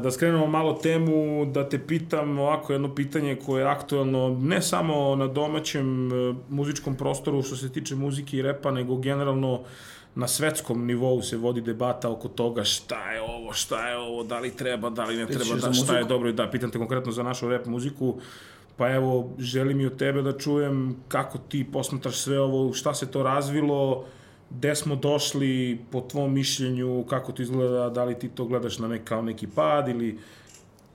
da 0.02 0.10
skrenemo 0.10 0.46
malo 0.46 0.72
temu, 0.72 1.44
da 1.46 1.68
te 1.68 1.78
pitam 1.86 2.38
ovako 2.38 2.72
jedno 2.72 2.94
pitanje 2.94 3.36
koje 3.46 3.60
je 3.60 3.68
aktuelno 3.68 4.38
ne 4.40 4.62
samo 4.62 5.16
na 5.16 5.26
domaćem 5.26 6.12
e, 6.12 6.34
muzičkom 6.48 6.96
prostoru 6.96 7.42
što 7.42 7.56
se 7.56 7.72
tiče 7.72 7.94
muzike 7.94 8.36
i 8.36 8.42
repa, 8.42 8.70
nego 8.70 8.96
generalno 8.96 9.60
na 10.14 10.28
svetskom 10.28 10.86
nivou 10.86 11.22
se 11.22 11.36
vodi 11.36 11.60
debata 11.60 12.10
oko 12.10 12.28
toga 12.28 12.64
šta 12.64 13.12
je 13.12 13.20
ovo, 13.20 13.52
šta 13.52 13.88
je 13.88 13.96
ovo, 13.96 14.24
da 14.24 14.38
li 14.38 14.50
treba, 14.50 14.90
da 14.90 15.04
li 15.04 15.16
ne 15.16 15.26
treba, 15.26 15.54
da, 15.54 15.72
šta 15.72 15.98
je 15.98 16.04
dobro. 16.04 16.28
I 16.28 16.32
da, 16.32 16.50
pitam 16.50 16.70
te 16.70 16.78
konkretno 16.78 17.12
za 17.12 17.22
našu 17.22 17.48
rap 17.48 17.66
muziku, 17.66 18.16
pa 18.76 18.90
evo, 18.90 19.30
želim 19.38 19.80
i 19.80 19.86
od 19.86 19.96
tebe 19.96 20.22
da 20.22 20.38
čujem 20.38 20.96
kako 21.08 21.38
ti 21.38 21.66
posmatraš 21.72 22.16
sve 22.16 22.40
ovo, 22.40 22.72
šta 22.72 22.94
se 22.94 23.10
to 23.10 23.22
razvilo, 23.22 24.04
gde 24.50 24.74
smo 24.74 24.96
došli, 24.96 25.80
po 25.90 26.00
tvom 26.00 26.34
mišljenju, 26.34 27.04
kako 27.08 27.32
to 27.32 27.42
izgleda, 27.42 27.90
da 27.90 28.04
li 28.04 28.18
ti 28.18 28.28
to 28.28 28.44
gledaš 28.44 28.78
na 28.78 28.88
nek, 28.88 29.04
kao 29.04 29.22
neki 29.22 29.46
pad 29.46 29.88
ili... 29.88 30.18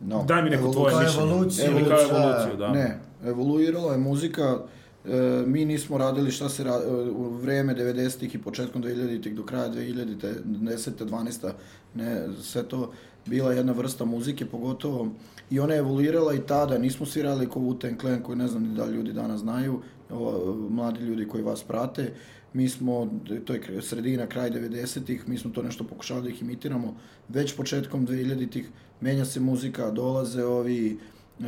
No, 0.01 0.23
Daj 0.27 0.43
mi 0.43 0.49
neko 0.49 0.71
tvoje 0.73 0.91
Kao 0.91 1.01
mišljenje. 1.03 1.29
evoluciju, 1.29 1.65
Ili 1.71 1.83
kao 1.83 1.97
da. 1.97 2.03
evoluciju, 2.03 2.57
da. 2.57 2.71
Ne, 2.71 2.99
evoluirala 3.25 3.91
je 3.91 3.97
muzika, 3.97 4.59
e, 5.05 5.43
mi 5.47 5.65
nismo 5.65 5.97
radili 5.97 6.31
šta 6.31 6.49
se 6.49 6.63
ra, 6.63 6.75
e, 6.75 6.91
u 7.09 7.29
vreme 7.29 7.75
90-ih 7.75 8.35
i 8.35 8.41
početkom 8.41 8.83
2000-ih 8.83 9.35
do 9.35 9.43
kraja 9.43 9.69
2000-te, 9.69 10.33
10. 10.45 11.05
12. 11.05 11.51
Ne, 11.95 12.27
sve 12.41 12.63
to 12.63 12.91
bila 13.25 13.53
jedna 13.53 13.71
vrsta 13.73 14.05
muzike, 14.05 14.45
pogotovo 14.45 15.07
i 15.49 15.59
ona 15.59 15.73
je 15.73 15.79
evoluirala 15.79 16.33
i 16.33 16.39
tada, 16.39 16.77
nismo 16.77 17.05
svi 17.05 17.21
radili 17.21 17.47
ko 17.49 17.59
Wu-Tang 17.59 18.01
Clan, 18.01 18.21
koji 18.23 18.37
ne 18.37 18.47
znam 18.47 18.63
ni 18.63 18.75
da 18.75 18.85
li 18.85 18.95
ljudi 18.95 19.13
danas 19.13 19.39
znaju, 19.41 19.79
ovo, 20.09 20.55
mladi 20.69 20.99
ljudi 20.99 21.27
koji 21.27 21.43
vas 21.43 21.63
prate, 21.63 22.13
mi 22.55 22.69
smo, 22.69 23.09
to 23.45 23.53
je 23.53 23.61
sredina, 23.81 24.27
kraj 24.27 24.49
90-ih, 24.51 25.27
mi 25.27 25.37
smo 25.37 25.51
to 25.51 25.61
nešto 25.63 25.83
pokušali 25.83 26.21
da 26.21 26.29
ih 26.29 26.41
imitiramo, 26.41 26.95
već 27.29 27.55
početkom 27.55 28.07
2000-ih 28.07 28.69
menja 29.01 29.25
se 29.25 29.39
muzika, 29.39 29.91
dolaze 29.91 30.45
ovi, 30.45 30.99
e, 31.39 31.43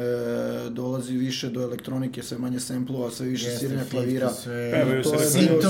dolazi 0.69 1.13
više 1.13 1.49
do 1.49 1.61
elektronike, 1.61 2.23
sve 2.23 2.37
manje 2.37 2.59
semplova, 2.59 3.11
sve 3.11 3.27
više 3.27 3.45
Jeste, 3.45 3.59
sviranja 3.59 3.83
fifty, 3.83 3.91
klavira. 3.91 4.29
sve- 4.29 4.71
Pevaju 4.73 5.03
to 5.03 5.19
se 5.19 5.39
je 5.39 5.49
bio 5.49 5.61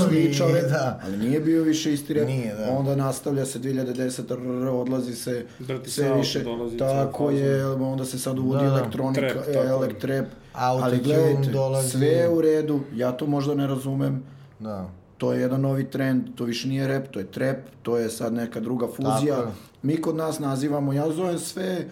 da. 0.64 1.00
ali 1.04 1.18
nije 1.20 1.40
bio 1.40 1.64
više 1.64 1.94
isti 1.94 2.14
rap. 2.14 2.28
Nije, 2.28 2.56
da. 2.56 2.70
Onda 2.70 2.96
nastavlja 2.96 3.46
se 3.46 3.60
2010, 3.60 4.32
rr, 4.32 4.68
odlazi 4.68 5.16
se 5.16 5.46
Dirty 5.60 5.88
sve 5.88 6.14
više. 6.14 6.40
dolazi, 6.40 6.78
Tako 6.78 7.30
je, 7.32 7.66
onda 7.68 8.06
se 8.06 8.20
sad 8.20 8.40
uvodi 8.40 8.64
Da, 8.64 8.70
da. 8.70 8.78
elektronika, 8.78 9.22
Trap, 9.34 9.48
e, 9.48 9.68
elektrep. 9.70 10.26
Ali 10.54 10.82
Autotune 10.84 11.04
gledajte, 11.06 11.52
dolazi. 11.52 11.90
sve 11.90 12.08
je 12.08 12.30
u 12.30 12.42
redu, 12.42 12.80
ja 12.96 13.12
to 13.12 13.28
možda 13.28 13.56
ne 13.56 13.68
razumem, 13.68 14.24
Da. 14.60 14.90
To 15.18 15.34
je 15.34 15.42
jedan 15.42 15.62
novi 15.62 15.84
trend, 15.86 16.24
to 16.36 16.44
više 16.44 16.68
nije 16.68 16.88
rap, 16.88 17.08
to 17.08 17.20
je 17.20 17.26
trap, 17.28 17.58
to 17.82 17.98
je 17.98 18.10
sad 18.10 18.34
neka 18.34 18.60
druga 18.60 18.88
fuzija. 18.88 19.36
Tako. 19.36 19.52
Mi 19.82 19.98
kod 19.98 20.16
nas 20.16 20.40
nazivamo, 20.40 20.94
ja 20.94 21.12
zovem 21.12 21.40
sve 21.40 21.66
e, 21.66 21.86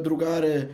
drugare 0.00 0.48
e, 0.48 0.68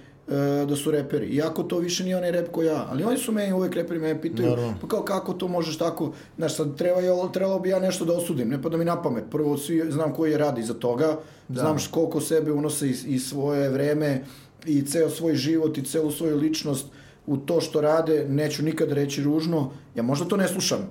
da 0.68 0.76
su 0.76 0.90
reperi. 0.90 1.26
Iako 1.26 1.62
to 1.62 1.78
više 1.78 2.04
nije 2.04 2.16
onaj 2.16 2.30
rep 2.30 2.50
ko 2.50 2.62
ja. 2.62 2.86
Ali 2.90 3.04
oni 3.04 3.18
su 3.18 3.32
meni 3.32 3.52
uvek 3.52 3.74
reperi, 3.74 3.98
me 3.98 4.20
pitaju, 4.20 4.48
Naravno. 4.48 4.74
pa 4.80 4.88
kao 4.88 5.02
kako 5.02 5.32
to 5.32 5.48
možeš 5.48 5.78
tako, 5.78 6.12
znaš 6.36 6.56
sad 6.56 6.76
treba, 6.76 7.00
je- 7.00 7.32
trebalo 7.32 7.58
bi 7.58 7.68
ja 7.68 7.78
nešto 7.78 8.04
da 8.04 8.12
osudim, 8.12 8.48
ne 8.48 8.62
pada 8.62 8.76
mi 8.76 8.84
na 8.84 9.02
pamet. 9.02 9.24
Prvo 9.30 9.56
svi, 9.58 9.82
znam 9.90 10.12
koji 10.12 10.30
je 10.30 10.38
radi 10.38 10.62
za 10.62 10.74
toga, 10.74 11.16
Da. 11.48 11.60
znam 11.60 11.76
koliko 11.90 12.20
sebe 12.20 12.52
unose 12.52 12.88
i, 12.88 13.04
i 13.06 13.18
svoje 13.18 13.68
vreme 13.68 14.24
i 14.66 14.82
ceo 14.82 15.10
svoj 15.10 15.34
život 15.34 15.78
i 15.78 15.84
celu 15.84 16.10
svoju 16.10 16.36
ličnost 16.36 16.86
u 17.26 17.36
to 17.36 17.60
što 17.60 17.80
rade, 17.80 18.26
neću 18.28 18.62
nikad 18.62 18.92
reći 18.92 19.22
ružno, 19.22 19.70
ja 19.94 20.02
možda 20.02 20.24
to 20.26 20.36
ne 20.36 20.48
slušam, 20.48 20.90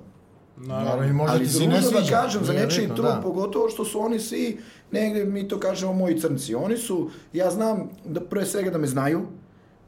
Naravno, 0.67 1.03
i 1.03 1.13
možda 1.13 1.33
ali 1.33 1.45
ti 1.45 1.51
se 1.51 1.59
ne 1.59 1.75
ružno 1.75 1.91
da 1.91 1.97
sviđa. 1.97 2.21
kažem 2.21 2.43
za 2.45 2.53
nečiji 2.53 2.87
trud, 2.87 3.07
da. 3.07 3.19
pogotovo 3.23 3.69
što 3.69 3.85
su 3.85 3.99
oni 3.99 4.19
svi, 4.19 4.57
negde 4.91 5.25
mi 5.25 5.47
to 5.47 5.59
kažemo 5.59 5.93
moji 5.93 6.19
crnci. 6.19 6.55
Oni 6.55 6.77
su, 6.77 7.09
ja 7.33 7.51
znam 7.51 7.89
da 8.05 8.21
pre 8.21 8.45
svega 8.45 8.69
da 8.69 8.77
me 8.77 8.87
znaju, 8.87 9.21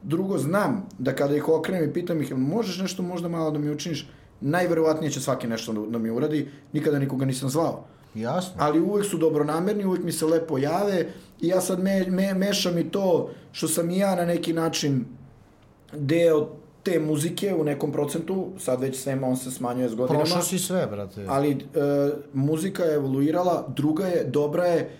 drugo 0.02 0.38
znam 0.38 0.88
da 0.98 1.14
kada 1.14 1.36
ih 1.36 1.48
okrenem 1.48 1.90
i 1.90 1.92
pitam 1.92 2.22
ih, 2.22 2.36
možeš 2.36 2.78
nešto 2.78 3.02
možda 3.02 3.28
malo 3.28 3.50
da 3.50 3.58
mi 3.58 3.70
učiniš, 3.70 4.08
najverovatnije 4.40 5.10
će 5.10 5.20
svaki 5.20 5.46
nešto 5.46 5.72
da, 5.72 5.80
da 5.80 5.98
mi 5.98 6.10
uradi, 6.10 6.48
nikada 6.72 6.98
nikoga 6.98 7.24
nisam 7.24 7.48
zvao. 7.48 7.84
Jasno. 8.16 8.52
ali 8.58 8.80
uvek 8.80 9.06
su 9.06 9.18
dobronamerni, 9.18 9.84
uvek 9.84 10.02
mi 10.02 10.12
se 10.12 10.26
lepo 10.26 10.58
jave 10.58 11.06
i 11.40 11.48
ja 11.48 11.60
sad 11.60 11.82
me, 11.82 12.06
me, 12.08 12.34
mešam 12.34 12.78
i 12.78 12.90
to 12.90 13.30
što 13.52 13.68
sam 13.68 13.90
i 13.90 13.98
ja 13.98 14.14
na 14.14 14.24
neki 14.24 14.52
način 14.52 15.04
deo 15.92 16.48
te 16.86 16.98
muzike 17.00 17.54
u 17.54 17.64
nekom 17.64 17.92
procentu, 17.92 18.34
sad 18.58 18.80
već 18.80 18.96
svema 18.96 19.26
on 19.26 19.36
se 19.36 19.50
smanjuje 19.50 19.88
s 19.88 19.94
godinama. 19.94 20.20
Prošao 20.20 20.42
si 20.42 20.58
sve, 20.58 20.86
brate. 20.86 21.24
Ali 21.28 21.50
e, 21.50 21.56
muzika 22.32 22.82
je 22.84 22.94
evoluirala, 22.94 23.68
druga 23.70 24.06
je, 24.06 24.24
dobra 24.24 24.64
je, 24.66 24.90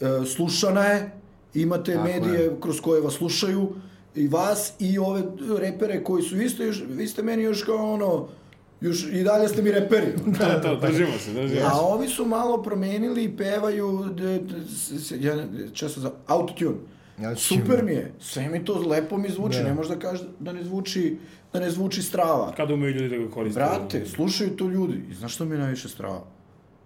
e, 0.00 0.06
slušana 0.26 0.84
je, 0.84 1.10
imate 1.56 1.92
Tako 1.94 2.04
medije 2.04 2.40
je. 2.40 2.56
kroz 2.60 2.80
koje 2.80 3.00
vas 3.00 3.14
slušaju, 3.14 3.68
i 4.14 4.28
vas 4.28 4.72
i 4.78 4.98
ove 4.98 5.22
repere 5.58 6.04
koji 6.04 6.22
su 6.22 6.36
isto 6.38 6.62
još, 6.62 6.82
vi 6.88 7.06
ste 7.06 7.22
meni 7.22 7.42
još 7.42 7.62
kao 7.62 7.92
ono, 7.92 8.28
još 8.80 9.04
i 9.04 9.22
dalje 9.22 9.48
ste 9.48 9.62
mi 9.62 9.70
reperi. 9.72 10.06
To, 10.38 10.60
to, 10.62 10.76
držimo 10.78 11.18
se, 11.18 11.32
držimo 11.32 11.60
A 11.60 11.70
se. 11.70 11.76
ovi 11.82 12.08
su 12.08 12.24
malo 12.24 12.62
promenili 12.62 13.24
i 13.24 13.36
pevaju, 13.36 14.04
d, 14.10 14.38
d, 14.38 14.54
s- 14.68 14.90
s- 15.00 15.14
ja 15.14 15.34
često 15.72 16.00
za 16.00 16.10
autotune. 16.26 16.76
Autotune. 17.20 17.60
Super 17.60 17.84
mi 17.84 17.92
je, 17.92 18.12
sve 18.20 18.48
mi 18.48 18.64
to 18.64 18.74
lepo 18.80 19.18
mi 19.18 19.30
zvuči, 19.30 19.58
Da. 19.58 19.64
ne 19.64 19.74
možeš 19.74 19.90
da 19.90 19.98
kažeš 19.98 20.20
da 20.40 20.52
ne 20.52 20.64
zvuči, 20.64 21.18
da 21.52 21.60
ne 21.60 21.70
zvuči 21.70 22.02
strava. 22.02 22.52
Kad 22.52 22.70
umeju 22.70 22.92
ljudi 22.92 23.08
da 23.10 23.16
ga 23.18 23.30
koriste? 23.30 23.60
Brate, 23.60 24.06
slušaju 24.06 24.50
to 24.50 24.64
ljudi. 24.66 25.04
I 25.10 25.14
znaš 25.14 25.34
što 25.34 25.44
mi 25.44 25.54
je 25.54 25.58
najviše 25.58 25.88
strava? 25.88 26.22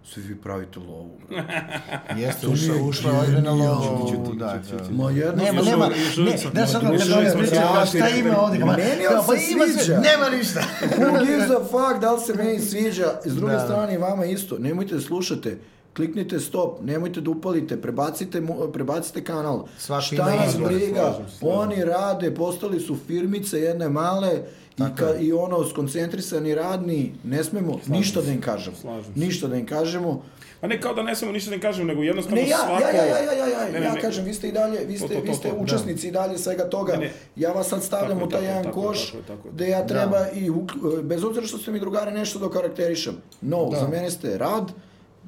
Svi 0.03 0.21
vi 0.21 0.35
pravite 0.35 0.79
lovu. 0.79 1.11
Jeste, 2.17 2.47
ušla, 2.47 2.75
ušla 2.79 3.11
ovdje 3.13 3.41
na 3.41 3.51
lovu. 3.51 4.33
Da, 4.33 4.45
da. 4.71 4.89
Ma 4.93 5.11
jedno 5.11 5.43
Nema, 5.43 5.61
nema, 5.61 5.87
ne, 6.17 6.51
da 6.53 6.67
sad 6.67 6.83
još 6.83 7.01
kad 7.01 7.09
uvijek 7.09 7.17
on 7.17 7.25
sam 7.25 7.39
priča, 7.39 7.51
pričao, 7.51 7.73
a 7.73 7.85
šta 7.85 8.09
ima 8.09 8.37
ovdje? 8.37 8.59
Kama, 8.59 8.71
Meni 8.73 9.07
on 9.07 9.13
kao, 9.13 9.23
pa 9.27 9.33
sviđa. 9.37 9.99
nema 9.99 10.29
ništa. 10.31 10.61
Who 10.81 11.25
gives 11.25 11.49
a 11.51 11.59
fuck, 11.61 12.01
da 12.01 12.11
li 12.11 12.21
se 12.21 12.33
meni 12.33 12.59
sviđa? 12.59 13.05
S 13.25 13.35
druge 13.35 13.53
Da. 13.53 13.59
strane 13.59 13.97
vama 13.97 14.25
isto. 14.25 14.57
Nemojte 14.57 14.95
da 14.95 15.01
slušate. 15.01 15.57
Kliknite 15.95 16.39
stop, 16.39 16.81
nemojte 16.81 17.21
da 17.21 17.29
upalite, 17.29 17.77
prebacite, 17.77 18.41
prebacite 18.73 19.23
kanal. 19.23 19.65
Svako 19.77 20.01
Šta 20.03 20.35
nas 20.35 20.57
briga? 20.59 21.13
Se. 21.29 21.37
Oni 21.41 21.83
rade, 21.85 22.35
postali 22.35 22.79
su 22.79 22.97
firmice 22.97 23.59
jedne 23.59 23.89
male 23.89 24.31
i, 24.77 24.83
ka, 24.95 25.15
i 25.15 25.33
ono 25.33 25.63
skoncentrisani 25.65 26.55
radni, 26.55 27.13
ne 27.23 27.43
smemo 27.43 27.79
ništa 27.87 28.21
da 28.21 28.31
im 28.31 28.41
kažemo. 28.41 28.75
Slažem 28.77 29.13
se. 29.13 29.19
Ništa 29.19 29.47
da 29.47 29.55
im 29.55 29.65
kažemo. 29.65 30.23
A 30.61 30.67
ne 30.67 30.81
kao 30.81 30.93
da 30.93 31.03
ne 31.03 31.15
samo 31.15 31.31
ništa 31.31 31.49
da 31.49 31.55
ne 31.55 31.61
kažem, 31.61 31.87
nego 31.87 32.03
jednostavno 32.03 32.35
Ne, 32.37 32.49
ja, 32.49 32.57
svako... 32.57 32.81
ja, 32.83 32.89
ja, 32.89 33.05
ja, 33.05 33.17
ja, 33.21 33.33
ja, 33.33 33.47
ja, 33.47 33.65
Ne, 33.65 33.79
ne, 33.79 33.85
ja 33.85 33.93
ne. 33.93 34.01
kažem, 34.01 34.25
vi 34.25 34.33
ste 34.33 34.47
i 34.47 34.51
dalje, 34.51 34.79
vi 34.79 34.93
To, 34.93 35.05
ste, 35.05 35.15
to, 35.15 35.21
vi 35.21 35.27
to, 35.27 35.33
ste 35.33 35.49
to, 35.49 35.55
da. 35.55 35.61
učesnici 35.61 36.07
i 36.07 36.11
dalje 36.11 36.37
svega 36.37 36.63
toga. 36.65 36.93
Ne, 36.93 36.99
ne. 36.99 37.11
Ja 37.35 37.51
vas 37.51 37.67
sad 37.67 37.83
stavljam 37.83 38.09
Tako 38.11 38.25
u 38.25 38.29
taj 38.29 38.39
tako 38.39 38.43
je, 38.43 38.49
jedan 38.49 38.63
tako 38.63 38.81
koš 38.81 39.11
tako 39.11 39.23
tako 39.27 39.49
gde 39.49 39.67
ja 39.67 39.87
treba 39.87 40.27
i, 40.29 40.49
uk- 40.51 41.01
bez 41.03 41.23
obzira 41.23 41.45
što 41.45 41.57
ste 41.57 41.71
mi 41.71 41.79
drugare 41.79 42.11
nešto 42.11 42.39
da 42.39 42.49
karakterišem. 42.51 43.15
No, 43.41 43.65
Da. 43.65 43.79
za 43.79 43.87
mene 43.87 44.11
ste 44.11 44.37
rad, 44.37 44.71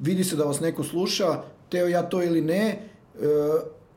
vidi 0.00 0.24
se 0.24 0.36
da 0.36 0.44
vas 0.44 0.60
neko 0.60 0.84
sluša, 0.84 1.40
teo 1.68 1.86
ja 1.88 2.02
to 2.02 2.22
ili 2.22 2.40
ne, 2.42 2.62
e, 2.62 2.78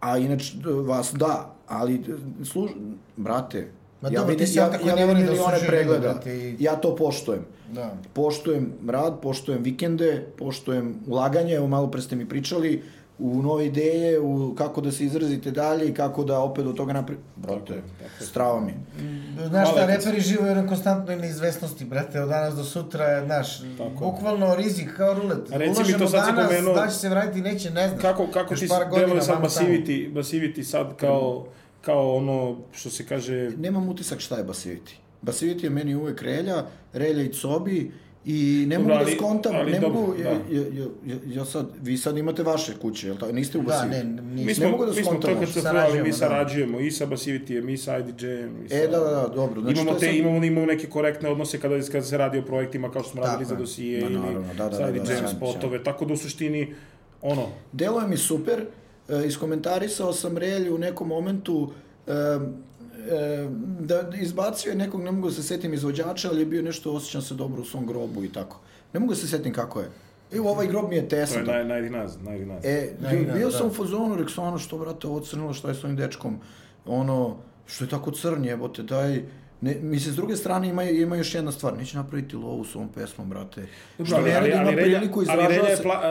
a 0.01 0.17
inače 0.17 0.53
vas 0.83 1.13
da, 1.13 1.33
ali 1.67 1.95
e, 1.95 1.99
sluš, 2.45 2.71
brate, 3.17 3.67
Ma 4.01 4.09
ja 4.09 4.11
dobro, 4.11 4.25
ti 4.25 4.31
vidim, 4.31 4.47
si 4.47 4.57
ja, 4.57 4.69
koji 4.69 4.89
ja 4.89 4.95
ne 4.95 5.05
vidim 5.05 5.15
da 5.17 5.31
milione 5.31 5.47
osuđuje 5.47 5.67
pregleda, 5.69 5.95
ljude, 5.97 6.07
brate, 6.09 6.37
i- 6.39 6.55
ja 6.59 6.75
to 6.75 6.95
poštujem 6.95 7.45
Da. 7.69 7.93
poštujem 8.13 8.73
rad, 8.87 9.21
poštujem 9.21 9.63
vikende, 9.63 10.27
poštujem 10.37 10.95
ulaganje, 11.07 11.53
evo 11.53 11.67
malo 11.67 11.87
pre 11.87 12.01
ste 12.01 12.15
mi 12.15 12.25
pričali, 12.25 12.83
u 13.21 13.41
nove 13.41 13.65
ideje, 13.65 14.19
u 14.19 14.55
kako 14.55 14.81
da 14.81 14.91
se 14.91 15.05
izrazite 15.05 15.51
dalje 15.51 15.89
i 15.89 15.93
kako 15.93 16.23
da 16.23 16.39
opet 16.39 16.65
od 16.65 16.77
toga 16.77 16.93
napri... 16.93 17.15
Brate, 17.35 17.81
strava 18.19 18.59
mi. 18.61 18.73
Znaš 19.47 19.71
šta, 19.71 19.85
reperi 19.85 20.21
žive 20.21 20.43
u 20.43 20.47
jednoj 20.47 20.67
konstantnoj 20.67 21.15
neizvesnosti, 21.15 21.85
brate, 21.85 22.21
od 22.21 22.29
danas 22.29 22.55
do 22.55 22.63
sutra, 22.63 23.25
znaš, 23.25 23.61
bukvalno 23.99 24.55
rizik 24.55 24.89
kao 24.97 25.13
rulet. 25.13 25.51
A 25.51 25.57
reci 25.57 25.81
mi 25.87 25.99
to 25.99 26.07
sad 26.07 26.25
si 26.25 26.31
danas, 26.31 26.51
pomenuo- 26.51 26.75
da 26.75 26.87
će 26.87 26.95
se 26.95 27.09
vratiti, 27.09 27.41
neće, 27.41 27.69
ne 27.71 27.87
znam. 27.87 27.99
Kako, 27.99 28.27
kako 28.27 28.55
ti 28.55 28.67
deluje 28.95 29.21
sad. 29.21 29.41
Basivity, 29.41 30.13
Basivity 30.13 30.63
sad 30.63 30.95
kao, 30.95 31.45
kao 31.81 32.15
ono, 32.15 32.57
što 32.71 32.89
se 32.89 33.05
kaže, 33.05 33.51
Nemam 33.57 33.89
utisak 33.89 34.19
šta 34.19 34.37
je 34.37 34.43
Basivity. 34.43 34.93
Basivity 35.21 35.63
je 35.63 35.69
meni 35.69 35.95
uvek 35.95 36.21
relja, 36.21 36.65
relja 36.93 37.23
i 37.23 37.33
cobi 37.33 37.91
i 38.25 38.65
ne 38.67 38.79
mogu 38.79 38.91
ali- 38.91 39.05
da 39.05 39.17
skontam, 39.17 39.55
ali 39.55 39.71
ne 39.71 39.79
dobro, 39.79 39.99
mogu, 40.01 40.13
da. 40.13 40.23
ja, 40.23 40.31
ja, 40.51 40.61
ja, 41.05 41.15
ja 41.27 41.45
sad, 41.45 41.67
vi 41.81 41.97
sad 41.97 42.17
imate 42.17 42.43
vaše 42.43 42.73
kuće, 42.75 43.07
jel 43.07 43.17
tako? 43.17 43.31
Niste 43.31 43.57
u 43.57 43.61
Da, 43.61 43.67
Basivity. 43.69 43.89
ne, 43.89 44.21
mi 44.23 44.35
nismo. 44.35 44.53
smo, 44.55 44.69
mogu 44.69 44.85
da 44.85 44.89
mi 44.89 44.95
smo 44.95 45.05
skontam 45.05 45.33
to 45.33 45.39
kad 45.39 45.49
se 45.51 45.59
ali 45.59 45.67
mi 45.67 45.73
Sarađujemo, 45.73 46.07
da. 46.07 46.13
sarađujemo 46.13 46.79
i 46.79 46.91
sa 46.91 47.05
Basivity, 47.05 47.69
i 47.69 47.77
sa 47.77 47.97
IDJ-em. 47.99 48.65
i 48.65 48.69
sa- 48.69 48.75
E, 48.75 48.87
da, 48.87 48.99
da, 48.99 49.05
da, 49.07 49.27
dobro. 49.27 49.61
Znači, 49.61 49.73
imamo, 49.73 49.91
je 49.91 49.99
te, 49.99 50.05
sad- 50.05 50.15
imamo, 50.15 50.45
imamo 50.45 50.65
neke 50.65 50.87
korektne 50.87 51.29
odnose 51.29 51.59
kada, 51.59 51.79
kada 51.81 52.03
se 52.03 52.17
radi 52.17 52.37
o 52.37 52.43
projektima 52.43 52.91
kao 52.91 53.01
što 53.01 53.11
smo 53.11 53.21
Tako 53.21 53.31
radili 53.31 53.45
za 53.45 53.53
je. 53.53 53.59
dosije 53.59 54.01
Ma, 54.01 54.07
ili 54.09 54.19
da, 54.47 54.53
da, 54.59 54.71
sa 54.71 54.79
da, 54.79 54.83
da, 54.83 54.89
IDJ-em 54.91 55.05
sjajno, 55.07 55.27
spotove, 55.29 55.83
tako 55.83 56.05
da 56.05 56.13
u 56.13 56.17
suštini, 56.17 56.73
ono, 57.21 57.47
Deluje 57.71 58.07
mi 58.07 58.17
super, 58.17 58.65
e, 59.09 59.27
iskomentarisao 59.27 60.13
sam 60.13 60.37
Relju 60.37 60.75
u 60.75 60.79
nekom 60.79 61.07
momentu, 61.07 61.71
e, 62.07 62.11
da 63.79 64.09
izbacio 64.21 64.69
je 64.69 64.75
nekog, 64.75 65.01
ne 65.01 65.11
mogu 65.11 65.27
da 65.27 65.33
se 65.33 65.43
setim 65.43 65.73
izvođača, 65.73 66.29
ali 66.29 66.39
je 66.39 66.45
bio 66.45 66.61
nešto, 66.61 66.93
osjećam 66.93 67.21
se 67.21 67.33
dobro 67.33 67.61
u 67.61 67.65
svom 67.65 67.85
grobu 67.85 68.23
i 68.23 68.29
tako. 68.29 68.59
Ne 68.93 68.99
mogu 68.99 69.13
da 69.13 69.19
se 69.19 69.27
setim 69.27 69.53
kako 69.53 69.79
je. 69.79 69.89
I 70.33 70.39
ovaj 70.39 70.67
grob 70.67 70.89
mi 70.89 70.95
je 70.95 71.09
to 71.09 71.15
je 71.15 71.25
tesan. 71.25 71.45
naj, 71.45 71.65
najnaz, 71.65 72.17
najnaz. 72.21 72.65
E, 72.65 72.93
bio, 72.99 73.19
ne, 73.19 73.33
bio 73.33 73.49
da. 73.49 73.57
sam 73.57 73.67
u 73.67 73.73
fazonu, 73.73 74.15
rekao 74.15 74.29
sam 74.29 74.43
ono 74.43 74.57
što, 74.57 74.77
brate, 74.77 75.07
ovo 75.07 75.19
crnilo, 75.19 75.53
šta 75.53 75.69
je 75.69 75.75
s 75.75 75.83
ovim 75.83 75.95
dečkom? 75.95 76.37
Ono, 76.85 77.37
što 77.65 77.83
je 77.83 77.89
tako 77.89 78.11
crn, 78.11 78.45
jebote, 78.45 78.83
daj... 78.83 79.23
Ne, 79.61 79.75
mislim, 79.75 80.13
s 80.13 80.17
druge 80.17 80.35
strane 80.35 80.69
ima, 80.69 80.83
ima 80.83 81.15
još 81.15 81.35
jedna 81.35 81.51
stvar, 81.51 81.77
neće 81.77 81.97
napraviti 81.97 82.35
lovu 82.35 82.65
s 82.65 82.75
ovom 82.75 82.89
pesmom, 82.89 83.29
brate. 83.29 83.61
Dobro, 83.97 84.05
što 84.07 84.21
ne 84.21 84.33
radi, 84.33 84.49
ima 84.49 84.57
Relja- 84.61 85.27
ali 85.29 85.47
Relja 85.47 85.69
je 85.69 85.77
pla, 85.77 86.01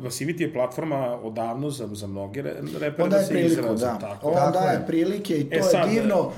uh, 0.00 0.12
je 0.38 0.52
platforma 0.52 0.96
odavno 1.16 1.70
za, 1.70 1.88
za 1.88 2.06
mnoge 2.06 2.42
re- 2.42 2.56
repere 2.78 3.08
da 3.08 3.22
se 3.22 3.28
priliku, 3.28 3.74
da. 3.74 3.98
Tako. 3.98 4.28
On 4.28 4.34
Tako 4.34 4.52
daje 4.52 4.74
je. 4.74 4.86
prilike 4.86 5.36
i 5.36 5.44
to 5.44 5.54
E 5.54 5.56
je 5.56 5.62
sad, 5.62 5.90
divno. 5.90 6.32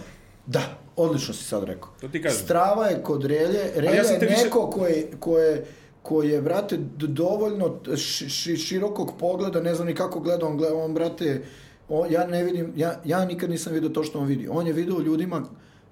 Da, 0.47 0.61
odlično 0.97 1.35
si 1.35 1.45
sad 1.45 1.65
rekao. 1.65 1.91
To 2.01 2.09
ti 2.09 2.23
kažem. 2.23 2.38
Strava 2.38 2.87
je 2.87 3.03
kod 3.03 3.25
Relje. 3.25 3.71
Relja 3.77 3.91
ja 3.93 4.03
je 4.03 4.19
više- 4.21 4.45
neko 4.45 4.67
ko 4.67 4.87
je, 4.87 5.11
ko 5.21 5.38
je 5.38 5.65
koji 6.03 6.31
je, 6.31 6.43
brate, 6.43 6.77
dovoljno 6.99 7.67
ši, 7.97 8.29
ši- 8.29 8.57
širokog 8.59 9.12
pogleda, 9.19 9.61
ne 9.61 9.75
znam 9.75 9.87
ni 9.87 9.95
kako 9.95 10.21
gleda, 10.21 10.47
on 10.47 10.57
gleda, 10.57 10.75
on, 10.77 10.95
brate, 10.95 11.43
on, 11.88 12.12
ja 12.12 12.27
ne 12.27 12.45
vidim, 12.45 12.73
ja, 12.77 13.01
ja 13.05 13.25
nikad 13.25 13.51
nisam 13.51 13.73
vidio 13.73 13.88
to 13.88 14.05
što 14.05 14.19
on 14.19 14.27
vidi. 14.27 14.49
On 14.49 14.67
je 14.67 14.73
video 14.73 15.01
ljudima, 15.01 15.43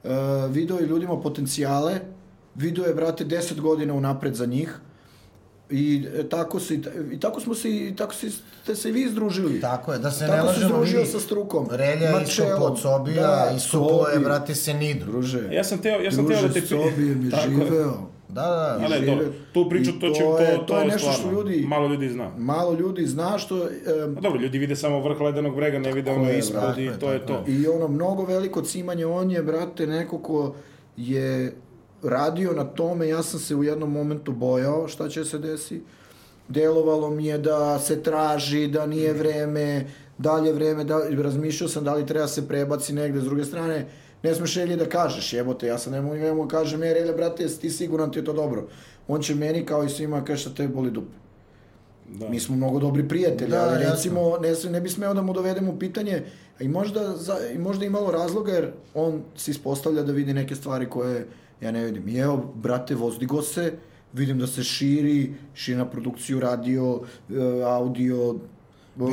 uh, 0.05 0.11
video 0.49 0.79
je 0.79 0.87
ljudima 0.87 1.17
potencijale, 1.17 2.01
video 2.55 2.85
je, 2.85 2.95
brate, 2.95 3.25
10 3.25 3.61
godina 3.61 3.95
unapred 3.95 4.35
za 4.35 4.47
njih, 4.47 4.79
I 5.71 6.03
e, 6.13 6.29
tako 6.29 6.61
se 6.61 6.75
i 7.13 7.21
tako 7.21 7.41
smo 7.41 7.55
se 7.55 7.71
i 7.71 7.95
tako 7.97 8.15
se 8.15 8.31
ste 8.31 8.75
se 8.75 8.89
i 8.89 8.93
vi 8.93 9.09
združili. 9.09 9.61
Tako 9.61 9.93
je, 9.93 9.99
da 9.99 10.11
se 10.11 10.27
Tako 10.27 10.33
ne 10.37 10.43
se 10.43 10.47
lažemo, 10.49 10.69
združio 10.69 10.99
vidi. 10.99 11.11
sa 11.11 11.21
strukom. 11.21 11.67
Relja 11.71 11.95
išao 12.03 12.13
Marcello, 12.13 12.59
pod 12.61 12.81
Sobija 12.81 13.23
da, 13.23 13.53
i 13.57 13.61
Supo 13.61 13.87
je, 14.01 14.15
Sobi. 14.15 14.25
brate, 14.25 14.55
se 14.55 14.75
nidru. 14.75 15.13
Druže. 15.13 15.49
Ja 15.53 15.65
sam 15.65 15.79
teo, 15.79 16.01
ja 16.01 16.11
sam 16.11 16.25
druže, 16.25 16.41
teo 16.41 16.49
da 16.49 16.55
te... 16.55 16.61
pi- 16.61 16.67
Sobi 16.69 17.03
je 17.05 17.15
mi 17.15 17.31
Tako 17.31 17.43
je. 17.45 17.57
živeo. 17.57 18.10
Da, 18.31 18.43
da, 18.43 18.79
Ali 18.81 18.91
da. 18.91 18.97
žive. 18.97 19.07
dobro, 19.09 19.27
tu 19.53 19.69
priču, 19.71 19.91
I 19.91 20.01
to, 20.01 20.09
će, 20.09 20.21
to 20.21 20.27
to, 20.29 20.39
je- 20.41 20.57
to, 20.57 20.63
to 20.65 20.79
je 20.79 20.85
nešto 20.85 20.99
što 21.01 21.13
stvarno, 21.13 21.41
ljudi- 21.41 21.65
malo 21.65 21.89
ljudi 21.89 22.09
zna. 22.09 22.31
Malo 22.39 22.73
ljudi 22.75 23.07
zna 23.07 23.39
što... 23.39 23.57
em, 23.59 24.15
Pa 24.15 24.21
dobro, 24.21 24.41
ljudi 24.41 24.59
vide 24.59 24.77
samo 24.77 25.01
vrh 25.01 25.21
ledenog 25.21 25.57
brega, 25.57 25.79
ne 25.79 25.93
vide 25.93 26.11
ono 26.13 26.31
ispod 26.33 26.79
i 26.79 26.91
to 27.01 27.09
je 27.09 27.15
je. 27.15 27.27
to. 27.27 27.45
I 27.49 27.67
ono, 27.69 27.89
mnogo 27.89 28.25
veliko 28.25 28.63
cimanje, 28.63 29.07
on 29.07 29.31
je, 29.31 29.43
brate, 29.43 29.87
neko 29.87 30.19
ko 30.19 30.55
je 30.97 31.55
radio 32.03 32.53
na 32.53 32.65
tome, 32.67 33.09
ja 33.09 33.23
sam 33.23 33.41
se 33.41 33.55
u 33.55 33.65
jednom 33.65 33.93
momentu 33.93 34.33
bojao 34.33 34.89
šta 34.89 35.09
će 35.09 35.25
se 35.25 35.39
desi. 35.39 35.81
Delovalo 36.49 37.11
mi 37.11 37.27
je 37.27 37.39
da 37.39 37.79
se 37.79 38.03
traži, 38.03 38.67
da 38.69 38.87
nije 38.87 39.13
vreme, 39.13 39.87
dalje 40.19 40.53
vreme, 40.53 40.85
da, 40.85 40.99
razmišljao 41.13 41.69
sam 41.69 41.85
da 41.85 41.95
li 41.95 42.07
treba 42.07 42.27
se 42.27 42.49
prebaci 42.49 42.93
negde, 42.93 43.21
s 43.21 43.25
druge 43.25 43.45
strane, 43.45 43.87
ne 44.23 44.35
smeš 44.35 44.57
Relji 44.57 44.77
da 44.77 44.87
kažeš, 44.89 45.33
jebote, 45.33 45.67
ja 45.67 45.79
sam 45.79 45.93
ne 45.93 46.01
mogu, 46.01 46.15
ne 46.15 46.33
mogu 46.33 46.49
da 46.49 46.59
kažem, 46.59 46.83
je 46.83 46.95
Relja, 46.95 47.13
brate, 47.13 47.43
jesi 47.43 47.61
ti 47.61 47.71
siguran 47.71 48.13
ti 48.13 48.19
je 48.19 48.25
to 48.25 48.33
dobro? 48.33 48.69
On 49.09 49.23
će 49.23 49.35
meni, 49.35 49.67
kao 49.67 49.85
i 49.85 49.89
svima, 49.89 50.25
kaže 50.25 50.41
šta 50.41 50.51
te 50.55 50.69
boli 50.69 50.91
dupe. 50.91 51.13
Da. 52.09 52.29
Mi 52.29 52.41
smo 52.41 52.57
mnogo 52.57 52.79
dobri 52.79 53.09
prijatelji, 53.09 53.51
Da, 53.51 53.63
ali 53.63 53.83
jasno. 53.83 53.95
recimo 53.95 54.39
ne, 54.39 54.71
ne 54.71 54.81
bi 54.81 54.89
smeo 54.89 55.15
da 55.15 55.23
mu 55.23 55.33
dovedemo 55.33 55.73
u 55.73 55.79
pitanje, 55.79 56.23
a 56.61 56.65
i 56.65 56.69
možda, 56.69 57.17
za, 57.17 57.37
i 57.55 57.59
možda 57.59 57.85
i 57.85 57.91
malo 57.91 58.11
razloga, 58.11 58.53
jer 58.53 58.71
on 58.95 59.23
se 59.37 59.51
ispostavlja 59.51 60.03
da 60.03 60.13
vidi 60.13 60.35
neke 60.35 60.55
stvari 60.55 60.87
koje 60.89 61.27
ja 61.61 61.71
ne 61.71 61.85
vidim. 61.85 62.09
I 62.09 62.17
evo, 62.19 62.53
brate, 62.55 62.95
vozdigo 62.95 63.43
se, 63.43 63.73
vidim 64.13 64.39
da 64.39 64.47
se 64.47 64.65
širi, 64.65 65.35
širi 65.55 65.77
na 65.77 65.87
produkciju 65.87 66.41
radio, 66.41 67.01
e, 67.31 67.63
audio, 67.65 68.35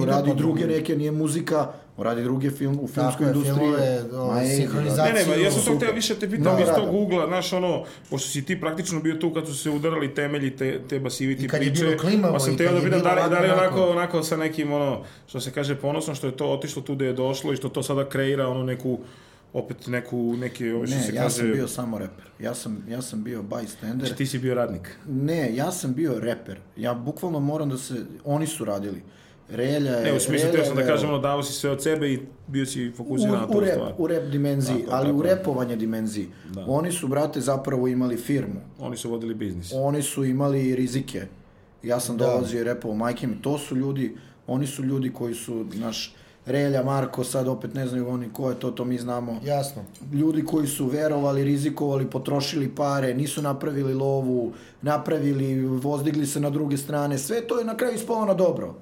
radi 0.06 0.34
druge 0.36 0.68
neke, 0.68 0.96
nije 0.96 1.12
muzika, 1.12 1.72
radi 1.98 2.24
druge 2.24 2.52
film, 2.52 2.74
u 2.74 2.88
Tako 2.88 2.94
filmskoj 2.94 3.26
je, 3.26 3.30
industriji. 3.30 3.58
filmove, 3.58 4.04
ovo, 4.14 4.34
Ma, 4.34 4.42
ej, 4.42 4.48
sinhronizaciju. 4.50 5.06
Ne, 5.06 5.20
ne, 5.20 5.26
ba, 5.28 5.36
ja 5.36 5.52
sam 5.52 5.62
to 5.66 5.76
htio 5.76 5.92
više 5.92 6.16
te 6.16 6.30
pitam 6.30 6.42
Mnogo 6.42 6.62
iz 6.62 6.68
tog 6.68 6.78
rada. 6.78 6.92
ugla, 6.92 7.28
znaš, 7.28 7.54
ono, 7.54 7.84
pošto 8.10 8.30
si 8.30 8.46
ti 8.46 8.60
praktično 8.60 9.00
bio 9.00 9.16
tu 9.16 9.34
kad 9.34 9.48
su 9.48 9.56
se 9.56 9.70
udarali 9.70 10.16
temelji 10.16 10.56
te, 10.56 10.80
te 10.90 11.00
basiviti 11.00 11.46
I 11.46 11.48
kad 11.48 11.62
je 11.62 11.68
priče, 11.68 11.86
bilo 11.86 11.98
klimavo 11.98 12.34
pa 12.34 12.40
sam 12.40 12.58
teo 12.58 12.68
kad 12.68 12.76
da 12.76 12.80
je 12.80 12.86
pitam 12.86 13.02
da 13.02 13.24
li, 13.24 13.30
da 13.30 13.40
li 13.40 13.50
onako, 13.52 13.84
onako. 13.84 14.24
sa 14.24 14.38
nekim, 14.38 14.72
ono, 14.72 15.04
što 15.28 15.40
se 15.40 15.52
kaže, 15.52 15.76
ponosno 15.76 16.16
što 16.16 16.28
je 16.28 16.38
to 16.38 16.48
otišlo 16.48 16.82
tu 16.82 16.96
gde 16.96 17.06
je 17.06 17.14
došlo 17.14 17.54
i 17.54 17.58
što 17.58 17.70
to 17.70 17.84
sada 17.84 18.06
kreira, 18.06 18.48
ono, 18.48 18.64
neku, 18.64 19.00
opet 19.54 19.88
neku, 19.88 20.36
neki, 20.38 20.72
ovo 20.72 20.88
što 20.88 20.96
Ne, 20.96 21.02
se 21.02 21.14
ja 21.14 21.24
kaže... 21.24 21.36
sam 21.36 21.52
bio 21.52 21.68
samo 21.68 21.98
reper. 21.98 22.26
Ja 22.40 22.54
sam, 22.56 22.86
ja 22.90 23.02
sam 23.02 23.24
bio 23.24 23.42
bystander. 23.42 23.98
Znači, 24.00 24.16
ti 24.16 24.26
si 24.26 24.40
bio 24.40 24.56
radnik. 24.56 24.98
Ne, 25.08 25.56
ja 25.56 25.72
sam 25.72 25.94
bio 25.94 26.20
reper. 26.20 26.58
Ja 26.76 26.94
bukvalno 26.94 27.40
moram 27.40 27.70
da 27.70 27.78
se... 27.78 27.94
Oni 28.26 28.48
su 28.48 28.66
radili. 28.66 29.02
Relja 29.50 29.92
je... 29.92 30.04
Ne, 30.04 30.14
u 30.14 30.20
smislu, 30.20 30.52
teo 30.52 30.60
je 30.60 30.66
sam 30.66 30.76
da 30.76 30.86
kažem, 30.86 31.10
ono, 31.10 31.20
dao 31.20 31.44
si 31.44 31.54
sve 31.54 31.70
od 31.70 31.84
sebe 31.84 32.14
i 32.14 32.20
bio 32.48 32.66
si 32.66 32.92
fokusiran 32.92 33.34
na 33.34 33.46
u, 33.48 33.52
to 33.52 33.58
u, 33.58 33.62
rep, 33.62 33.74
stvar. 33.74 33.94
u 33.98 34.08
rep 34.08 34.30
dimenziji, 34.32 34.80
Tako, 34.80 34.96
ali 34.96 35.12
u 35.12 35.18
tako. 35.22 35.36
repovanje 35.36 35.76
dimenziji. 35.76 36.28
Da. 36.54 36.66
Oni 36.68 36.92
su, 36.92 37.08
brate, 37.08 37.42
zapravo 37.42 37.88
imali 37.88 38.18
firmu. 38.18 38.62
Oni 38.80 38.98
su 38.98 39.10
vodili 39.10 39.34
biznis. 39.34 39.72
Oni 39.76 40.02
su 40.02 40.24
imali 40.26 40.76
rizike. 40.76 41.22
Ja 41.84 42.00
sam 42.00 42.18
Da. 42.18 42.26
dolazio 42.26 42.62
i 42.62 42.64
repovao 42.64 42.98
majke 42.98 43.28
mi. 43.28 43.42
To 43.42 43.58
su 43.58 43.76
ljudi, 43.76 44.16
oni 44.48 44.68
su 44.68 44.84
ljudi 44.84 45.14
koji 45.14 45.34
su, 45.34 45.66
naš, 45.74 46.16
Relja, 46.46 46.84
Marko, 46.84 47.24
sad 47.24 47.48
opet 47.48 47.74
ne 47.74 47.88
znaju 47.88 48.10
oni 48.10 48.30
ko 48.34 48.50
je 48.50 48.60
to, 48.60 48.72
to 48.72 48.86
mi 48.86 48.98
znamo. 48.98 49.40
Jasno. 49.44 49.82
ljudi 50.14 50.44
koji 50.46 50.68
su 50.68 50.86
verovali, 50.86 51.44
rizikovali, 51.44 52.06
potrošili 52.06 52.76
pare, 52.76 53.14
nisu 53.14 53.42
napravili 53.42 53.94
lovu, 53.94 54.54
napravili, 54.82 55.66
vozdigli 55.66 56.26
se 56.26 56.40
na 56.40 56.50
druge 56.50 56.78
strane, 56.78 57.18
sve 57.18 57.42
to 57.42 57.60
je 57.60 57.66
na 57.66 57.78
kraju 57.78 57.96
ispalo 57.96 58.26
na 58.26 58.34
dobro. 58.34 58.76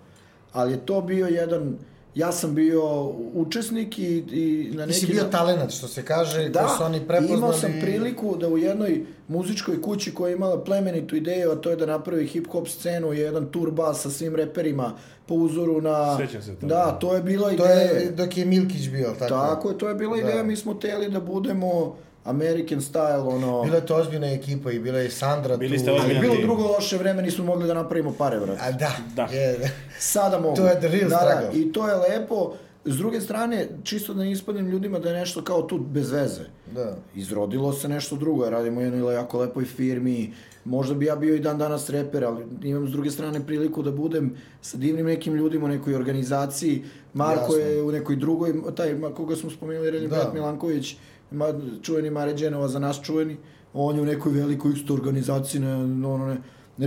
Ali 0.56 0.72
je 0.72 0.78
to 0.80 1.02
bio 1.02 1.28
jedan, 1.28 1.78
ja 2.16 2.32
sam 2.32 2.56
bio 2.56 3.04
učesnik 3.34 4.00
i, 4.00 4.04
i 4.18 4.72
na 4.74 4.84
Ti 4.84 4.88
neki 4.88 5.00
si 5.00 5.06
bio 5.06 5.24
na- 5.24 5.30
talenat, 5.30 5.72
što 5.72 5.88
se 5.88 6.04
kaže, 6.04 6.50
da, 6.50 6.68
su 6.70 6.84
oni 6.84 7.00
prepoznali. 7.00 7.34
imao 7.34 7.54
sam 7.54 7.72
priliku 7.82 8.38
da 8.38 8.48
u 8.48 8.58
jednoj 8.58 8.94
muzičkoj 9.28 9.82
kući 9.82 10.14
koja 10.14 10.30
je 10.30 10.36
imala 10.36 10.64
plemenitu 10.64 11.16
ideju, 11.16 11.52
a 11.52 11.56
to 11.56 11.70
je 11.70 11.76
da 11.76 11.86
napravi 11.88 12.26
hip-hop 12.26 12.68
scenu, 12.70 13.14
i 13.14 13.20
jedan 13.20 13.46
tur 13.46 13.72
bas 13.72 14.02
sa 14.02 14.10
svim 14.10 14.36
reperima 14.36 14.94
po 15.26 15.36
uzoru 15.36 15.82
na... 15.82 16.18
Sjećam 16.18 16.42
se 16.42 16.56
toga. 16.56 16.68
Da, 16.68 16.92
to 16.92 17.16
je 17.16 17.22
bila 17.24 17.48
To 17.48 17.54
ideja. 17.56 17.70
je 17.82 18.12
dok 18.12 18.38
je 18.38 18.46
Milkić 18.46 18.90
bio, 18.90 19.10
tako? 19.10 19.30
Tako 19.30 19.70
je, 19.70 19.78
to 19.78 19.90
je 19.90 19.96
bila 19.96 20.16
Da. 20.16 20.22
ideja, 20.22 20.44
mi 20.44 20.56
smo 20.56 20.74
teli 20.74 21.10
da 21.10 21.20
budemo 21.22 21.96
American 22.26 22.82
style, 22.82 23.28
ono... 23.28 23.64
Bila 23.64 23.76
je 23.76 23.86
to 23.86 23.96
ozbiljna 23.96 24.28
ekipa 24.32 24.72
i 24.72 24.80
bila 24.80 25.00
je 25.00 25.10
Sandra 25.10 25.58
Bili 25.58 25.78
tu. 25.78 25.82
ste 25.82 25.92
Ali 25.92 26.00
ozbiljni. 26.00 26.16
je 26.16 26.22
bilo 26.22 26.42
drugo 26.42 26.64
loše 26.64 26.98
vreme, 26.98 27.22
nismo 27.22 27.46
mogli 27.46 27.68
da 27.68 27.74
napravimo 27.74 28.14
pare, 28.14 28.40
brate. 28.40 28.62
A 28.62 28.72
da, 28.72 28.92
Da. 29.16 29.24
Je, 29.24 29.72
Sada 30.00 30.40
mogu. 30.40 30.56
To 30.56 30.68
je 30.68 30.80
the 30.80 30.88
real 30.88 31.10
da, 31.10 31.16
da, 31.16 31.32
struggle. 31.40 31.62
I 31.62 31.72
to 31.74 31.88
je 31.90 31.96
lepo. 31.96 32.54
S 32.88 32.98
druge 32.98 33.22
strane, 33.22 33.68
čisto 33.84 34.14
da 34.14 34.24
ne 34.24 34.32
ispadnem 34.32 34.68
ljudima 34.68 35.00
da 35.00 35.10
je 35.10 35.20
nešto 35.20 35.44
kao 35.44 35.62
tu 35.62 35.78
bez 35.78 36.12
veze. 36.12 36.42
da. 36.74 36.96
Izrodilo 37.16 37.74
se 37.74 37.90
nešto 37.90 38.16
drugo, 38.16 38.44
ja 38.44 38.50
radim 38.50 38.78
u 38.78 38.82
jednoj 38.82 39.14
jako 39.14 39.40
lepoj 39.40 39.66
firmi, 39.66 40.34
možda 40.66 40.96
bi 40.96 41.06
ja 41.06 41.16
bio 41.16 41.36
i 41.36 41.40
dan 41.40 41.58
danas 41.58 41.90
reper, 41.90 42.24
ali 42.26 42.46
imam 42.64 42.88
s 42.88 42.92
druge 42.92 43.12
strane 43.12 43.46
priliku 43.46 43.84
da 43.84 43.92
budem 43.92 44.36
sa 44.62 44.78
divnim 44.78 45.06
nekim 45.06 45.36
ljudima 45.36 45.66
u 45.66 45.70
nekoj 45.70 45.96
organizaciji, 45.96 46.84
Marko 47.14 47.56
Jasno. 47.56 47.58
je 47.58 47.82
u 47.84 47.92
nekoj 47.92 48.16
drugoj, 48.16 48.54
taj 48.76 48.96
koga 49.16 49.36
smo 49.36 49.50
spomenuli, 49.50 49.92
Relje 49.92 50.08
Da. 50.08 50.16
Brat 50.16 50.34
Milanković, 50.34 50.96
ma, 51.36 51.54
čuveni 51.82 52.10
Mare 52.10 52.34
Dženova 52.34 52.68
za 52.68 52.80
nas 52.80 53.02
čuveni, 53.02 53.38
on 53.74 53.96
je 53.96 54.02
u 54.02 54.06
nekoj 54.06 54.32
velikoj 54.32 54.72
isto 54.74 54.94
organizaciji, 54.94 55.62
ne, 55.62 55.76
ono, 56.08 56.26
ne, 56.28 56.38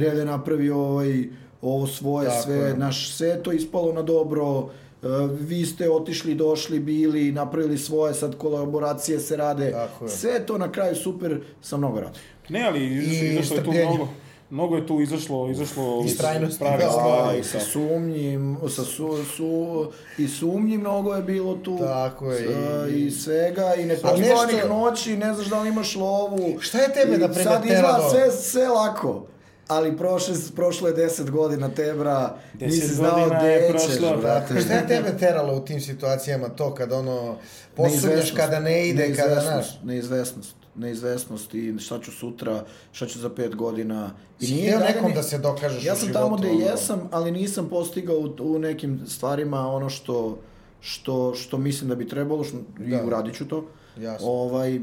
Relje 0.01 0.19
je 0.19 0.25
napravio 0.25 0.77
ovaj, 0.77 1.25
ovo 1.63 1.87
svoje, 1.87 2.29
Tako 2.29 2.43
sve, 2.43 2.57
je. 2.57 2.77
naš, 2.77 3.17
sve 3.17 3.43
to 3.43 3.53
ispalo 3.53 3.93
na 3.93 4.03
dobro, 4.03 4.71
e, 5.03 5.07
vi 5.41 5.67
ste 5.67 5.91
otišli, 5.91 6.35
došli, 6.35 6.81
bili, 6.81 7.33
napravili 7.33 7.79
svoje, 7.79 8.15
sad 8.15 8.37
kolaboracije 8.39 9.19
se 9.19 9.37
rade, 9.37 9.71
Tako 9.71 10.05
je. 10.05 10.09
sve 10.09 10.47
to 10.47 10.59
na 10.59 10.73
kraju 10.73 10.97
super, 10.97 11.41
sa 11.63 11.77
mnogo 11.77 12.01
rada. 12.01 12.19
Ne, 12.49 12.63
ali 12.63 12.87
izašlo, 13.33 13.57
je 13.57 13.65
tu 13.65 13.73
mnogo. 13.73 14.09
Mnogo 14.51 14.77
je 14.77 14.87
tu 14.87 15.01
izašlo, 15.01 15.51
izašlo 15.51 16.03
Istrajnosti, 16.07 16.59
pravih 16.59 16.79
da. 16.81 16.93
stvari. 16.93 17.39
i 17.39 17.45
sa 17.45 17.61
sumnjim, 17.63 18.57
sa 18.67 18.85
su, 18.85 19.25
su, 19.27 19.87
i 20.19 20.29
sumnji 20.29 20.79
mnogo 20.79 21.15
je 21.15 21.23
bilo 21.23 21.55
tu. 21.55 21.79
Tako 21.79 22.27
je, 22.27 22.39
S- 22.39 22.93
i- 22.93 22.99
I, 22.99 23.11
svega, 23.13 23.75
i 23.75 23.83
A 23.83 23.87
neprospavanih 23.87 24.27
nešto- 24.55 24.69
noći, 24.71 25.17
ne 25.17 25.35
znaš 25.35 25.47
da 25.47 25.61
li 25.61 25.69
imaš 25.69 25.97
lovu. 25.97 26.61
Šta 26.61 26.79
je 26.79 26.93
tebe, 26.95 27.15
I 27.15 27.19
na 27.19 27.27
primjer, 27.27 27.45
Sad 27.47 27.65
izgleda 27.65 27.83
teralo? 27.83 28.11
sve, 28.11 28.31
sve 28.33 28.69
lako. 28.69 29.27
Ali 29.69 29.97
prošle, 29.97 30.35
prošlo 30.57 30.89
je 30.89 30.95
deset 30.95 31.31
godina 31.31 31.69
tebra, 31.69 32.37
Deset 32.55 32.75
nisi 32.75 32.95
znao 32.95 33.27
gde 33.29 33.47
je 33.49 33.73
ćeš, 33.73 33.87
prošlo. 33.99 34.17
brate. 34.17 34.61
Šta 34.61 34.73
je 34.73 34.87
tebe 34.89 35.19
teralo 35.19 35.57
u 35.57 35.61
tim 35.61 35.81
situacijama, 35.81 36.49
to 36.49 36.75
kada 36.75 36.99
ono, 36.99 37.37
posumnjaš 37.77 38.31
kada 38.31 38.61
ne 38.61 38.89
ide, 38.89 39.15
kada, 39.17 39.41
znaš, 39.41 39.81
Neizvesnost, 39.83 40.55
Neizvesnost, 40.75 41.55
i 41.55 41.79
šta 41.79 42.01
ću 42.01 42.13
sutra, 42.13 42.65
šta 42.93 43.07
ću 43.07 43.19
za 43.19 43.31
pet 43.31 43.57
godina. 43.57 44.11
I 44.41 44.47
Si 44.47 44.55
nije 44.55 44.79
nekom 44.79 45.13
da 45.15 45.23
se 45.23 45.39
dokažeš 45.39 45.85
Ja 45.85 45.93
u 45.93 45.97
sam 45.97 46.09
životu, 46.09 46.25
tamo 46.25 46.37
gde 46.37 46.49
jesam, 46.49 47.09
ali 47.11 47.31
nisam 47.31 47.69
postigao 47.69 48.17
u, 48.17 48.55
u 48.55 48.59
nekim 48.59 49.01
stvarima 49.07 49.69
ono 49.69 49.89
što, 49.91 50.39
što, 50.81 51.35
što 51.35 51.59
mislim 51.59 51.89
da 51.89 51.95
bi 51.95 52.09
trebalo, 52.09 52.45
što, 52.45 52.57
i 52.81 52.91
Da. 52.91 53.05
uradit 53.05 53.35
ću 53.37 53.49
to. 53.49 53.65
Jasno. 53.97 54.29
Ovaj, 54.29 54.81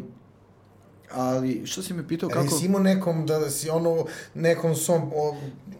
ali, 1.12 1.62
šta 1.66 1.82
si 1.82 1.94
me 1.94 2.08
pitao, 2.08 2.30
Kako? 2.30 2.44
kako... 2.44 2.56
si 2.56 2.66
imao 2.66 2.82
nekom 2.82 3.26
da 3.26 3.50
si 3.50 3.70
ono, 3.70 4.06
nekom 4.36 4.76
svom 4.76 5.02
o, 5.06 5.36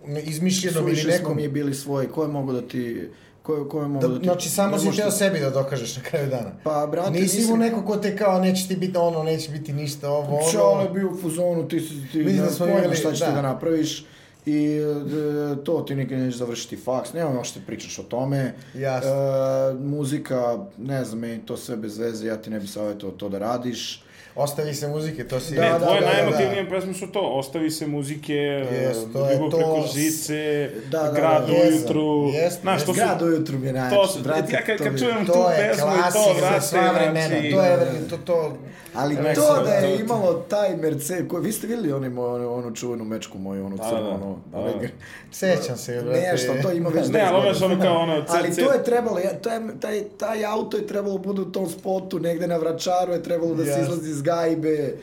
ne- 0.06 0.22
izmišljenom 0.22 0.84
ili 0.84 0.96
Suviše 0.96 1.12
smo 1.12 1.20
nekom... 1.20 1.36
mi 1.38 1.48
bili 1.50 1.74
svoji, 1.74 2.08
ko 2.08 2.22
je 2.22 2.30
mogu 2.30 2.54
da 2.54 2.62
ti... 2.62 3.10
Ko, 3.44 3.56
je- 3.56 3.70
ko 3.70 3.82
je 3.82 3.88
mogu 3.88 4.02
Da, 4.02 4.14
da, 4.14 4.20
ti... 4.20 4.26
znači, 4.26 4.50
samo 4.50 4.72
ne 4.72 4.80
si 4.80 4.90
hteo 4.90 5.06
ti- 5.06 5.16
sebi 5.16 5.40
da 5.40 5.50
dokažeš 5.50 5.98
na 5.98 6.04
kraju 6.04 6.30
dana. 6.30 6.52
Pa, 6.64 6.88
brate, 6.88 7.12
Nisi 7.12 7.42
imao 7.42 7.58
neko 7.58 7.82
ko 7.82 7.98
te 7.98 8.18
kao, 8.18 8.40
neće 8.40 8.68
ti 8.68 8.76
biti 8.76 8.98
ono, 8.98 9.24
neće 9.24 9.52
biti 9.52 9.74
ništa 9.74 10.10
ovo, 10.10 10.38
ono. 10.38 10.52
Čale 10.52 10.84
je 10.84 10.90
bio 10.90 11.10
u 11.10 11.18
fuzonu, 11.18 11.68
ti, 11.68 11.80
si- 11.80 11.88
ti 12.12 12.18
Mislim 12.18 12.38
da 12.38 12.44
ne 12.44 12.52
smo 12.52 12.66
pojma 12.66 12.80
imali- 12.80 12.96
šta 12.96 13.12
ćeš 13.12 13.20
da. 13.20 13.26
ti 13.26 13.32
da 13.32 13.42
napraviš 13.42 14.06
i 14.46 14.66
e, 14.68 15.64
to 15.64 15.82
ti 15.82 15.96
nikad 15.96 16.20
nećeš 16.20 16.38
završiti 16.38 16.78
faks, 16.78 17.14
nema 17.14 17.44
što 17.44 17.60
pričaš 17.62 18.00
o 18.00 18.04
tome. 18.04 18.54
Jasno. 18.76 19.10
E, 19.10 19.74
muzika, 19.76 20.38
ne 20.78 21.06
znam, 21.06 21.20
meni 21.20 21.46
to 21.46 21.58
sve 21.58 21.76
bez 21.78 21.98
veze, 21.98 22.28
ja 22.28 22.38
ti 22.38 22.50
ne 22.50 22.60
bi 22.60 22.68
savjetovao 22.68 23.16
to 23.16 23.30
da 23.30 23.40
radiš. 23.40 24.04
Ostavi 24.36 24.74
se 24.74 24.88
muzike, 24.88 25.24
to 25.24 25.40
si... 25.40 25.56
Da, 25.56 25.62
Ne, 25.62 25.70
da, 25.70 25.80
tvoje 25.80 26.00
da, 26.02 26.06
da, 26.06 26.14
najemotivnije 26.14 26.70
pesme 26.70 26.94
su 26.94 27.08
to, 27.08 27.20
ostavi 27.22 27.72
se 27.72 27.88
muzike, 27.88 28.64
uh, 28.64 29.14
to 29.14 29.26
je 29.26 29.36
ljubav 29.36 29.50
to. 29.52 29.58
preko 29.58 29.84
žice, 29.94 30.70
Da, 30.86 31.00
da, 31.00 31.12
grad 31.12 31.48
da, 31.48 31.54
ujutru, 31.54 32.30
jest, 32.34 32.62
znaš, 32.62 32.82
to 32.82 32.94
su, 32.94 32.94
Grad 32.94 33.22
ujutru 33.22 33.60
mi 33.60 33.68
je 33.68 33.74
najjače, 33.74 33.96
to 33.96 34.08
su, 34.08 34.24
brate, 34.24 34.54
ja 34.54 34.62
kad, 34.62 34.78
kad 34.78 35.00
čujem 35.00 35.26
tu 35.26 35.34
pesmu 35.58 35.88
i 35.90 36.14
to, 36.14 36.34
vrate, 36.40 36.62
sva 36.62 36.92
vremena, 36.92 37.28
znači, 37.28 37.52
to 37.52 37.62
je, 37.62 37.78
to, 38.10 38.18
to, 38.18 38.54
Ali 38.94 39.16
Ne, 39.16 39.34
to 39.34 39.64
da 39.66 39.72
je 39.72 40.00
imalo 40.00 40.34
taj 40.34 40.76
Mercedes, 40.78 41.24
koji, 41.30 41.44
vi 41.44 41.52
ste 41.52 41.68
vidjeli 41.68 41.92
oni, 41.92 42.08
onu, 42.10 42.54
onu 42.54 42.76
čuvenu 42.76 43.04
mečku 43.04 43.38
moju, 43.38 43.66
onu 43.66 43.78
Da, 43.78 43.84
crnu, 43.84 44.02
da, 44.02 44.10
ono, 44.10 44.40
da. 44.52 44.58
onaj- 44.58 44.90
sećam 45.32 45.78
se, 45.78 46.02
brate. 46.02 46.22
Nešto, 46.22 46.54
to 46.62 46.72
ima 46.72 46.90
već 46.90 47.08
Ne, 47.08 47.20
10 47.20 47.26
ali 47.26 47.36
ono 47.38 47.48
godina. 47.50 47.66
je 47.66 47.72
ono 47.72 47.82
kao 47.84 47.98
ono, 47.98 48.26
Ali 48.30 48.56
to 48.56 48.74
je 48.74 48.84
trebalo, 48.84 49.20
ja, 49.20 49.34
taj, 49.34 49.60
taj, 49.80 50.04
taj 50.18 50.46
auto 50.46 50.78
je 50.78 50.88
trebalo 50.88 51.18
bude 51.18 51.42
u 51.42 51.46
tom 51.46 51.70
spotu, 51.70 52.20
negde 52.20 52.48
na 52.48 52.58
Vračaru 52.58 53.14
je 53.14 53.24
trebalo 53.24 53.54
da 53.56 53.66
se 53.66 53.82
izlazi 53.82 54.10
iz 54.10 54.22
gajbe, 54.26 54.96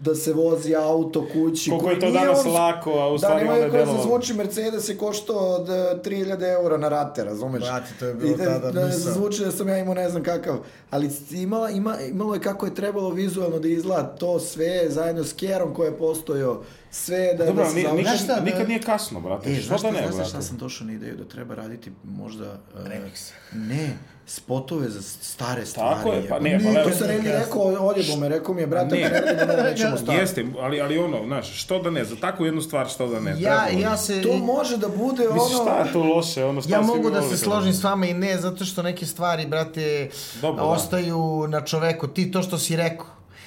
da 0.00 0.14
se 0.14 0.32
vozi 0.32 0.74
auto 0.76 1.26
kući. 1.28 1.70
Koliko 1.70 1.90
je 1.90 2.00
to 2.00 2.06
nije 2.06 2.20
danas 2.20 2.44
on- 2.46 2.52
lako, 2.52 2.90
a 2.92 3.08
u 3.08 3.12
Da, 3.12 3.18
stvari 3.18 3.40
nema 3.40 3.52
onda 3.54 3.64
je 3.66 3.70
delovalo. 3.72 4.02
zvuči 4.02 4.34
Mercedes 4.34 4.88
je 4.88 4.96
koštao 4.96 5.36
od 5.38 5.68
e, 5.68 5.72
3000 6.00 6.42
eura 6.52 6.76
na 6.78 6.88
rate, 6.88 7.24
razumeš? 7.24 7.62
Brate, 7.62 7.86
to 7.98 8.06
je 8.06 8.14
bilo 8.14 8.30
I 8.30 8.36
da, 8.36 8.44
tada 8.44 8.70
da, 8.72 8.86
misao. 8.86 9.12
zvuči 9.12 9.40
da 9.40 9.50
sam 9.52 9.68
ja 9.68 9.78
imao 9.78 9.94
ne 9.94 10.08
znam 10.10 10.22
kakav, 10.22 10.58
ali 10.90 11.10
imala, 11.32 11.70
ima, 11.70 11.96
imalo 12.02 12.34
je 12.34 12.40
kako 12.40 12.66
je 12.66 12.74
trebalo 12.74 13.10
vizualno 13.10 13.58
da 13.58 13.68
izgleda 13.68 14.02
to 14.08 14.40
sve, 14.40 14.84
zajedno 14.88 15.24
s 15.24 15.32
Kerom 15.32 15.74
koji 15.74 15.88
je 15.88 15.98
postojao, 15.98 16.62
sve 16.92 17.34
da, 17.34 17.44
Dobro, 17.44 17.64
da 17.64 17.70
se 17.70 17.74
završi. 17.74 17.96
nikad, 17.96 18.04
Znaš 18.08 18.24
šta, 18.24 18.40
nikad 18.40 18.60
da- 18.60 18.66
nije 18.66 18.82
kasno, 18.82 19.20
brate, 19.20 19.50
E, 19.50 19.54
što 19.54 19.66
znaš 19.68 19.82
da 19.82 19.88
šta, 19.88 19.96
ne, 19.96 20.02
znaš 20.02 20.14
brate. 20.14 20.30
šta 20.30 20.42
sam 20.42 20.56
došao 20.58 20.86
na 20.86 20.92
ideju 20.92 21.16
da 21.16 21.24
treba 21.26 21.54
raditi 21.54 21.90
možda... 22.04 22.44
e, 22.44 22.78
Remix. 22.78 23.30
Ne, 23.52 23.96
spotove 24.26 24.88
za 24.88 25.02
stare 25.02 25.66
stvari. 25.66 25.96
Tako 25.96 26.12
je, 26.12 26.28
pa 26.28 26.38
ne, 26.38 26.58
pa 26.58 26.64
To 26.64 26.88
lepo. 26.88 26.98
sam 26.98 27.06
Reni 27.06 27.28
rekao, 27.28 27.62
odjebo 27.62 28.16
me, 28.16 28.28
rekao 28.28 28.54
mi 28.54 28.60
je, 28.60 28.66
brate, 28.66 28.94
Ne. 28.96 29.00
ne, 29.00 29.46
ne, 29.46 29.56
ne, 29.56 29.62
nećemo 29.70 29.96
staviti. 29.96 30.22
Jeste, 30.22 30.46
ali, 30.60 30.80
ali 30.80 30.98
ono, 30.98 31.24
znaš, 31.26 31.62
što 31.62 31.82
da 31.82 31.90
ne, 31.90 32.04
za 32.04 32.16
takvu 32.16 32.46
jednu 32.46 32.62
stvar 32.62 32.88
što 32.88 33.06
da 33.06 33.20
ne, 33.20 33.30
Ja, 33.30 33.64
trebalo 33.66 33.80
ja 33.82 33.96
se... 33.96 34.22
To 34.22 34.36
može 34.36 34.76
da 34.76 34.88
bude 34.88 35.28
ono... 35.28 35.34
Misliš, 35.34 35.60
šta 35.62 35.78
je 35.78 35.92
to 35.92 36.02
loše, 36.02 36.44
ono, 36.44 36.60
šta 36.62 36.70
Ja 36.70 36.80
mogu 36.80 37.10
da 37.10 37.22
se 37.22 37.30
to 37.30 37.36
složim 37.36 37.72
s 37.72 37.82
vama 37.84 38.06
i 38.06 38.14
ne, 38.14 38.38
zato 38.38 38.64
što 38.64 38.82
neke 38.82 39.06
stvari, 39.06 39.46
brate, 39.46 40.10
Dobro, 40.40 40.64
da. 40.64 40.68
ostaju 40.70 41.46
na 41.48 41.60
čoveku. 41.60 42.08
Ti 42.08 42.30
to 42.30 42.42
što 42.42 42.58
si 42.58 42.76
rekao, 42.76 43.06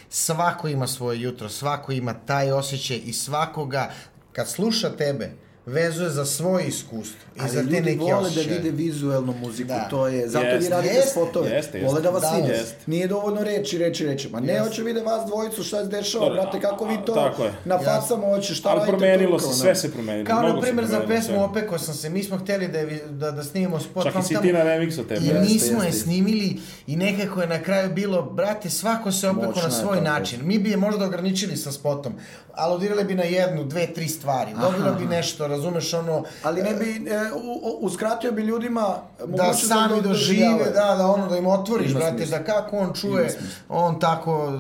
svako 0.10 0.68
ima 0.68 0.88
svoje 0.88 1.22
jutro, 1.22 1.50
svako 1.50 1.92
ima 1.92 2.14
taj 2.14 2.52
osjećaj 2.52 3.02
i 3.06 3.14
svakoga, 3.14 3.90
kad 4.34 4.50
sluša 4.50 4.90
tebe, 4.90 5.32
vezuje 5.68 6.10
za 6.10 6.26
svoje 6.28 6.68
iskustvo 6.68 7.18
i 7.36 7.40
Ali 7.40 7.50
za 7.50 7.56
te 7.56 7.64
ljudi 7.64 7.82
neke 7.82 7.98
vole 8.00 8.12
da 8.14 8.18
osjećaje. 8.20 8.58
vide 8.58 8.72
vizuelnu 8.74 9.34
muziku, 9.36 9.68
Da. 9.68 9.88
to 9.90 10.08
je, 10.08 10.28
zato 10.28 10.46
vi 10.46 10.52
Jeste. 10.52 10.70
radite 10.70 10.94
Jeste, 10.94 11.12
spotove, 11.12 11.50
jeste, 11.50 11.82
vole 11.82 12.02
da 12.02 12.10
vas 12.10 12.24
jeste. 12.24 12.36
vide. 12.38 12.48
Da, 12.48 12.54
jeste. 12.54 12.76
Nije 12.88 13.08
dovoljno 13.08 13.44
reći, 13.44 13.78
reći, 13.78 14.06
reći, 14.06 14.30
ma 14.30 14.40
ne, 14.40 14.48
Jeste. 14.48 14.64
hoće 14.64 14.84
vide 14.84 15.02
vas 15.02 15.28
dvojicu, 15.28 15.64
šta 15.64 15.78
se 15.78 15.90
dešava, 15.90 16.30
brate, 16.30 16.60
kako 16.60 16.86
vi 16.86 16.98
to 17.06 17.14
tako 17.14 17.44
je. 17.44 17.52
na 17.66 17.80
facama 17.80 18.28
hoće, 18.28 18.56
šta 18.56 18.70
Ali 18.70 18.80
radite 18.80 18.92
promenilo 18.92 19.40
se, 19.40 19.54
sve 19.54 19.76
se 19.76 19.92
promenilo. 19.92 20.26
Kao 20.26 20.40
mnogo 20.40 20.56
na 20.56 20.62
primjer 20.62 20.86
za 20.88 21.00
pesmu. 21.00 21.44
Opeko 21.44 21.78
sam 21.78 21.94
se, 21.94 22.10
mi 22.10 22.24
smo 22.24 22.38
hteli 22.38 22.68
da, 22.68 22.80
je- 22.80 23.04
da, 23.08 23.32
da 23.32 23.44
snimimo 23.44 23.80
spot. 23.80 24.04
Čak 24.04 24.16
i 24.16 24.24
si 24.24 24.34
tamo- 24.34 24.42
ti 24.42 24.54
na 24.54 24.60
remixu 24.60 25.04
tebe. 25.04 25.26
I 25.28 25.42
nismo 25.42 25.84
je 25.84 25.92
snimili 25.94 26.58
i 26.88 26.96
nekako 26.96 27.42
je 27.42 27.48
na 27.48 27.60
kraju 27.60 27.90
bilo, 27.92 28.22
brate, 28.24 28.70
svako 28.70 29.12
se 29.12 29.30
opeko 29.30 29.62
na 29.62 29.72
svoj 29.72 30.02
način. 30.02 30.40
Mi 30.44 30.60
bi 30.60 30.70
je 30.70 30.78
možda 30.78 31.06
ograničili 31.06 31.58
sa 31.58 31.72
spotom, 31.72 32.14
aludirali 32.54 33.04
bi 33.04 33.16
na 33.16 33.24
jednu, 33.24 33.64
dve, 33.64 33.88
tri 33.88 34.08
stvari. 34.08 34.52
Dobilo 34.62 34.94
bi 34.94 35.06
nešto, 35.06 35.57
razumeš 35.58 35.94
ono... 35.94 36.24
Ali 36.44 36.62
ne 36.64 36.74
bi, 36.74 37.10
e, 37.10 37.20
u- 37.34 37.78
uskratio 37.80 38.32
bi 38.32 38.42
ljudima 38.42 38.88
da 39.20 39.26
mogućnost 39.28 39.68
sami 39.68 39.96
do- 39.96 40.02
dožive, 40.02 40.64
da, 40.66 40.96
da 40.96 41.08
ono, 41.08 41.28
da 41.28 41.38
im 41.38 41.48
otvoriš, 41.48 41.92
Ima 41.92 42.00
brate, 42.00 42.18
smisla. 42.18 42.38
da 42.38 42.44
kako 42.46 42.78
on 42.78 42.94
čuje, 42.94 43.38
on 43.70 44.00
tako 44.00 44.54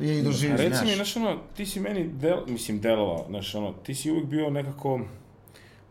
je 0.00 0.18
i 0.18 0.22
doživi, 0.22 0.52
Reci 0.54 0.70
mi, 0.80 0.86
znaš. 0.86 0.94
znaš, 0.96 1.16
ono, 1.16 1.36
ti 1.56 1.66
si 1.66 1.80
meni, 1.80 2.04
del, 2.04 2.36
mislim, 2.46 2.80
delovao, 2.80 3.24
znaš, 3.28 3.54
ono, 3.54 3.72
ti 3.74 3.94
si 3.94 4.10
uvijek 4.10 4.26
bio 4.26 4.50
nekako, 4.50 4.94
u 4.94 5.00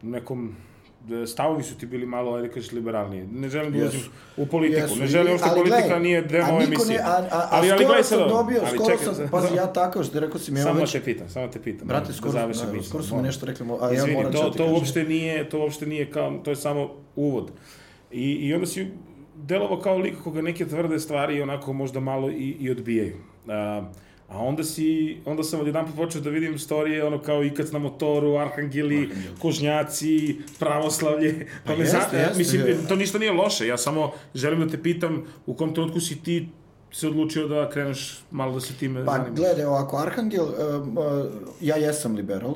nekom, 0.03 0.47
da, 0.47 0.72
stavovi 1.27 1.63
su 1.63 1.77
ti 1.77 1.85
bili 1.85 2.05
malo, 2.05 2.33
ajde 2.35 2.49
kažeš, 2.49 2.71
liberalniji. 2.71 3.27
Ne 3.31 3.49
želim 3.49 3.73
da 3.73 3.79
ulazim 3.79 3.99
Jesu. 3.99 4.11
u 4.37 4.45
politiku, 4.45 4.81
Jesu, 4.81 4.99
ne 4.99 5.07
želim 5.07 5.31
uopšte 5.31 5.49
politika 5.55 5.99
nije 5.99 6.21
deo 6.21 6.45
moje 6.51 6.63
emisije. 6.63 6.97
Ne, 6.97 7.03
a, 7.03 7.09
a, 7.09 7.27
a 7.31 7.47
ali, 7.51 7.71
ali 7.71 7.79
skoro 7.79 7.87
gledaj 7.87 8.03
sam 8.03 8.17
sad 8.19 8.31
ovo, 8.31 8.43
dobio, 8.43 8.61
ali 8.67 8.77
skoro 8.77 8.97
čekaj, 8.97 9.13
sam, 9.15 9.29
pazi, 9.31 9.55
ja 9.55 9.73
tako, 9.73 10.03
što 10.03 10.19
rekao 10.19 10.39
si 10.39 10.51
mi, 10.51 10.59
Samo 10.59 10.79
već, 10.79 10.91
te 10.91 11.01
pitam, 11.03 11.29
samo 11.29 11.47
te 11.47 11.61
pitam. 11.61 11.87
brate, 11.87 12.07
da 12.07 12.13
skoro, 12.13 12.33
da, 12.33 12.53
skoro 12.53 13.03
mi 13.03 13.09
molim. 13.09 13.25
nešto 13.25 13.45
rekli, 13.45 13.65
a 13.81 13.85
ja 13.87 13.93
Izvini, 13.93 14.17
moram 14.17 14.31
to, 14.31 14.39
to 14.39 14.51
kažem. 14.51 14.73
uopšte 14.73 15.03
nije, 15.03 15.49
to 15.49 15.59
uopšte 15.59 15.85
nije 15.85 16.11
kao, 16.11 16.39
to 16.43 16.49
je 16.51 16.55
samo 16.55 16.89
uvod. 17.15 17.51
I, 18.11 18.31
i 18.31 18.53
onda 18.53 18.65
si 18.65 18.87
delovao 19.35 19.79
kao 19.79 19.97
lik 19.97 20.15
koga 20.23 20.41
neke 20.41 20.65
tvrde 20.65 20.99
stvari 20.99 21.41
onako 21.41 21.73
možda 21.73 21.99
malo 21.99 22.29
i, 22.29 22.55
i 22.59 22.71
odbijaju. 22.71 23.15
A, 23.47 23.83
a 24.27 24.37
onda 24.37 24.63
si, 24.63 25.17
onda 25.25 25.43
sam 25.43 25.59
odjedan 25.59 25.85
počeo 25.97 26.21
da 26.21 26.29
vidim 26.29 26.59
storije, 26.59 27.05
ono 27.05 27.21
kao 27.21 27.43
Ikac 27.43 27.71
na 27.71 27.79
motoru, 27.79 28.35
Arhangeli, 28.35 29.09
Kožnjaci, 29.41 30.35
pravoslavlje. 30.59 31.47
Pa, 31.63 31.71
Pa 31.71 31.77
me 31.77 31.83
jeste, 31.83 32.17
jeste, 32.17 32.37
mislim, 32.37 32.61
je. 32.61 32.87
to 32.87 32.95
ništa 32.95 33.17
nije 33.19 33.31
loše, 33.31 33.67
ja 33.67 33.77
samo 33.77 34.11
želim 34.35 34.59
da 34.59 34.67
te 34.67 34.83
pitam 34.83 35.23
u 35.45 35.53
kom 35.53 35.73
trenutku 35.73 35.99
si 35.99 36.23
ti 36.23 36.49
se 36.91 37.07
odlučio 37.07 37.47
da 37.47 37.69
kreneš 37.69 38.23
malo 38.31 38.53
da 38.53 38.59
se 38.59 38.73
time 38.73 39.05
Pa 39.05 39.11
zanimaš. 39.11 39.35
gledaj, 39.35 39.65
ovako, 39.65 39.97
Arhangel, 39.97 40.43
uh, 40.43 40.51
ja 41.61 41.75
jesam 41.75 42.15
liberal, 42.15 42.55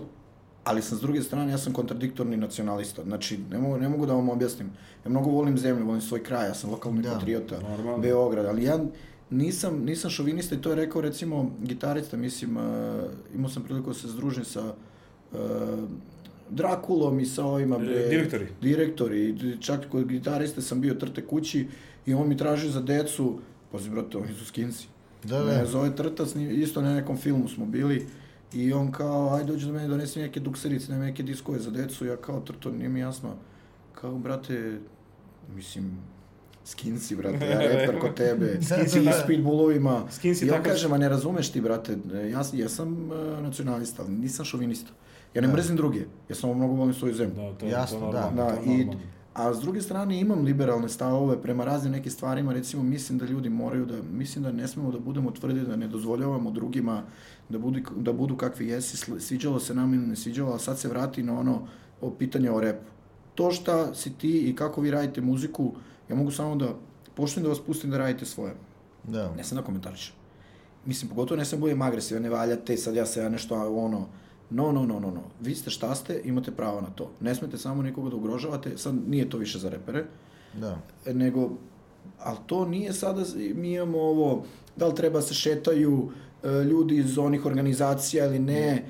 ali 0.64 0.82
sam 0.82 0.98
s 0.98 1.02
druge 1.02 1.22
strane, 1.22 1.52
ja 1.52 1.58
sam 1.58 1.74
kontradiktorni 1.74 2.38
nacionalista. 2.38 3.04
Znači, 3.04 3.38
ne 3.52 3.58
mogu, 3.58 3.78
ne 3.78 3.90
mogu 3.90 4.06
da 4.06 4.14
vam 4.14 4.30
objasnim. 4.30 4.68
Ja 5.06 5.10
mnogo 5.10 5.30
volim 5.30 5.58
zemlju, 5.58 5.86
volim 5.86 6.02
svoj 6.02 6.24
kraj, 6.24 6.48
ja 6.48 6.54
sam 6.54 6.70
lokalni 6.72 7.02
Da, 7.02 7.12
patriota, 7.12 7.60
normalno. 7.60 7.98
Beograd, 7.98 8.46
ali 8.46 8.64
ja 8.64 8.80
nisam, 9.30 9.84
nisam 9.86 10.12
šovinista 10.12 10.56
i 10.56 10.62
to 10.62 10.70
je 10.70 10.76
rekao, 10.76 11.02
recimo, 11.02 11.52
gitarista, 11.62 12.18
mislim, 12.18 12.58
uh, 12.58 12.64
imao 13.36 13.50
sam 13.50 13.64
priliku 13.64 13.88
da 13.88 13.94
se 13.94 14.08
združim 14.08 14.46
sa 14.46 14.74
uh, 15.32 15.40
Drakulom 16.50 17.20
i 17.20 17.26
sa 17.26 17.46
ovima, 17.46 17.78
bre, 17.78 17.94
E, 17.96 18.10
direktori. 18.10 18.48
direktori, 18.62 19.30
i 19.30 19.62
čak 19.62 19.90
kod 19.92 20.08
gitariste 20.08 20.62
sam 20.62 20.82
bio 20.82 20.94
trte 20.94 21.26
kući 21.26 21.68
i 22.06 22.14
on 22.14 22.30
mi 22.30 22.38
traži 22.38 22.70
za 22.70 22.82
decu, 22.82 23.40
pazi 23.72 23.90
brate, 23.90 24.18
oni 24.18 24.34
su 24.34 24.46
skinci. 24.46 24.88
Da, 25.24 25.44
Me 25.46 25.54
da. 25.54 25.66
zove 25.66 25.96
Trtac, 25.96 26.36
isto 26.36 26.82
na 26.82 26.94
nekom 26.94 27.18
filmu 27.18 27.48
smo 27.48 27.66
bili 27.66 28.08
i 28.54 28.74
on 28.74 28.92
kao, 28.92 29.34
aj 29.34 29.44
dođi 29.44 29.66
do 29.66 29.74
mene, 29.74 29.88
donesi 29.88 30.20
neke 30.20 30.40
dukserice, 30.40 30.94
neke 30.94 31.24
diskove 31.24 31.60
za 31.60 31.72
decu, 31.72 32.06
ja 32.06 32.18
kao 32.18 32.40
Trto, 32.40 32.72
nije 32.72 32.90
mi 32.90 33.00
jasno, 33.00 33.36
kao 33.94 34.18
brate, 34.18 34.80
mislim, 35.56 35.98
skinsi, 36.68 37.16
brate, 37.16 37.46
ja 37.52 37.60
reper 37.60 38.00
kod 38.00 38.14
tebe, 38.14 38.60
skinsi 38.64 38.96
da, 38.96 39.02
i 39.02 39.06
da. 39.06 39.12
s 39.14 39.28
pitbullovima. 39.28 40.04
Skinsi 40.12 40.46
I 40.46 40.52
on 40.52 40.58
takav- 40.58 40.64
kaže, 40.66 40.88
ma 40.88 40.98
ne 40.98 41.10
razumeš 41.10 41.50
ti, 41.50 41.62
brate, 41.62 41.98
ja, 42.26 42.42
ja 42.54 42.70
sam 42.70 42.90
uh, 43.04 43.12
nacionalista, 43.42 44.04
ali 44.04 44.12
nisam 44.14 44.46
šovinista. 44.46 44.92
Ja 45.34 45.42
ne 45.42 45.48
mrzim 45.48 45.76
druge, 45.76 46.00
ja 46.30 46.36
samo 46.36 46.54
mnogo 46.54 46.74
volim 46.74 46.94
svoju 46.94 47.14
zemlju. 47.14 47.36
Da, 47.36 47.54
to, 47.54 47.66
je- 47.66 47.72
Jasno, 47.72 48.00
to 48.00 48.06
je 48.08 48.12
da. 48.12 48.22
normalno, 48.22 48.44
Da, 48.46 48.56
to 48.56 48.62
je 48.62 48.76
i, 48.76 48.78
normalno. 48.78 49.02
a 49.34 49.54
s 49.54 49.60
druge 49.60 49.82
strane 49.82 50.20
imam 50.20 50.42
liberalne 50.42 50.90
stavove 50.90 51.42
prema 51.42 51.66
raznim 51.66 51.92
nekim 51.92 52.12
stvarima, 52.12 52.54
recimo 52.54 52.84
mislim 52.84 53.18
da 53.18 53.26
ljudi 53.26 53.50
moraju 53.52 53.86
da, 53.86 53.96
mislim 54.04 54.44
da 54.44 54.52
ne 54.52 54.68
smemo 54.68 54.92
da 54.92 55.00
budemo 55.00 55.32
tvrdi, 55.32 55.62
da 55.62 55.76
ne 55.76 55.88
dozvoljavamo 55.88 56.52
drugima 56.52 57.04
da 57.50 57.60
budu, 57.60 57.80
da 57.98 58.14
budu 58.14 58.36
kakvi 58.36 58.68
jesi, 58.68 58.98
sviđalo 59.20 59.60
se 59.60 59.74
nam 59.74 59.94
ili 59.94 60.08
ne 60.08 60.16
sviđalo, 60.16 60.54
a 60.54 60.60
sad 60.60 60.80
se 60.80 60.88
vrati 60.88 61.24
na 61.24 61.40
ono 61.40 61.62
o 62.02 62.12
pitanje 62.12 62.52
o 62.52 62.60
repu. 62.60 62.86
To 63.36 63.52
šta 63.52 63.94
si 63.96 64.10
ti 64.12 64.40
i 64.42 64.56
kako 64.56 64.82
vi 64.82 64.92
radite 64.92 65.22
muziku, 65.22 65.72
ja 66.10 66.16
mogu 66.16 66.32
samo 66.32 66.56
da 66.56 66.74
poštujem 67.16 67.44
da 67.44 67.50
vas 67.50 67.60
pustim 67.60 67.92
da 67.92 67.98
radite 67.98 68.26
svoje. 68.26 68.54
Da. 69.04 69.32
Ne 69.36 69.44
sam 69.44 69.58
da 69.58 69.64
komentarišem. 69.64 70.16
Mislim, 70.86 71.10
pogotovo 71.10 71.38
ne 71.38 71.46
sam 71.46 71.60
budem 71.60 71.82
agresivan, 71.82 72.24
ne 72.24 72.30
valjate, 72.30 72.78
sad 72.78 72.96
ja 72.96 73.06
se 73.06 73.20
ja 73.20 73.30
nešto, 73.30 73.56
ono, 73.56 74.08
no, 74.50 74.72
no, 74.72 74.86
no, 74.86 75.00
no, 75.00 75.12
no. 75.12 75.24
Vi 75.42 75.56
ste 75.56 75.70
šta 75.70 75.96
ste, 75.96 76.22
imate 76.24 76.52
pravo 76.52 76.82
na 76.82 76.88
to. 76.90 77.12
Ne 77.20 77.36
smete 77.36 77.58
samo 77.58 77.82
nikoga 77.82 78.10
da 78.10 78.16
ugrožavate, 78.16 78.78
sad 78.78 78.96
nije 79.08 79.30
to 79.30 79.38
više 79.38 79.60
za 79.60 79.70
repere, 79.70 80.06
Da. 80.54 80.78
nego, 81.06 81.50
ali 82.20 82.38
to 82.46 82.66
nije 82.66 82.94
sada, 82.94 83.24
mi 83.56 83.74
imamo 83.74 83.98
ovo, 83.98 84.46
da 84.76 84.88
li 84.88 84.96
treba 84.96 85.22
se 85.22 85.34
šetaju 85.34 86.10
e, 86.44 86.50
ljudi 86.64 86.98
iz 86.98 87.18
onih 87.18 87.46
organizacija 87.46 88.26
ili 88.26 88.40
ne, 88.40 88.86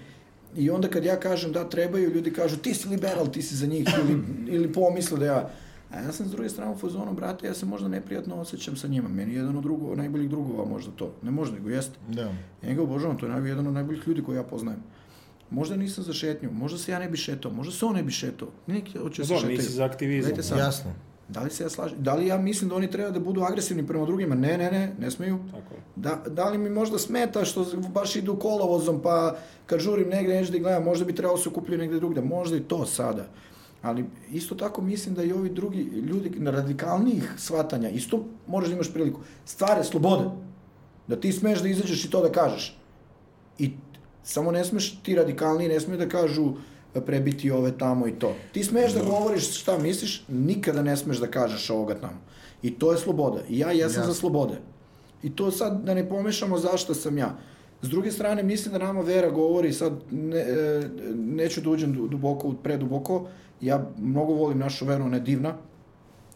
i 0.55 0.69
onda 0.69 0.87
kad 0.87 1.05
ja 1.05 1.19
kažem 1.19 1.51
da 1.51 1.69
trebaju, 1.69 2.13
ljudi 2.13 2.33
kažu 2.33 2.57
ti 2.57 2.73
si 2.73 2.87
liberal, 2.89 3.31
ti 3.31 3.41
si 3.41 3.55
za 3.55 3.67
njih, 3.67 3.87
ili, 3.99 4.23
ili 4.47 4.73
pomisle 4.73 5.19
da 5.19 5.25
ja, 5.25 5.49
А 5.91 6.01
јас 6.03 6.19
сум 6.19 6.27
с 6.27 6.31
друга 6.31 6.49
страна 6.49 6.75
фазону, 6.75 7.13
брате, 7.15 7.47
јас 7.47 7.63
се 7.63 7.65
можда 7.65 7.87
непријатно 7.87 8.41
осеќам 8.43 8.75
со 8.75 8.89
нема. 8.91 9.09
Мене 9.09 9.37
еден 9.39 9.55
од 9.55 9.63
друго, 9.63 9.95
најболих 9.95 10.27
другова 10.27 10.65
можда 10.67 10.91
то. 10.91 11.13
Не 11.23 11.31
може 11.31 11.53
да 11.55 11.59
го 11.63 11.69
јесте. 11.69 11.95
Да. 12.07 12.27
Ја 12.63 12.75
го 12.75 12.83
обожавам, 12.83 13.17
тој 13.17 13.31
е 13.31 13.51
еден 13.51 13.67
од 13.67 13.75
најбојлих 13.79 14.07
луѓе 14.07 14.25
кои 14.25 14.35
ја 14.35 14.43
познам. 14.43 14.83
Може 15.49 15.71
да 15.71 15.77
не 15.77 15.87
се 15.87 16.01
за 16.03 16.11
шетњу, 16.11 16.51
можда 16.51 16.77
се 16.77 16.91
ја 16.91 16.99
не 16.99 17.09
би 17.09 17.17
шетал, 17.17 17.51
Може 17.51 17.71
се 17.71 17.85
он 17.85 17.95
не 17.95 18.03
би 18.03 18.11
шетал. 18.11 18.49
Некој 18.67 18.99
оче 18.99 19.23
се 19.23 19.35
шетал. 19.35 19.49
Добро, 19.49 19.63
за 19.63 19.85
активизам. 19.85 20.35
Јасно. 20.35 20.91
Дали 21.29 21.49
се 21.51 21.65
ја 21.65 21.69
слажам? 21.69 21.99
Дали 21.99 22.29
ја 22.29 22.37
мислам 22.39 22.69
да 22.69 22.75
они 22.75 22.87
треба 22.87 23.11
да 23.11 23.19
буду 23.19 23.43
агресивни 23.43 23.85
према 23.87 24.05
другима? 24.05 24.35
Не, 24.35 24.57
не, 24.57 24.71
не, 24.71 24.93
не 24.99 25.11
смеју. 25.11 25.39
Тако. 25.51 25.75
Да, 25.95 26.15
дали 26.29 26.57
ми 26.57 26.69
може 26.69 26.91
да 26.91 26.99
смета 26.99 27.45
што 27.45 27.65
баш 27.91 28.15
иду 28.15 28.37
коловозом, 28.39 29.01
па 29.01 29.35
кажурим 29.65 30.09
негде 30.09 30.39
нешто 30.39 30.51
да 30.51 30.59
гледам, 30.59 30.83
можда 30.83 31.05
би 31.05 31.15
требало 31.15 31.37
да 31.37 31.43
се 31.43 31.49
купли 31.49 31.77
негде 31.77 31.99
другде. 31.99 32.21
Можда 32.21 32.57
и 32.57 32.63
то 32.63 32.85
сада. 32.85 33.27
Ali 33.81 34.05
isto 34.31 34.55
tako 34.55 34.81
mislim 34.81 35.15
da 35.15 35.23
i 35.23 35.31
ovi 35.31 35.49
drugi 35.49 35.81
ljudi 35.81 36.29
na 36.29 36.51
radikalnijih 36.51 37.33
shvatanja, 37.37 37.89
isto 37.89 38.23
moraš 38.47 38.69
da 38.69 38.75
imaš 38.75 38.93
priliku, 38.93 39.19
stvare 39.45 39.83
slobode. 39.83 40.23
Da 41.07 41.15
ti 41.15 41.31
smeš 41.31 41.59
da 41.59 41.67
izađeš 41.69 42.05
i 42.05 42.09
to 42.11 42.21
da 42.21 42.31
kažeš. 42.31 42.77
I 43.59 43.71
samo 44.23 44.51
ne 44.51 44.65
smeš 44.65 44.99
ti 44.99 45.15
radikalniji, 45.15 45.67
ne 45.69 45.79
smiju 45.79 45.97
da 45.97 46.09
kažu 46.09 46.53
e, 46.95 47.01
prebiti 47.01 47.51
ove 47.51 47.77
tamo 47.77 48.07
i 48.07 48.11
to. 48.11 48.35
Ti 48.51 48.63
smeš 48.63 48.93
da 48.93 49.03
govoriš 49.03 49.59
šta 49.61 49.77
misliš, 49.77 50.23
nikada 50.27 50.81
ne 50.81 50.97
smeš 50.97 51.17
da 51.17 51.27
kažeš 51.27 51.69
ovoga 51.69 51.95
tamo. 51.95 52.19
I 52.61 52.73
to 52.73 52.91
je 52.91 52.97
sloboda. 52.97 53.41
I 53.49 53.59
ja 53.59 53.71
jesam 53.71 54.01
Jasno. 54.01 54.13
za 54.13 54.19
slobode. 54.19 54.57
I 55.23 55.35
to 55.35 55.51
sad 55.51 55.83
da 55.83 55.93
ne 55.93 56.09
pomešamo 56.09 56.57
zašto 56.57 56.93
sam 56.93 57.17
ja. 57.17 57.35
S 57.81 57.89
druge 57.89 58.11
strane, 58.11 58.43
mislim 58.43 58.71
da 58.73 58.79
nama 58.79 59.01
vera 59.01 59.29
govori, 59.29 59.73
sad 59.73 59.93
ne, 60.11 60.37
e, 60.37 60.89
neću 61.15 61.61
da 61.61 61.69
uđem 61.69 61.93
du- 61.93 62.07
duboko, 62.07 62.53
preduboko, 62.63 63.27
ja 63.61 63.89
mnogo 63.99 64.33
volim 64.33 64.57
našu 64.57 64.85
veru, 64.85 65.03
ona 65.03 65.15
je 65.15 65.21
divna, 65.21 65.53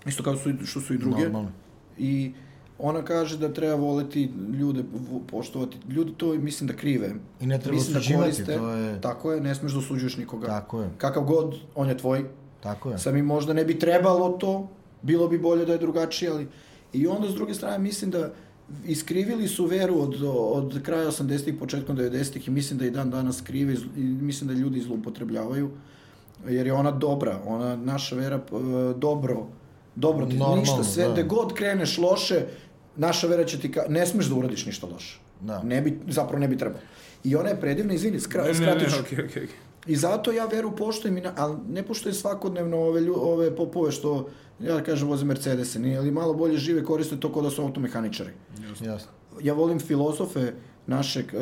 isto 0.06 0.24
kao 0.24 0.36
su, 0.36 0.50
i- 0.50 0.66
što 0.66 0.82
su 0.82 0.94
i 0.94 0.98
druge. 0.98 1.24
Normalno. 1.24 1.52
I 1.98 2.32
ona 2.80 3.02
kaže 3.02 3.38
da 3.38 3.54
treba 3.54 3.76
voleti 3.76 4.30
ljude, 4.52 4.84
poštovati. 5.28 5.78
Ljudi 5.90 6.14
to 6.14 6.34
mislim 6.34 6.68
da 6.68 6.74
krive. 6.74 7.12
I 7.40 7.46
ne 7.46 7.60
treba 7.60 7.76
Mislim 7.76 7.94
da 7.94 8.00
osuđivati, 8.00 8.32
koriste- 8.32 8.58
to 8.58 8.70
je- 8.70 9.02
Tako 9.02 9.32
je, 9.32 9.42
ne 9.42 9.56
smeš 9.56 9.72
da 9.72 9.80
osuđuješ 9.80 10.18
nikoga. 10.18 10.48
Tako 10.48 10.82
je. 10.82 10.90
Kakav 10.98 11.24
god, 11.24 11.56
on 11.76 11.90
je 11.90 11.98
tvoj. 11.98 12.26
Tako 12.60 12.92
je. 12.92 12.98
Sad 12.98 13.14
mi 13.14 13.22
možda 13.24 13.54
ne 13.54 13.66
bi 13.66 13.80
trebalo 13.80 14.30
to, 14.30 14.70
bilo 15.02 15.28
bi 15.28 15.38
bolje 15.40 15.66
da 15.66 15.72
je 15.72 15.78
drugačije, 15.80 16.32
ali... 16.32 16.48
I 16.94 17.08
onda, 17.08 17.30
s 17.30 17.34
druge 17.34 17.54
strane, 17.54 17.80
mislim 17.80 18.12
da 18.12 18.32
iskrivili 18.86 19.48
su 19.48 19.66
veru 19.66 20.00
od, 20.00 20.16
od 20.24 20.82
kraja 20.84 21.08
80-ih, 21.08 21.56
početkom 21.56 21.98
90-ih 21.98 22.48
i 22.48 22.52
mislim 22.52 22.80
da 22.80 22.86
i 22.86 22.92
dan 22.92 23.10
danas 23.10 23.42
krive 23.42 23.74
i 23.98 24.02
mislim 24.02 24.48
da 24.48 24.54
ljudi 24.54 24.82
zloupotrebljavaju, 24.82 25.70
jer 26.50 26.68
je 26.68 26.74
ona 26.74 26.92
dobra, 26.92 27.40
ona, 27.48 27.76
naša 27.76 28.16
vera, 28.16 28.40
dobro, 28.96 29.48
dobro 29.96 30.26
ti, 30.26 30.34
Normalno, 30.38 30.62
ništa, 30.62 30.84
sve, 30.84 31.10
da. 31.16 31.24
god 31.24 31.54
kreneš 31.54 31.98
loše, 31.98 32.46
naša 32.96 33.28
vera 33.28 33.46
će 33.46 33.60
ti 33.60 33.72
ka... 33.72 33.86
ne 33.90 34.06
smeš 34.06 34.26
da 34.26 34.36
uradiš 34.36 34.66
ništa 34.66 34.88
loše. 34.88 35.20
Da. 35.42 35.64
Ne 35.64 35.82
bi, 35.82 36.00
zapravo 36.08 36.40
ne 36.40 36.48
bi 36.48 36.58
trebalo. 36.58 36.82
I 37.24 37.36
ona 37.36 37.50
je 37.50 37.60
predivna, 37.62 37.94
izvini, 37.94 38.20
skra, 38.20 38.44
Ne, 38.44 38.54
ne, 38.54 38.76
ne, 38.76 38.90
ću. 38.90 39.00
okej, 39.00 39.26
okej, 39.26 39.26
okej. 39.26 39.48
I 39.88 39.96
zato 39.96 40.32
ja 40.32 40.46
veru 40.46 40.76
poštujem, 40.76 41.18
i 41.18 41.22
na, 41.22 41.34
ali 41.38 41.58
ne 41.70 41.84
poštujem 41.84 42.16
svakodnevno 42.16 42.78
ove, 42.78 43.02
lju, 43.02 43.16
ove 43.18 43.56
popove 43.56 43.92
što, 43.92 44.30
ja 44.60 44.76
da 44.76 44.84
kažem, 44.84 45.08
voze 45.08 45.26
Mercedese, 45.26 45.80
nije, 45.80 45.98
ali 45.98 46.12
malo 46.12 46.34
bolje 46.34 46.58
žive, 46.58 46.84
koriste 46.84 47.20
to 47.20 47.34
kao 47.34 47.42
da 47.42 47.50
su 47.50 47.62
automehaničari. 47.62 48.32
Jasno. 48.86 49.12
Ja 49.42 49.54
volim 49.54 49.80
filozofe 49.80 50.54
našeg, 50.92 51.26
e, 51.28 51.38
e, 51.38 51.42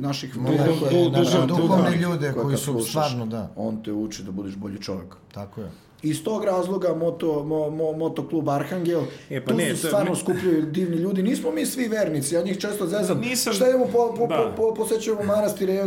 naših 0.00 0.34
Duhovne- 1.48 1.96
ljude 1.98 2.32
koji 2.34 2.56
su 2.56 2.64
slušaš, 2.64 2.88
stvarno, 2.90 3.26
da. 3.26 3.50
On 3.58 3.82
te 3.82 3.92
uči 3.94 4.22
da 4.22 4.30
budeš 4.32 4.56
bolji 4.56 4.78
čovjek. 4.80 5.14
Tako 5.32 5.60
je. 5.60 5.70
Iz 6.02 6.24
tog 6.24 6.44
razloga 6.44 6.94
moto, 6.94 7.44
mo, 7.44 7.70
mo, 7.70 7.92
moto 7.94 8.28
klub 8.28 8.48
Arhangel, 8.50 9.00
E, 9.30 9.40
pa 9.40 9.50
tu 9.50 9.56
ne, 9.56 9.64
je- 9.64 9.76
stvarno 9.76 10.10
me- 10.10 10.16
skupljaju 10.16 10.62
divni 10.64 10.96
ljudi, 10.96 11.22
nismo 11.22 11.50
mi 11.50 11.66
svi 11.66 11.88
vernici, 11.88 12.34
ja 12.34 12.42
njih 12.42 12.58
često 12.58 12.86
zezam. 12.86 13.18
Nisam- 13.20 13.52
Šta 13.52 13.68
idemo 13.68 13.84
po, 13.86 14.14
po, 14.16 14.26
Da. 14.26 14.36
po, 14.36 14.62
po, 14.64 14.74
posećujemo 14.76 15.22
manastire 15.24 15.84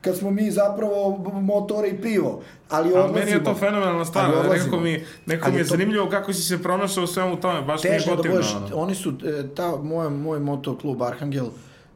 kad 0.00 0.16
smo 0.16 0.30
mi 0.30 0.50
zapravo 0.50 1.10
motore 1.32 1.88
i 1.88 2.00
pivo, 2.02 2.40
ali 2.68 2.88
odlazimo. 2.90 3.14
meni 3.14 3.30
je 3.30 3.44
to 3.44 3.54
fenomenalna 3.54 4.04
stvar, 4.04 4.30
nekako 4.48 4.76
mi, 4.78 4.92
nekako 5.26 5.46
Ali 5.46 5.54
mi 5.54 5.60
je 5.60 5.64
to- 5.64 5.68
zanimljivo 5.68 6.08
kako 6.08 6.32
si 6.32 6.42
se 6.42 6.62
pronašao 6.62 7.04
u 7.04 7.08
svemu 7.08 7.36
tome, 7.36 7.62
baš 7.62 7.84
mi 7.84 7.90
je 7.90 7.98
da 8.00 8.16
gotivno. 8.16 8.36
budeš, 8.36 8.54
ono. 8.54 8.68
oni 8.74 8.94
su, 8.94 9.12
e, 9.24 9.48
ta, 9.48 9.76
moj, 9.76 10.10
moj 10.10 10.40
moto 10.40 10.76
klub 10.76 11.02
Arhangel, 11.02 11.46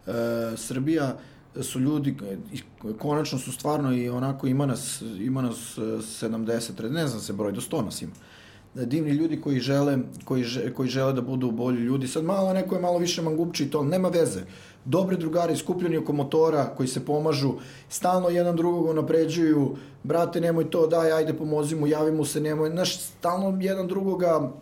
e, 0.06 0.12
Srbija, 0.56 1.16
su 1.62 1.80
ljudi, 1.80 2.16
i 2.52 2.60
konačno 2.94 3.38
su 3.38 3.52
stvarno 3.52 3.92
i 3.92 4.08
onako 4.08 4.46
ima 4.46 4.66
nas, 4.66 5.02
ima 5.18 5.42
nas 5.42 5.78
e, 5.78 5.80
70, 5.80 6.58
ne 6.84 7.06
znam 7.06 7.20
se 7.20 7.32
broj, 7.32 7.52
do 7.52 7.60
100 7.60 7.84
nas 7.84 8.02
ima. 8.02 8.12
Divni 8.74 9.10
ljudi 9.10 9.40
koji 9.40 9.60
žele, 9.60 9.98
koji, 10.24 10.44
koji 10.76 10.88
žele 10.88 11.12
da 11.12 11.20
budu 11.20 11.50
bolji 11.50 11.80
ljudi. 11.80 12.08
Sad 12.08 12.24
malo 12.24 12.52
neko 12.52 12.74
je 12.74 12.80
malo 12.80 12.98
više 12.98 13.22
mangupči 13.22 13.64
i 13.64 13.70
to, 13.70 13.82
nema 13.82 14.08
veze. 14.08 14.40
Dobri 14.84 15.16
drugari, 15.16 15.56
skupljeni 15.56 15.96
oko 15.96 16.12
motora, 16.12 16.74
koji 16.76 16.88
se 16.88 17.04
pomažu, 17.04 17.52
stalno 17.88 18.28
jedan 18.28 18.56
drugog 18.56 18.96
napređuju, 18.96 19.76
brate, 20.02 20.40
nemoj 20.40 20.70
to, 20.70 20.86
daj, 20.86 21.12
ajde, 21.12 21.34
pomozi 21.34 21.76
mu, 21.76 21.86
javi 21.86 22.12
mu 22.12 22.24
se, 22.24 22.40
nemoj, 22.40 22.70
znaš, 22.70 23.00
stalno 23.00 23.58
jedan 23.60 23.88
drugoga, 23.88 24.52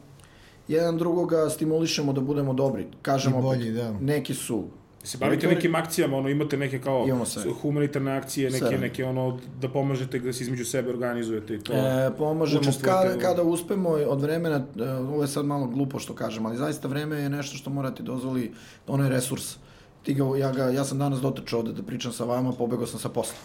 jedan 0.68 0.98
drugoga 0.98 1.48
stimulišemo 1.50 2.12
da 2.12 2.20
budemo 2.20 2.54
dobri. 2.54 2.86
Kažemo, 3.02 3.38
I 3.38 3.42
bolji, 3.42 3.72
da. 3.72 3.92
neki 4.00 4.34
su 4.34 4.64
Se 5.04 5.18
bavite 5.18 5.46
Autori- 5.46 5.54
nekim 5.54 5.74
akcijama, 5.74 6.16
ono, 6.16 6.28
imate 6.28 6.56
neke 6.56 6.78
kao 6.80 7.06
humanitarne 7.52 8.12
akcije, 8.12 8.50
neke, 8.50 8.66
Sve. 8.66 8.78
neke 8.78 9.04
ono, 9.04 9.24
da 9.60 9.68
pomažete, 9.68 10.18
da 10.18 10.32
se 10.32 10.44
između 10.44 10.64
sebe 10.64 10.90
organizujete 10.90 11.54
i 11.54 11.60
to. 11.60 11.72
E, 11.72 12.10
pomažemo 12.18 12.62
kada, 12.82 13.14
u- 13.16 13.20
kada 13.20 13.42
uspemo 13.44 13.88
od 13.88 14.20
vremena, 14.20 14.56
e, 14.78 14.90
ovo 14.90 15.22
je 15.22 15.28
sad 15.28 15.44
malo 15.44 15.66
glupo 15.66 15.98
što 15.98 16.14
kažem, 16.14 16.46
ali 16.46 16.56
zaista 16.56 16.88
vreme 16.88 17.16
je 17.16 17.28
nešto 17.30 17.56
što 17.56 17.70
mora 17.70 17.90
ti 17.90 18.02
dozvoli, 18.02 18.52
ono 18.86 19.04
je 19.04 19.10
resurs. 19.10 19.56
Ti 20.02 20.14
ga, 20.14 20.24
ja, 20.36 20.52
ga, 20.52 20.64
ja 20.64 20.84
sam 20.84 20.98
danas 20.98 21.20
dotrčao 21.20 21.58
ovde 21.58 21.72
da 21.72 21.82
pričam 21.82 22.12
sa 22.12 22.24
vama, 22.24 22.52
pobegao 22.52 22.86
sam 22.86 23.00
sa 23.00 23.08
posla. 23.08 23.36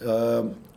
E, 0.00 0.04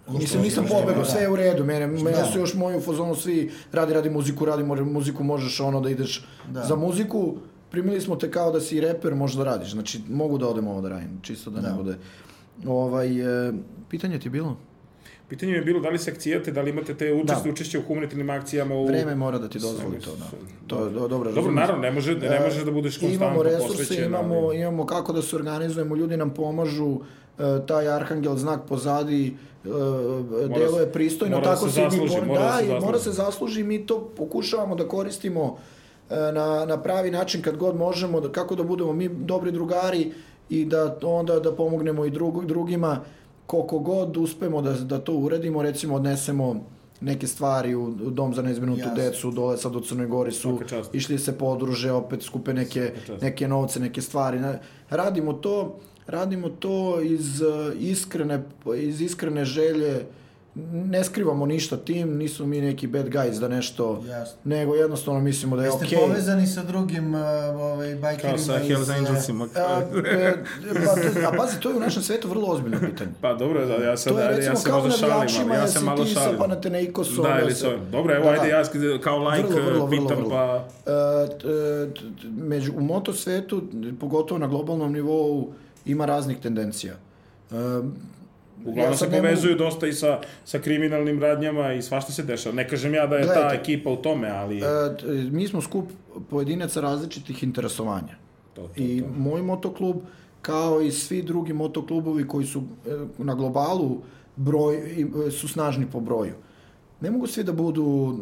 mislim, 0.09 0.41
nisam 0.43 0.65
pobegao, 0.67 1.05
sve 1.05 1.21
je 1.21 1.29
u 1.29 1.35
redu, 1.35 1.63
mene, 1.65 1.87
mene 1.87 2.25
su 2.25 2.39
još 2.39 2.53
moju 2.53 2.81
fazonu 2.81 3.15
svi, 3.15 3.51
radi, 3.71 3.93
radi 3.93 4.09
muziku, 4.09 4.45
radi 4.45 4.63
muziku, 4.63 5.23
možeš 5.23 5.59
ono 5.59 5.81
da 5.81 5.89
ideš 5.89 6.25
Da. 6.49 6.63
za 6.63 6.75
muziku, 6.75 7.35
primili 7.71 8.01
smo 8.01 8.15
te 8.15 8.31
kao 8.31 8.51
da 8.51 8.61
si 8.61 8.81
reper, 8.81 9.15
možeš 9.15 9.37
da 9.37 9.43
radiš, 9.45 9.71
znači 9.71 9.99
mogu 10.09 10.37
da 10.37 10.47
odem 10.47 10.67
ovo 10.67 10.81
da 10.81 10.89
radim, 10.89 11.19
čisto 11.21 11.49
da, 11.49 11.61
ne 11.61 11.69
Da. 11.69 11.75
bude. 11.75 11.97
Ovaj, 12.67 13.07
e, 13.47 13.53
pitanje 13.89 14.19
ti 14.19 14.27
je 14.27 14.31
bilo? 14.31 14.57
Pitanje 15.29 15.51
mi 15.51 15.57
je 15.57 15.63
bilo 15.63 15.79
da 15.79 15.89
li 15.89 15.99
se 15.99 16.11
akcijate, 16.11 16.51
da 16.51 16.61
li 16.61 16.69
imate 16.69 16.93
te 16.93 17.13
učešće, 17.13 17.49
učešće 17.49 17.79
u 17.79 17.83
humanitarnim 17.83 18.29
akcijama 18.29 18.75
u... 18.75 18.85
Vreme 18.85 19.15
mora 19.15 19.37
da 19.39 19.49
ti 19.49 19.59
dozvoli 19.59 19.99
to, 19.99 20.15
da. 20.15 20.25
To 20.67 20.85
je 20.85 20.91
do, 20.91 21.07
dobro, 21.07 21.31
Dobro, 21.31 21.51
naravno, 21.51 21.81
ne 21.81 21.91
može, 21.91 22.15
ne 22.15 22.27
E, 22.27 22.39
može 22.39 22.65
da 22.65 22.71
budeš 22.71 22.97
konstantno 22.97 23.25
Imamo 23.25 23.43
resurse, 23.43 23.67
posvećen, 23.77 24.05
imamo, 24.05 24.35
ali- 24.37 24.59
imamo 24.59 24.85
kako 24.85 25.13
da 25.13 25.21
se 25.21 25.35
organizujemo, 25.35 25.95
ljudi 25.95 26.17
nam 26.17 26.29
pomažu, 26.29 26.97
e, 27.39 27.65
taj 27.67 27.87
arhangel 27.89 28.35
znak 28.35 28.61
pozadi, 28.67 29.33
e, 29.65 29.69
deluje 30.49 30.91
pristojno, 30.91 31.37
mora 31.37 31.49
da 31.49 31.55
tako 31.55 31.67
se 31.67 31.73
se 31.73 31.81
zasluži, 31.81 32.15
mora 32.17 32.39
da 32.39 32.45
da, 32.45 32.57
se 32.57 32.65
i 32.65 32.69
mora 32.69 32.79
zasluži. 32.79 33.03
se 33.05 33.11
zasluži, 33.13 33.63
mi 33.63 33.85
to 33.85 34.11
pokušavamo 34.17 34.75
da 34.75 34.87
koristimo 34.87 35.57
e, 35.57 35.80
na, 36.33 36.65
na 36.65 36.81
pravi 36.81 37.11
način 37.11 37.41
kad 37.41 37.57
god 37.57 37.75
možemo, 37.75 38.21
da, 38.21 38.31
kako 38.31 38.55
da 38.55 38.63
budemo 38.63 38.93
mi 38.93 39.09
dobri 39.09 39.51
drugari 39.51 40.11
i 40.49 40.65
da 40.65 40.97
onda 41.03 41.39
da 41.39 41.55
pomognemo 41.55 42.05
i 42.05 42.09
drug, 42.09 42.45
drugima 42.45 42.99
koliko 43.45 43.79
god 43.79 44.17
uspemo 44.17 44.61
da, 44.61 44.73
da 44.73 44.99
to 44.99 45.13
uredimo, 45.13 45.61
recimo 45.61 45.95
odnesemo 45.95 46.63
neke 47.01 47.27
stvari 47.27 47.75
u, 47.75 47.89
dom 47.89 48.33
za 48.33 48.41
neizbrinutu 48.41 48.79
Jasno. 48.79 48.95
decu, 48.95 49.31
dole 49.31 49.57
sad 49.57 49.75
u 49.75 49.79
Crnoj 49.81 50.07
Gori 50.07 50.31
su 50.31 50.59
išli 50.93 51.19
se 51.19 51.37
podruže, 51.37 51.91
opet 51.91 52.23
skupe 52.23 52.53
neke, 52.53 52.93
neke 53.21 53.47
novce, 53.47 53.79
neke 53.79 54.01
stvari. 54.01 54.39
Radimo 54.89 55.33
to, 55.33 55.79
radimo 56.07 56.49
to 56.49 57.01
iz 57.01 57.41
uh, 57.41 57.73
iskrene, 57.79 58.43
iz 58.77 59.01
iskrene 59.01 59.45
želje, 59.45 60.05
ne 60.55 61.03
skrivamo 61.03 61.45
ništa 61.45 61.77
tim, 61.77 62.17
nisu 62.17 62.45
mi 62.45 62.61
neki 62.61 62.87
bad 62.87 63.05
guys 63.07 63.39
da 63.39 63.47
nešto, 63.47 64.03
Jasno. 64.05 64.37
nego 64.43 64.75
jednostavno 64.75 65.19
mislimo 65.19 65.55
da 65.55 65.61
je 65.61 65.67
Jeste 65.67 65.85
okej. 65.85 65.99
povezani 65.99 66.47
sa 66.47 66.63
drugim 66.63 67.13
uh, 67.15 67.21
ovaj, 67.55 67.95
bajkerima 67.95 68.29
Kao 68.29 68.45
sa 68.45 68.57
Hells 68.57 68.81
iz, 68.81 68.89
uh, 68.89 68.95
Angelsima. 68.97 69.47
A, 69.57 69.81
e, 70.07 70.33
pa, 70.85 70.95
to- 71.21 71.27
a 71.27 71.37
pazi, 71.37 71.59
to 71.59 71.69
je 71.69 71.75
u 71.75 71.79
našem 71.79 72.03
svetu 72.03 72.29
vrlo 72.29 72.47
ozbiljno 72.47 72.79
pitanje. 72.79 73.11
Pa 73.21 73.33
dobro, 73.33 73.65
da, 73.65 73.73
ja 73.75 73.97
sad, 73.97 74.13
To 74.13 74.19
je 74.19 74.25
ajde, 74.25 74.35
recimo 74.37 74.53
ja 74.53 74.57
se 74.57 74.69
kao 74.69 74.79
možda 74.79 74.97
šalim, 74.97 75.51
ja 75.51 75.61
jesi 75.61 75.73
se 75.73 75.85
malo 75.85 76.03
ti 76.05 76.09
sa 76.09 76.19
šalim. 76.19 76.39
Panathinaikosom, 76.39 77.23
Da, 77.23 77.39
ili 77.41 77.53
sa 77.53 77.67
Dobro, 77.91 78.15
evo, 78.15 78.25
Da, 78.25 78.31
ajde, 78.31 78.41
da. 78.41 78.57
ja 78.57 78.63
kao 78.99 79.29
like 79.29 79.47
Vrlo, 79.47 79.61
vrlo, 79.61 79.85
vrlo, 79.85 79.89
pitam, 79.89 80.17
vrlo. 80.17 80.29
pa... 80.29 80.67
E, 80.85 81.29
t- 81.29 81.37
t- 81.93 82.21
t- 82.21 82.27
među, 82.37 82.73
u 82.75 82.81
moto 82.81 83.13
svetu, 83.13 83.61
pogotovo 83.99 84.37
na 84.39 84.47
globalnom 84.47 84.93
nivou, 84.93 85.53
ima 85.85 86.05
raznih 86.05 86.37
tendencija. 86.37 86.93
E, 87.51 87.55
Uglavnom 88.61 88.93
se 88.93 88.99
sad 88.99 89.11
ne 89.11 89.17
mogu- 89.17 89.21
povezuju 89.23 89.55
dosta 89.55 89.87
i 89.87 89.93
sa, 89.93 90.19
sa 90.45 90.59
kriminalnim 90.59 91.19
radnjama 91.19 91.73
i 91.73 91.81
svašta 91.81 92.11
se 92.11 92.23
dešava. 92.23 92.55
Ne 92.55 92.67
kažem 92.67 92.93
ja 92.93 93.07
da 93.07 93.15
je 93.15 93.23
ta 93.23 93.33
Gledajte. 93.33 93.55
ekipa 93.55 93.89
u 93.89 93.95
tome, 93.97 94.29
ali... 94.29 94.57
E, 94.57 94.61
t- 94.97 95.05
mi 95.31 95.47
smo 95.47 95.61
skup 95.61 95.85
pojedinaca 96.29 96.81
različitih 96.81 97.43
interesovanja. 97.43 98.15
To, 98.53 98.61
to, 98.63 98.69
I 98.77 99.01
to. 99.01 99.07
moj 99.09 99.41
motoklub, 99.43 99.95
kao 100.41 100.81
i 100.81 100.91
svi 100.91 101.21
drugi 101.23 101.53
motoklubovi 101.53 102.27
koji 102.27 102.45
su 102.45 102.63
e, 102.87 102.89
na 103.17 103.35
globalu 103.35 104.01
broj, 104.35 104.75
i- 104.75 105.27
e, 105.27 105.31
su 105.31 105.47
snažni 105.47 105.85
po 105.87 105.99
broju. 105.99 106.33
Ne 107.01 107.11
mogu 107.11 107.27
svi 107.27 107.43
da 107.43 107.51
budu 107.53 108.15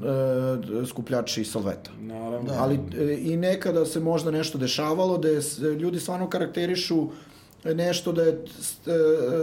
e, 0.74 0.86
skupljači 0.86 1.44
salveta. 1.44 1.92
Naravno. 2.02 2.54
Ali 2.54 2.76
e, 2.76 3.18
i 3.22 3.38
nekada 3.38 3.86
se 3.86 4.00
možda 4.00 4.32
nešto 4.32 4.58
dešavalo 4.58 5.18
da 5.18 5.28
je, 5.28 5.42
ljudi 5.80 6.00
stvarno 6.00 6.30
karakterišu 6.30 7.08
nešto 7.66 8.12
da, 8.12 8.24
je, 8.24 8.30
e, 8.30 8.36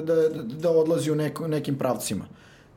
da, 0.02 0.14
da 0.44 0.70
odlazi 0.70 1.10
u 1.10 1.16
neko, 1.16 1.48
nekim 1.48 1.74
pravcima. 1.76 2.24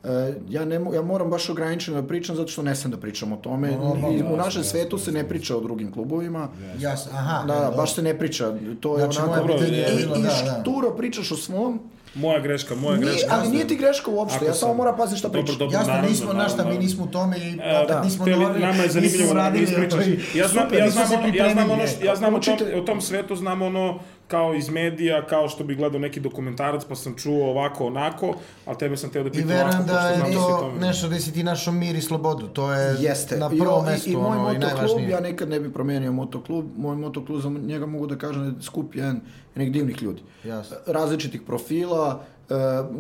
E, 0.03 0.09
ja, 0.49 0.65
ne, 0.65 0.81
ja 0.93 1.01
moram 1.03 1.29
baš 1.29 1.49
ograničeno 1.49 2.01
da 2.01 2.07
pričam 2.07 2.35
zato 2.35 2.47
što 2.47 2.61
ne 2.63 2.75
sam 2.75 2.91
da 2.91 2.97
pričam 2.97 3.31
o 3.31 3.37
tome. 3.37 3.71
Normalno, 3.71 4.07
I 4.07 4.11
u 4.11 4.15
jasno, 4.15 4.35
našem 4.37 4.59
jasno, 4.59 4.63
svetu 4.71 4.97
se 4.97 5.11
ne 5.11 5.29
priča 5.29 5.57
o 5.57 5.61
drugim 5.61 5.91
klubovima. 5.91 6.47
Jasno, 6.79 7.11
aha. 7.13 7.43
Da, 7.43 7.53
da, 7.53 7.59
dobro. 7.59 7.77
baš 7.77 7.95
se 7.95 8.01
ne 8.01 8.17
priča. 8.17 8.53
To 8.79 8.93
je 8.93 8.99
Znači, 8.99 9.19
onako... 9.21 9.51
je 9.53 9.67
I, 9.69 10.03
i 10.03 10.07
da, 10.07 10.19
da. 10.19 10.29
šturo 10.61 10.91
pričaš 10.91 11.31
o 11.31 11.37
svom, 11.37 11.79
Moja 12.15 12.39
greška, 12.39 12.75
moja 12.75 12.97
nije, 12.97 13.05
greška. 13.05 13.27
ali 13.31 13.49
nije 13.49 13.67
ti 13.67 13.75
greška 13.75 14.11
uopšte. 14.11 14.35
Ako 14.35 14.45
ja 14.45 14.53
samo 14.53 14.69
sam- 14.69 14.77
moram 14.77 14.97
paziti 14.97 15.19
šta 15.19 15.27
Dobro, 15.27 15.41
pričam. 15.41 15.59
dobro, 15.59 15.73
Jasno, 15.73 15.87
naravno, 15.87 16.09
nismo 16.09 16.33
našta, 16.33 16.65
mi 16.65 16.77
nismo 16.77 17.03
u 17.03 17.07
tome 17.07 17.37
i 17.39 17.49
E, 17.53 17.77
opet 17.77 17.87
da. 17.87 18.03
nismo 18.03 18.25
Hteli- 18.25 18.39
novi, 18.39 18.59
nama 18.59 18.83
je 18.83 18.89
zanimljivo 18.89 19.21
nismo 19.21 19.33
da 19.33 19.39
radili, 19.39 19.63
ispričaš. 19.63 20.05
Ja 20.35 20.47
znam, 20.47 20.67
ja 20.73 20.89
znam, 20.89 21.07
ja 21.35 21.49
znam 21.51 21.71
ono, 21.71 21.83
ja 22.03 22.15
znam 22.15 22.33
o 22.35 22.39
tom, 22.39 22.53
o 22.75 22.81
tom 22.81 23.01
svetu, 23.01 23.35
znam 23.35 23.61
ono 23.61 23.99
kao 24.29 24.53
iz 24.53 24.69
medija, 24.69 25.25
kao 25.25 25.49
što 25.49 25.63
bi 25.63 25.75
gledao 25.75 25.99
neki 25.99 26.19
dokumentarac, 26.19 26.85
pa 26.85 26.95
sam 26.95 27.15
čuo 27.15 27.49
ovako, 27.49 27.85
onako, 27.85 28.33
ali 28.65 28.77
tebe 28.77 28.97
sam 28.97 29.09
teo 29.09 29.23
da 29.23 29.29
I 29.29 29.31
pitam 29.31 29.47
verujem 29.47 29.67
ovako, 29.69 29.83
da 29.83 29.93
pošto 29.93 30.07
je 30.07 30.15
znam 30.17 30.31
da 30.31 30.37
to 30.37 30.57
tome. 30.59 30.79
nešto 30.79 31.07
gde 31.07 31.19
si 31.19 31.33
ti 31.33 31.43
našao 31.43 31.73
mir 31.73 31.95
i 31.95 32.01
slobodu. 32.01 32.47
To 32.47 32.73
je 32.73 32.95
Jeste. 32.99 33.37
na 33.37 33.49
I, 33.53 33.59
prvom 33.59 33.75
o- 33.75 33.83
mestu 33.83 34.09
i, 34.09 34.13
i 34.13 34.15
moj 34.15 34.25
ono, 34.27 34.35
i 34.35 34.53
motoklub, 34.53 34.61
najvažnije. 34.71 35.09
ja 35.09 35.19
nikad 35.21 35.49
ne 35.49 35.59
bi 35.59 35.73
promenio 35.73 36.11
motoklub. 36.13 36.65
Moj 36.77 36.95
motoklub, 36.97 37.41
za 37.41 37.49
njega 37.49 37.85
mogu 37.85 38.07
da 38.07 38.17
kažem 38.17 38.41
da 38.41 38.47
je 38.49 38.61
skup 38.61 38.95
jedan 38.95 39.21
nek 39.55 39.71
divnih 39.71 40.01
ljudi. 40.01 40.21
Jasno. 40.43 40.77
Različitih 40.87 41.41
profila, 41.41 42.23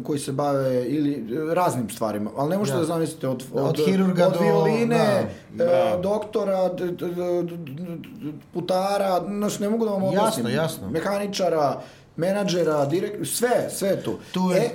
koji 0.03 0.19
se 0.19 0.31
bave 0.31 0.85
ili 0.85 1.13
e, 1.13 1.55
raznim 1.55 1.89
stvarima, 1.89 2.31
ali 2.35 2.49
ne 2.49 2.57
možete 2.57 2.75
Ja. 2.75 2.79
da 2.79 2.85
zamislite 2.85 3.27
od, 3.27 3.43
od, 3.53 3.65
Od 3.69 3.85
hirurga 3.85 4.27
od 4.27 4.33
do- 4.33 4.39
violine, 4.39 5.25
da. 5.51 5.63
e, 5.63 5.67
Da. 5.91 5.99
doktora, 5.99 6.69
d, 6.69 6.85
d, 6.85 7.07
d, 7.07 7.13
d, 7.43 7.57
d, 7.57 8.31
putara, 8.53 9.21
znaš, 9.27 9.59
ne 9.59 9.69
mogu 9.69 9.85
da 9.85 9.91
vam 9.91 10.03
Jasno, 10.03 10.19
objasnim. 10.19 10.49
jasno. 10.49 10.89
Mehaničara, 10.89 11.81
menadžera, 12.15 12.85
direkt, 12.85 13.27
sve, 13.27 13.69
sve 13.69 14.03
tu. 14.03 14.17
Tu 14.31 14.51
je- 14.51 14.57
E, 14.57 14.69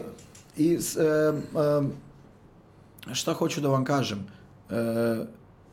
i, 0.56 0.72
s- 0.72 0.96
em, 0.96 1.42
em, 1.56 1.92
šta 3.12 3.32
hoću 3.32 3.60
da 3.60 3.68
vam 3.68 3.84
kažem? 3.84 4.26
E, 4.70 4.74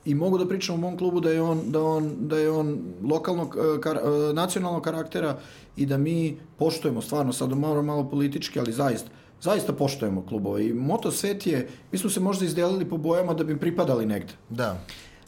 I 0.05 0.15
mogu 0.15 0.37
da 0.37 0.47
pričam 0.47 0.75
o 0.75 0.77
mom 0.77 0.97
klubu 0.97 1.19
da 1.19 1.31
je 1.31 1.41
on, 1.41 1.61
da 1.71 1.83
on, 1.83 2.15
da 2.19 2.37
je 2.37 2.51
on 2.51 2.79
lokalnog, 3.03 3.57
e, 3.57 3.81
kar, 3.81 3.97
e, 3.97 4.33
nacionalnog 4.33 4.83
karaktera 4.83 5.37
i 5.77 5.85
da 5.85 5.97
mi 5.97 6.37
poštujemo 6.57 7.01
stvarno, 7.01 7.33
sad 7.33 7.57
malo, 7.57 7.81
malo 7.81 8.09
politički, 8.09 8.59
ali 8.59 8.73
zaista, 8.73 9.09
zaista 9.41 9.73
poštujemo 9.73 10.25
klubove. 10.25 10.67
I 10.67 10.73
moto 10.73 11.11
svet 11.11 11.47
je, 11.47 11.67
mi 11.91 11.97
smo 11.97 12.09
se 12.09 12.19
možda 12.19 12.45
izdelili 12.45 12.89
po 12.89 12.97
bojama 12.97 13.33
da 13.33 13.43
bi 13.43 13.59
pripadali 13.59 14.05
negde. 14.05 14.33
Da. 14.49 14.79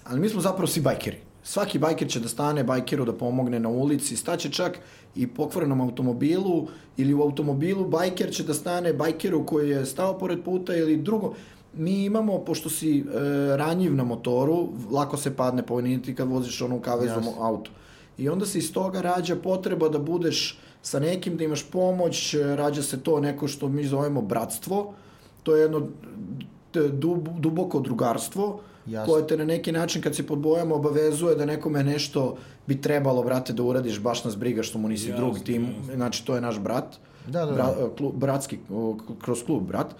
Ali 0.04 0.20
mi 0.20 0.30
smo 0.30 0.42
zapravo 0.42 0.68
svi 0.68 0.82
bajkeri. 0.82 1.18
Svaki 1.44 1.80
bajker 1.80 2.08
će 2.08 2.20
da 2.20 2.28
stane 2.28 2.64
bajkeru 2.64 3.06
da 3.06 3.14
pomogne 3.14 3.60
na 3.60 3.70
ulici, 3.70 4.16
staće 4.16 4.50
čak 4.50 4.80
i 5.16 5.28
pokvarenom 5.28 5.82
automobilu 5.82 6.68
ili 6.98 7.14
u 7.14 7.22
automobilu 7.22 7.86
bajker 7.88 8.32
će 8.32 8.44
da 8.44 8.54
stane 8.54 8.94
bajkeru 8.94 9.46
koji 9.46 9.70
je 9.70 9.86
stao 9.86 10.18
pored 10.18 10.44
puta 10.44 10.76
ili 10.76 10.98
drugo. 10.98 11.34
Mi 11.78 12.06
imamo, 12.06 12.38
pošto 12.40 12.70
si 12.70 13.00
e, 13.00 13.04
ranjiv 13.58 13.96
na 13.96 14.04
motoru, 14.04 14.70
lako 14.92 15.18
se 15.18 15.36
padne 15.36 15.64
poviniti 15.64 16.16
kad 16.16 16.28
voziš 16.28 16.62
onu 16.62 16.80
kavezom 16.80 17.24
Jasno. 17.24 17.44
auto. 17.44 17.72
I 18.18 18.30
onda 18.30 18.46
se 18.46 18.58
iz 18.58 18.74
toga 18.74 19.02
rađa 19.02 19.36
potreba 19.36 19.90
da 19.90 20.00
budeš 20.00 20.60
sa 20.82 21.00
nekim, 21.00 21.38
da 21.38 21.44
imaš 21.44 21.64
pomoć, 21.64 22.36
rađa 22.56 22.82
se 22.84 23.00
to 23.00 23.20
neko 23.20 23.48
što 23.48 23.70
mi 23.70 23.84
zovemo 23.86 24.22
bratstvo, 24.22 24.94
to 25.44 25.56
je 25.56 25.62
jedno 25.62 25.88
dub, 26.92 27.28
duboko 27.40 27.80
drugarstvo, 27.80 28.60
Jasno. 28.86 29.14
koje 29.14 29.28
te 29.28 29.38
na 29.38 29.46
neki 29.46 29.72
način 29.72 30.02
kad 30.02 30.16
se 30.16 30.28
pod 30.28 30.38
bojama 30.40 30.76
obavezuje 30.76 31.36
da 31.36 31.46
nekome 31.46 31.84
nešto 31.84 32.36
bi 32.68 32.82
trebalo, 32.82 33.24
brate, 33.24 33.54
da 33.54 33.64
uradiš, 33.64 34.00
baš 34.00 34.24
nas 34.24 34.38
briga 34.38 34.64
što 34.64 34.78
mu 34.80 34.88
nisi 34.90 35.10
Jasno, 35.10 35.26
drugi 35.26 35.44
tim, 35.44 35.64
jasno. 35.78 35.96
znači 35.96 36.26
to 36.26 36.36
je 36.36 36.42
naš 36.42 36.60
brat, 36.60 36.96
Da, 37.28 37.40
da, 37.40 37.46
da. 37.46 37.54
Bra, 37.54 37.74
klub, 37.98 38.14
bratski, 38.16 38.58
kroz 39.22 39.44
klub 39.46 39.64
brat, 39.64 39.96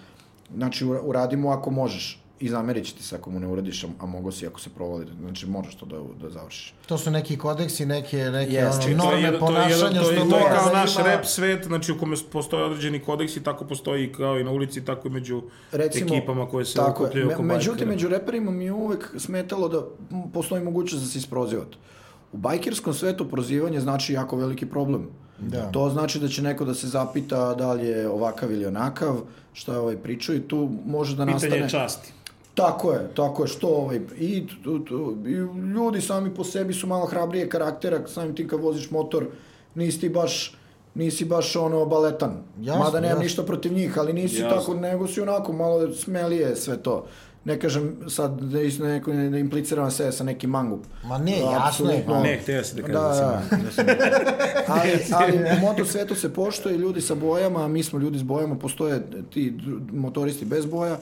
znači 0.54 0.84
ura- 0.84 1.00
uradimo 1.02 1.50
ako 1.50 1.70
možeš. 1.72 2.20
i 2.40 2.48
zamerit 2.48 2.84
će 2.84 2.94
ti 2.94 3.02
se 3.02 3.16
ako 3.16 3.30
mu 3.30 3.40
ne 3.40 3.46
uradiš, 3.46 3.84
a, 3.84 3.98
a 4.00 4.06
mogo 4.06 4.32
si 4.32 4.46
ako 4.46 4.60
se 4.60 4.70
provali. 4.70 5.06
Znači, 5.20 5.46
moraš 5.46 5.74
to 5.74 5.86
da, 5.86 5.96
da 6.18 6.30
završiš. 6.30 6.74
To 6.86 6.98
su 6.98 7.10
neki 7.10 7.36
kodeksi, 7.38 7.86
neke, 7.86 8.16
neke 8.18 8.52
Jeste, 8.52 8.66
ono, 8.86 9.02
To 9.02 9.10
je 9.10 9.12
norme 9.12 9.20
jedan- 9.20 9.30
to 9.30 9.36
je 9.36 9.40
ponašanja 9.40 10.00
to 10.02 10.10
je- 10.10 10.28
to 10.30 10.36
je 10.38 10.44
kao 10.50 10.72
naš 10.72 10.96
ima- 10.96 11.04
rap 11.04 11.24
svet, 11.26 11.64
znači 11.64 11.92
u 11.92 11.98
kome 11.98 12.16
postoje 12.32 12.64
određeni 12.64 13.00
kodeksi, 13.00 13.42
tako 13.42 13.64
postoji 13.64 14.12
kao 14.12 14.38
i 14.38 14.44
na 14.44 14.50
ulici, 14.50 14.84
tako 14.84 15.08
i 15.08 15.12
među 15.12 15.42
Recimo, 15.72 16.06
ekipama 16.08 16.48
koje 16.48 16.64
se 16.64 16.80
okupljaju 16.82 17.26
Me- 17.26 17.34
oko 17.34 17.42
Međutim, 17.44 17.70
bajkera. 17.70 17.90
među 17.90 18.08
reperima 18.08 18.50
mi 18.50 18.64
je 18.64 18.72
uvek 18.72 19.14
smetalo 19.18 19.68
da 19.68 19.80
postoji 20.32 20.64
mogućnost 20.64 21.04
da 21.04 21.10
se 21.10 21.18
isprozivate. 21.18 21.76
U 22.32 22.36
bajkerskom 22.36 22.94
svetu 22.94 23.28
prozivanje 23.28 23.80
znači 23.80 24.12
jako 24.12 24.36
veliki 24.36 24.66
problem. 24.66 25.08
Da. 25.38 25.70
To 25.70 25.90
znači 25.90 26.18
da 26.18 26.28
će 26.28 26.42
neko 26.42 26.64
da 26.64 26.74
se 26.74 26.86
zapita 26.86 27.54
da 27.54 27.72
li 27.72 27.86
je 27.86 28.08
ovakav 28.08 28.52
ili 28.52 28.66
onakav, 28.66 29.16
šta 29.52 29.72
je 29.72 29.78
ovaj 29.78 29.96
pričao 29.96 30.34
i 30.34 30.40
tu 30.40 30.70
može 30.86 31.16
da 31.16 31.26
Pitanje 31.26 31.34
nastane... 31.34 31.56
je 31.56 31.68
časti. 31.68 32.12
Tako 32.54 32.92
je, 32.92 33.08
tako 33.14 33.42
je, 33.42 33.48
što 33.48 33.68
ovaj, 33.68 34.00
i, 34.18 34.46
tu, 34.64 34.78
tu, 34.84 35.16
i 35.26 35.30
ljudi 35.74 36.00
sami 36.00 36.34
po 36.34 36.44
sebi 36.44 36.74
su 36.74 36.86
malo 36.86 37.06
hrabrije 37.06 37.48
karaktera, 37.48 38.06
samim 38.06 38.34
tim 38.34 38.48
kad 38.48 38.60
voziš 38.60 38.90
motor, 38.90 39.26
nisi 39.74 40.00
ti 40.00 40.08
baš, 40.08 40.56
nisi 40.94 41.24
baš 41.24 41.56
ono 41.56 41.86
baletan. 41.86 42.42
Jasno, 42.60 42.84
Mada 42.84 43.00
nemam 43.00 43.10
jasno. 43.10 43.22
ništa 43.22 43.42
protiv 43.42 43.72
njih, 43.72 43.98
ali 43.98 44.12
nisi 44.12 44.40
Jasno. 44.40 44.58
tako, 44.58 44.74
nego 44.74 45.06
si 45.06 45.20
onako 45.20 45.52
malo 45.52 45.92
smelije 45.92 46.56
sve 46.56 46.76
to. 46.82 47.06
Ne 47.44 47.60
kažem 47.60 47.96
sad 48.08 48.40
da, 48.42 48.60
is, 48.60 48.78
neko, 48.78 49.12
da 49.12 49.38
impliciram 49.38 49.90
se 49.90 50.12
sa 50.12 50.24
nekim 50.24 50.50
mangup. 50.50 50.84
Ma 51.04 51.18
ne, 51.18 51.38
jasno 51.40 51.90
je. 51.90 52.04
Ma 52.08 52.20
Ne, 52.20 52.38
htio 52.38 52.64
si 52.64 52.76
da 52.76 52.82
Da, 52.82 52.88
kažem 52.88 52.94
da, 52.94 53.08
da, 53.08 53.14
sam- 53.14 53.62
da 53.62 53.70
sam- 53.70 53.86
ali, 54.74 54.90
ali 55.12 55.56
u 55.56 55.60
moto 55.60 55.84
svetu 55.84 56.14
se 56.14 56.32
poštuje 56.32 56.78
ljudi 56.78 57.00
sa 57.00 57.14
bojama, 57.14 57.64
a 57.64 57.68
mi 57.68 57.82
smo 57.82 57.98
ljudi 57.98 58.18
s 58.18 58.22
bojama, 58.22 58.54
postoje 58.56 59.02
ti 59.30 59.54
motoristi 59.92 60.44
bez 60.44 60.66
boja. 60.66 60.92
E, 60.92 60.98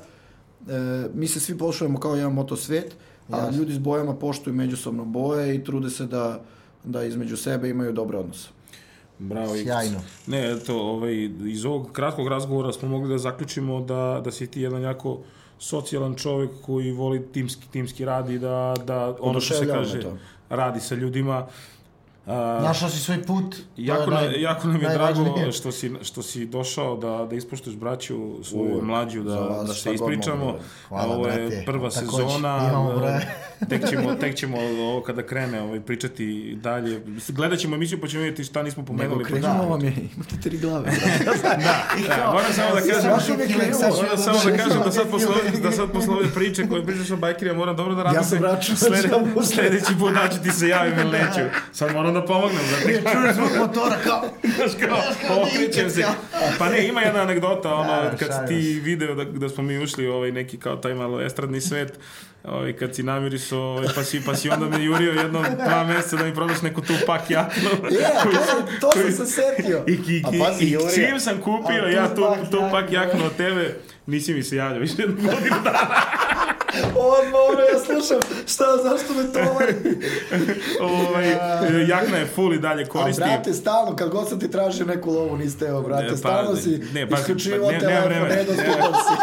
mi 1.14 1.28
se 1.28 1.40
svi 1.40 1.58
poštujemo 1.58 2.00
kao 2.00 2.14
jedan 2.14 2.32
moto 2.32 2.56
svet, 2.56 2.94
a 3.28 3.36
Jasno. 3.36 3.58
ljudi 3.58 3.74
s 3.74 3.78
bojama 3.78 4.14
poštuju 4.14 4.54
međusobno 4.54 5.04
boje 5.04 5.54
i 5.54 5.64
trude 5.64 5.90
se 5.90 6.06
da, 6.06 6.40
da 6.84 7.04
između 7.04 7.36
sebe 7.36 7.68
imaju 7.68 7.92
dobre 7.92 8.18
odnose. 8.18 8.48
Bravo. 9.18 9.54
Sjajno. 9.56 10.00
Ne, 10.26 10.52
eto, 10.52 10.76
ovaj, 10.78 11.14
iz 11.44 11.64
ovog 11.64 11.92
kratkog 11.92 12.28
razgovora 12.28 12.72
smo 12.72 12.88
mogli 12.88 13.08
da 13.08 13.18
zaključimo 13.18 13.80
da, 13.80 14.20
da 14.24 14.30
si 14.30 14.46
ti 14.46 14.60
jedan 14.60 14.82
jako 14.82 15.18
socijalan 15.62 16.14
čovjek 16.14 16.50
koji 16.62 16.92
voli 16.92 17.22
timski, 17.32 17.66
timski 17.72 18.04
rad 18.04 18.30
i 18.30 18.38
da, 18.38 18.74
da 18.86 19.16
ono 19.20 19.40
što 19.40 19.54
se 19.54 19.66
kaže, 19.66 20.02
radi 20.48 20.80
sa 20.80 20.94
ljudima. 20.94 21.46
A, 22.26 22.58
Našao 22.62 22.88
si 22.88 22.98
svoj 22.98 23.22
put. 23.22 23.56
Jako, 23.76 24.10
nam, 24.10 24.24
naj- 24.24 24.40
jako 24.40 24.68
nam 24.68 24.82
je 24.82 24.88
drago 24.88 25.24
što 25.52 25.72
si, 25.72 25.92
što 26.02 26.22
si 26.22 26.46
došao 26.46 26.96
da, 26.96 27.26
da 27.26 27.36
ispoštuješ 27.36 27.76
braću 27.76 28.14
svoju 28.44 28.62
Uvijek. 28.64 28.82
mlađu, 28.82 29.22
da, 29.22 29.36
vas 29.36 29.66
da 29.66 29.74
se 29.74 29.94
ispričamo. 29.94 30.44
mogu, 30.44 30.58
Hvala, 30.88 31.14
ovo 31.14 31.26
je 31.26 31.32
brate. 31.40 31.62
prva 31.66 31.90
Takođe, 31.90 32.10
sezona. 32.22 32.68
imamo 32.68 33.06
e, 33.06 33.20
tek, 33.68 33.88
ćemo, 33.90 34.14
tek 34.20 34.34
ćemo 34.34 34.56
ovo 34.60 35.02
kada 35.02 35.22
krene 35.22 35.62
ovaj, 35.62 35.80
pričati 35.80 36.24
dalje. 36.56 37.00
Gledat 37.28 37.58
ćemo 37.58 37.76
emisiju 37.76 38.00
pa 38.00 38.06
ćemo 38.08 38.22
vidjeti 38.22 38.44
šta 38.44 38.62
nismo 38.62 38.80
Nego 38.82 38.92
pomenuli. 38.92 39.24
krenemo 39.24 39.62
vam 39.64 39.84
je, 39.84 39.92
imate 40.16 40.36
tri 40.40 40.58
glave. 40.58 40.90
Da, 42.08 42.26
moram 42.26 42.52
samo 42.52 42.68
da 42.70 42.80
kažem, 42.82 43.10
Baš 43.10 43.28
uvijek 43.28 43.50
krenuo, 43.50 43.80
moram 43.96 44.18
samo 44.18 44.38
da 44.46 44.56
kažem 44.58 44.80
da 44.84 44.92
sad 44.92 45.10
posle, 45.10 45.28
ove- 45.28 45.60
da 45.60 45.70
sad 45.72 45.92
posle 45.92 46.14
ove 46.14 46.28
priče 46.30 46.68
koje 46.68 46.86
pričaš 46.86 47.10
o 47.10 47.16
bajkerima 47.16 47.56
moram 47.56 47.76
dobro 47.76 47.94
da 47.94 48.02
Ja 48.02 48.08
se 48.08 48.14
razmislim. 48.14 48.42
vraćam, 48.42 48.76
Slede, 48.76 49.08
ja 49.08 49.18
mu- 49.34 49.42
sledeći 49.44 49.92
put 49.98 50.14
da 50.14 50.28
ću 50.28 50.42
ti 50.42 50.50
se 50.50 50.68
javim 50.68 50.98
ili 50.98 51.10
neću. 51.10 51.40
Sad 51.72 51.92
moram 51.92 52.11
da 52.14 52.24
pomognem. 52.24 52.62
Da 52.70 52.76
ti 52.86 53.02
Čuješ 53.12 53.34
zvuk 53.34 53.50
motora 53.58 53.96
kao... 54.04 54.22
Znaš 54.56 54.70
kao, 54.80 54.98
okrećem 55.42 55.90
se. 55.90 56.04
Pa 56.58 56.68
ne, 56.68 56.88
ima 56.88 57.00
jedna 57.00 57.20
anegdota, 57.20 57.74
ono, 57.74 58.02
Da, 58.02 58.16
kad 58.16 58.28
si 58.28 58.54
ti 58.54 58.80
video 58.84 59.14
da, 59.14 59.24
da 59.24 59.48
smo 59.48 59.62
mi 59.62 59.78
ušli 59.78 60.08
u 60.08 60.12
ovaj 60.12 60.32
neki 60.32 60.58
kao 60.58 60.76
taj 60.76 60.94
malo 60.94 61.20
estradni 61.20 61.60
svet, 61.60 61.98
ovaj, 62.44 62.72
kad 62.72 62.94
si 62.94 63.02
namirisao, 63.02 63.60
ovaj, 63.60 63.88
pa, 63.94 64.04
si, 64.04 64.22
pa 64.26 64.34
si 64.34 64.50
onda 64.50 64.68
me 64.68 64.84
jurio 64.84 65.12
jedno 65.12 65.44
dva 65.66 65.84
mjeseca 65.84 66.16
da 66.16 66.24
mi 66.24 66.34
prodaš 66.34 66.62
neku 66.62 66.80
tu 66.80 66.92
pak 67.06 67.30
jaknu. 67.30 67.70
Je, 67.90 68.08
to, 68.80 68.90
to 68.92 68.92
sam 68.92 69.26
se 69.26 69.26
setio. 69.26 69.84
I, 69.86 69.92
i, 69.92 70.22
A 70.24 70.44
pazi, 70.44 70.64
i, 70.64 70.68
i 70.68 70.78
čim 70.94 71.20
sam 71.20 71.40
kupio 71.40 71.84
ja 71.84 72.14
tu 72.14 72.22
tu, 72.50 72.62
pak 72.70 72.92
jaknu 72.92 73.24
od 73.24 73.36
tebe, 73.36 73.74
nisi 74.06 74.34
mi 74.34 74.42
se 74.42 74.56
javljao 74.56 74.80
više 74.80 74.94
jednu 74.98 75.16
godinu 75.16 75.56
dana. 75.64 76.21
Odmah, 76.86 77.40
ono, 77.48 77.60
ja 77.62 77.78
slušam, 77.80 78.20
šta, 78.46 78.64
zašto 78.78 79.14
me 79.14 79.32
to 79.32 79.38
ovaj... 79.42 79.74
ovaj, 80.80 81.28
jakna 81.88 82.16
je 82.16 82.26
full 82.26 82.54
i 82.54 82.58
dalje 82.58 82.84
A 82.84 82.88
koristi. 82.88 83.22
brate, 83.22 83.52
stalno, 83.52 83.96
kad 83.96 84.08
god 84.08 84.28
sam 84.28 84.40
ti 84.40 84.50
tražio 84.50 84.86
neku 84.86 85.10
lovu, 85.10 85.36
niste 85.36 85.64
evo, 85.66 85.82
brate, 85.82 86.02
Ne, 86.02 86.10
pa, 86.10 86.16
stalno 86.16 86.56
si 86.56 86.82
ne, 86.94 87.08
pa- 87.08 87.16
isključivo 87.16 87.66
pa 87.66 87.72
ne- 87.72 87.78
telefon, 87.80 88.04
vremena. 88.04 88.34
nedostupan 88.34 88.74
si. 88.94 89.14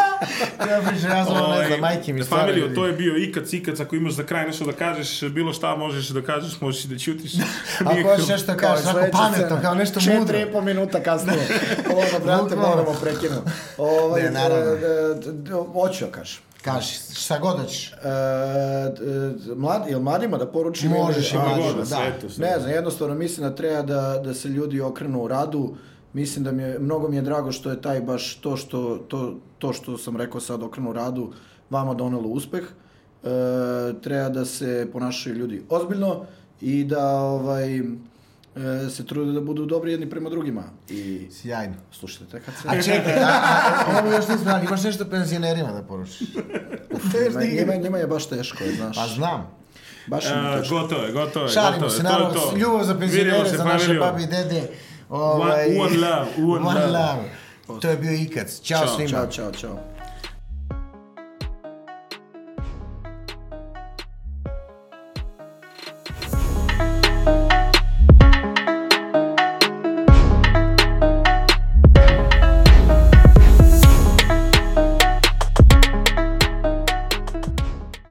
Ja 0.62 0.80
pričam, 0.82 1.10
ja 1.10 1.24
sam 1.24 1.36
ono, 1.36 1.54
ne 1.54 1.66
znam, 1.66 1.80
majke 1.80 2.12
mi 2.12 2.24
stvarno. 2.24 2.46
Familio, 2.46 2.68
to 2.68 2.86
je 2.86 2.92
bio 2.92 3.16
ikac, 3.18 3.52
ikac, 3.52 3.80
ako 3.80 3.96
imaš 3.96 4.12
za 4.12 4.22
kraj 4.22 4.46
nešto 4.46 4.64
da 4.64 4.72
kažeš, 4.74 5.20
bilo 5.22 5.52
šta 5.52 5.76
možeš 5.76 6.08
da 6.08 6.22
kažeš, 6.22 6.60
možeš 6.60 6.84
i 6.84 6.88
da 6.88 6.98
ćutiš. 6.98 7.32
Ako 7.80 8.02
hoćeš 8.04 8.28
nešto 8.28 8.46
Kao 8.48 8.70
kažeš, 8.70 8.86
ako 8.86 8.98
pametno, 9.12 9.58
kao 9.62 9.74
nešto 9.74 10.00
Četiri 10.00 10.18
mudro. 10.18 10.38
i 10.38 10.46
po 10.46 10.60
minuta 10.60 11.00
kasnije. 11.00 11.38
Ono, 11.92 12.24
brate, 12.24 12.56
moramo 12.56 12.96
prekinuti. 13.02 13.50
Ovaj, 13.78 14.22
Ne, 14.22 14.30
naravno. 14.30 14.72
e, 14.72 14.76
e, 14.76 15.72
Hoću 15.72 16.04
ja 16.04 16.10
kažem. 16.10 16.38
Kaži, 16.62 16.88
šta 17.14 17.38
god 17.38 17.58
hoćeš. 17.58 17.92
E, 17.92 17.96
d- 17.96 19.54
mlad, 19.54 19.82
jel 19.88 20.00
mladima 20.00 20.38
da 20.38 20.46
poručim? 20.46 20.90
Možeš 20.90 21.32
i 21.32 21.36
ili- 21.36 21.44
mladima, 21.44 21.84
da. 21.84 21.96
Ne 22.38 22.58
znam, 22.58 22.70
jednostavno 22.70 23.14
mislim 23.14 23.48
da 23.48 23.54
treba 23.54 23.82
da, 23.82 24.20
da 24.24 24.34
se 24.34 24.48
ljudi 24.48 24.80
okrenu 24.80 25.22
u 25.22 25.28
radu. 25.28 25.74
Mislim 26.12 26.44
da 26.44 26.52
mi 26.52 26.62
je, 26.62 26.78
mnogo 26.78 27.08
mi 27.08 27.16
je 27.16 27.22
drago 27.22 27.52
što 27.52 27.70
je 27.70 27.82
taj 27.82 28.00
baš 28.00 28.34
to 28.34 28.56
što, 28.56 28.96
to, 28.98 29.34
to 29.58 29.72
što 29.72 29.98
sam 29.98 30.16
rekao 30.16 30.40
sad 30.40 30.62
okrenu 30.62 30.90
u 30.90 30.92
radu 30.92 31.32
vama 31.70 31.94
donelo 31.94 32.28
uspeh. 32.28 32.62
E, 32.62 33.28
treba 34.00 34.28
da 34.28 34.44
se 34.44 34.88
ponašaju 34.92 35.36
ljudi 35.36 35.62
ozbiljno 35.68 36.24
i 36.60 36.84
da 36.84 37.14
ovaj, 37.14 37.78
e, 37.78 37.82
se 38.90 39.06
trude 39.06 39.32
da 39.32 39.40
budu 39.40 39.66
dobri 39.66 39.90
jedni 39.92 40.10
prema 40.10 40.30
drugima. 40.30 40.62
I 40.88 41.28
Sjajno. 41.32 41.74
slušajte, 41.92 42.24
te 42.26 42.40
kad 42.40 42.54
se... 42.54 42.68
A 42.68 42.82
čekaj, 42.84 43.14
a, 43.14 43.26
a, 43.26 43.98
ovo 43.98 44.10
još 44.10 44.28
nismo 44.28 44.36
znali, 44.36 44.66
imaš 44.66 44.82
nešto 44.82 45.04
penzionerima 45.04 45.72
da 45.72 45.82
poručiš? 45.82 46.20
njima, 47.14 47.42
njima, 47.52 47.74
njima 47.74 47.98
je 47.98 48.06
baš 48.06 48.28
teško, 48.28 48.64
je, 48.64 48.74
znaš. 48.74 48.96
Pa 48.96 49.06
znam. 49.06 49.50
Baš 50.06 50.24
je 50.24 50.30
E, 50.30 50.60
teško. 50.60 50.74
gotovo 50.74 51.02
je, 51.02 51.12
gotovo 51.12 51.46
je. 51.46 51.52
Šalimo 51.52 51.72
gotovo 51.72 51.90
se, 51.90 51.96
to 51.96 52.02
naravno, 52.02 52.34
to. 52.34 52.56
ljubav 52.56 52.84
za 52.84 52.94
penzionere, 52.94 53.48
se, 53.50 53.56
za 53.56 53.64
naše 53.64 53.84
familio. 53.84 54.00
babi 54.02 54.22
i 54.22 54.26
dede. 54.26 54.62
Ovaj, 55.08 55.66
One- 55.66 55.80
one 55.80 55.96
love, 55.98 56.58
one 56.60 56.86
love. 56.86 57.30
To 57.80 57.88
je 57.88 57.96
bio 57.96 58.12
Ikac. 58.12 58.60
Ćao 58.60 58.78
Ćao, 58.78 58.96
svima. 58.96 59.08
Ćao, 59.10 59.26
čao, 59.26 59.52
čao. 59.52 59.78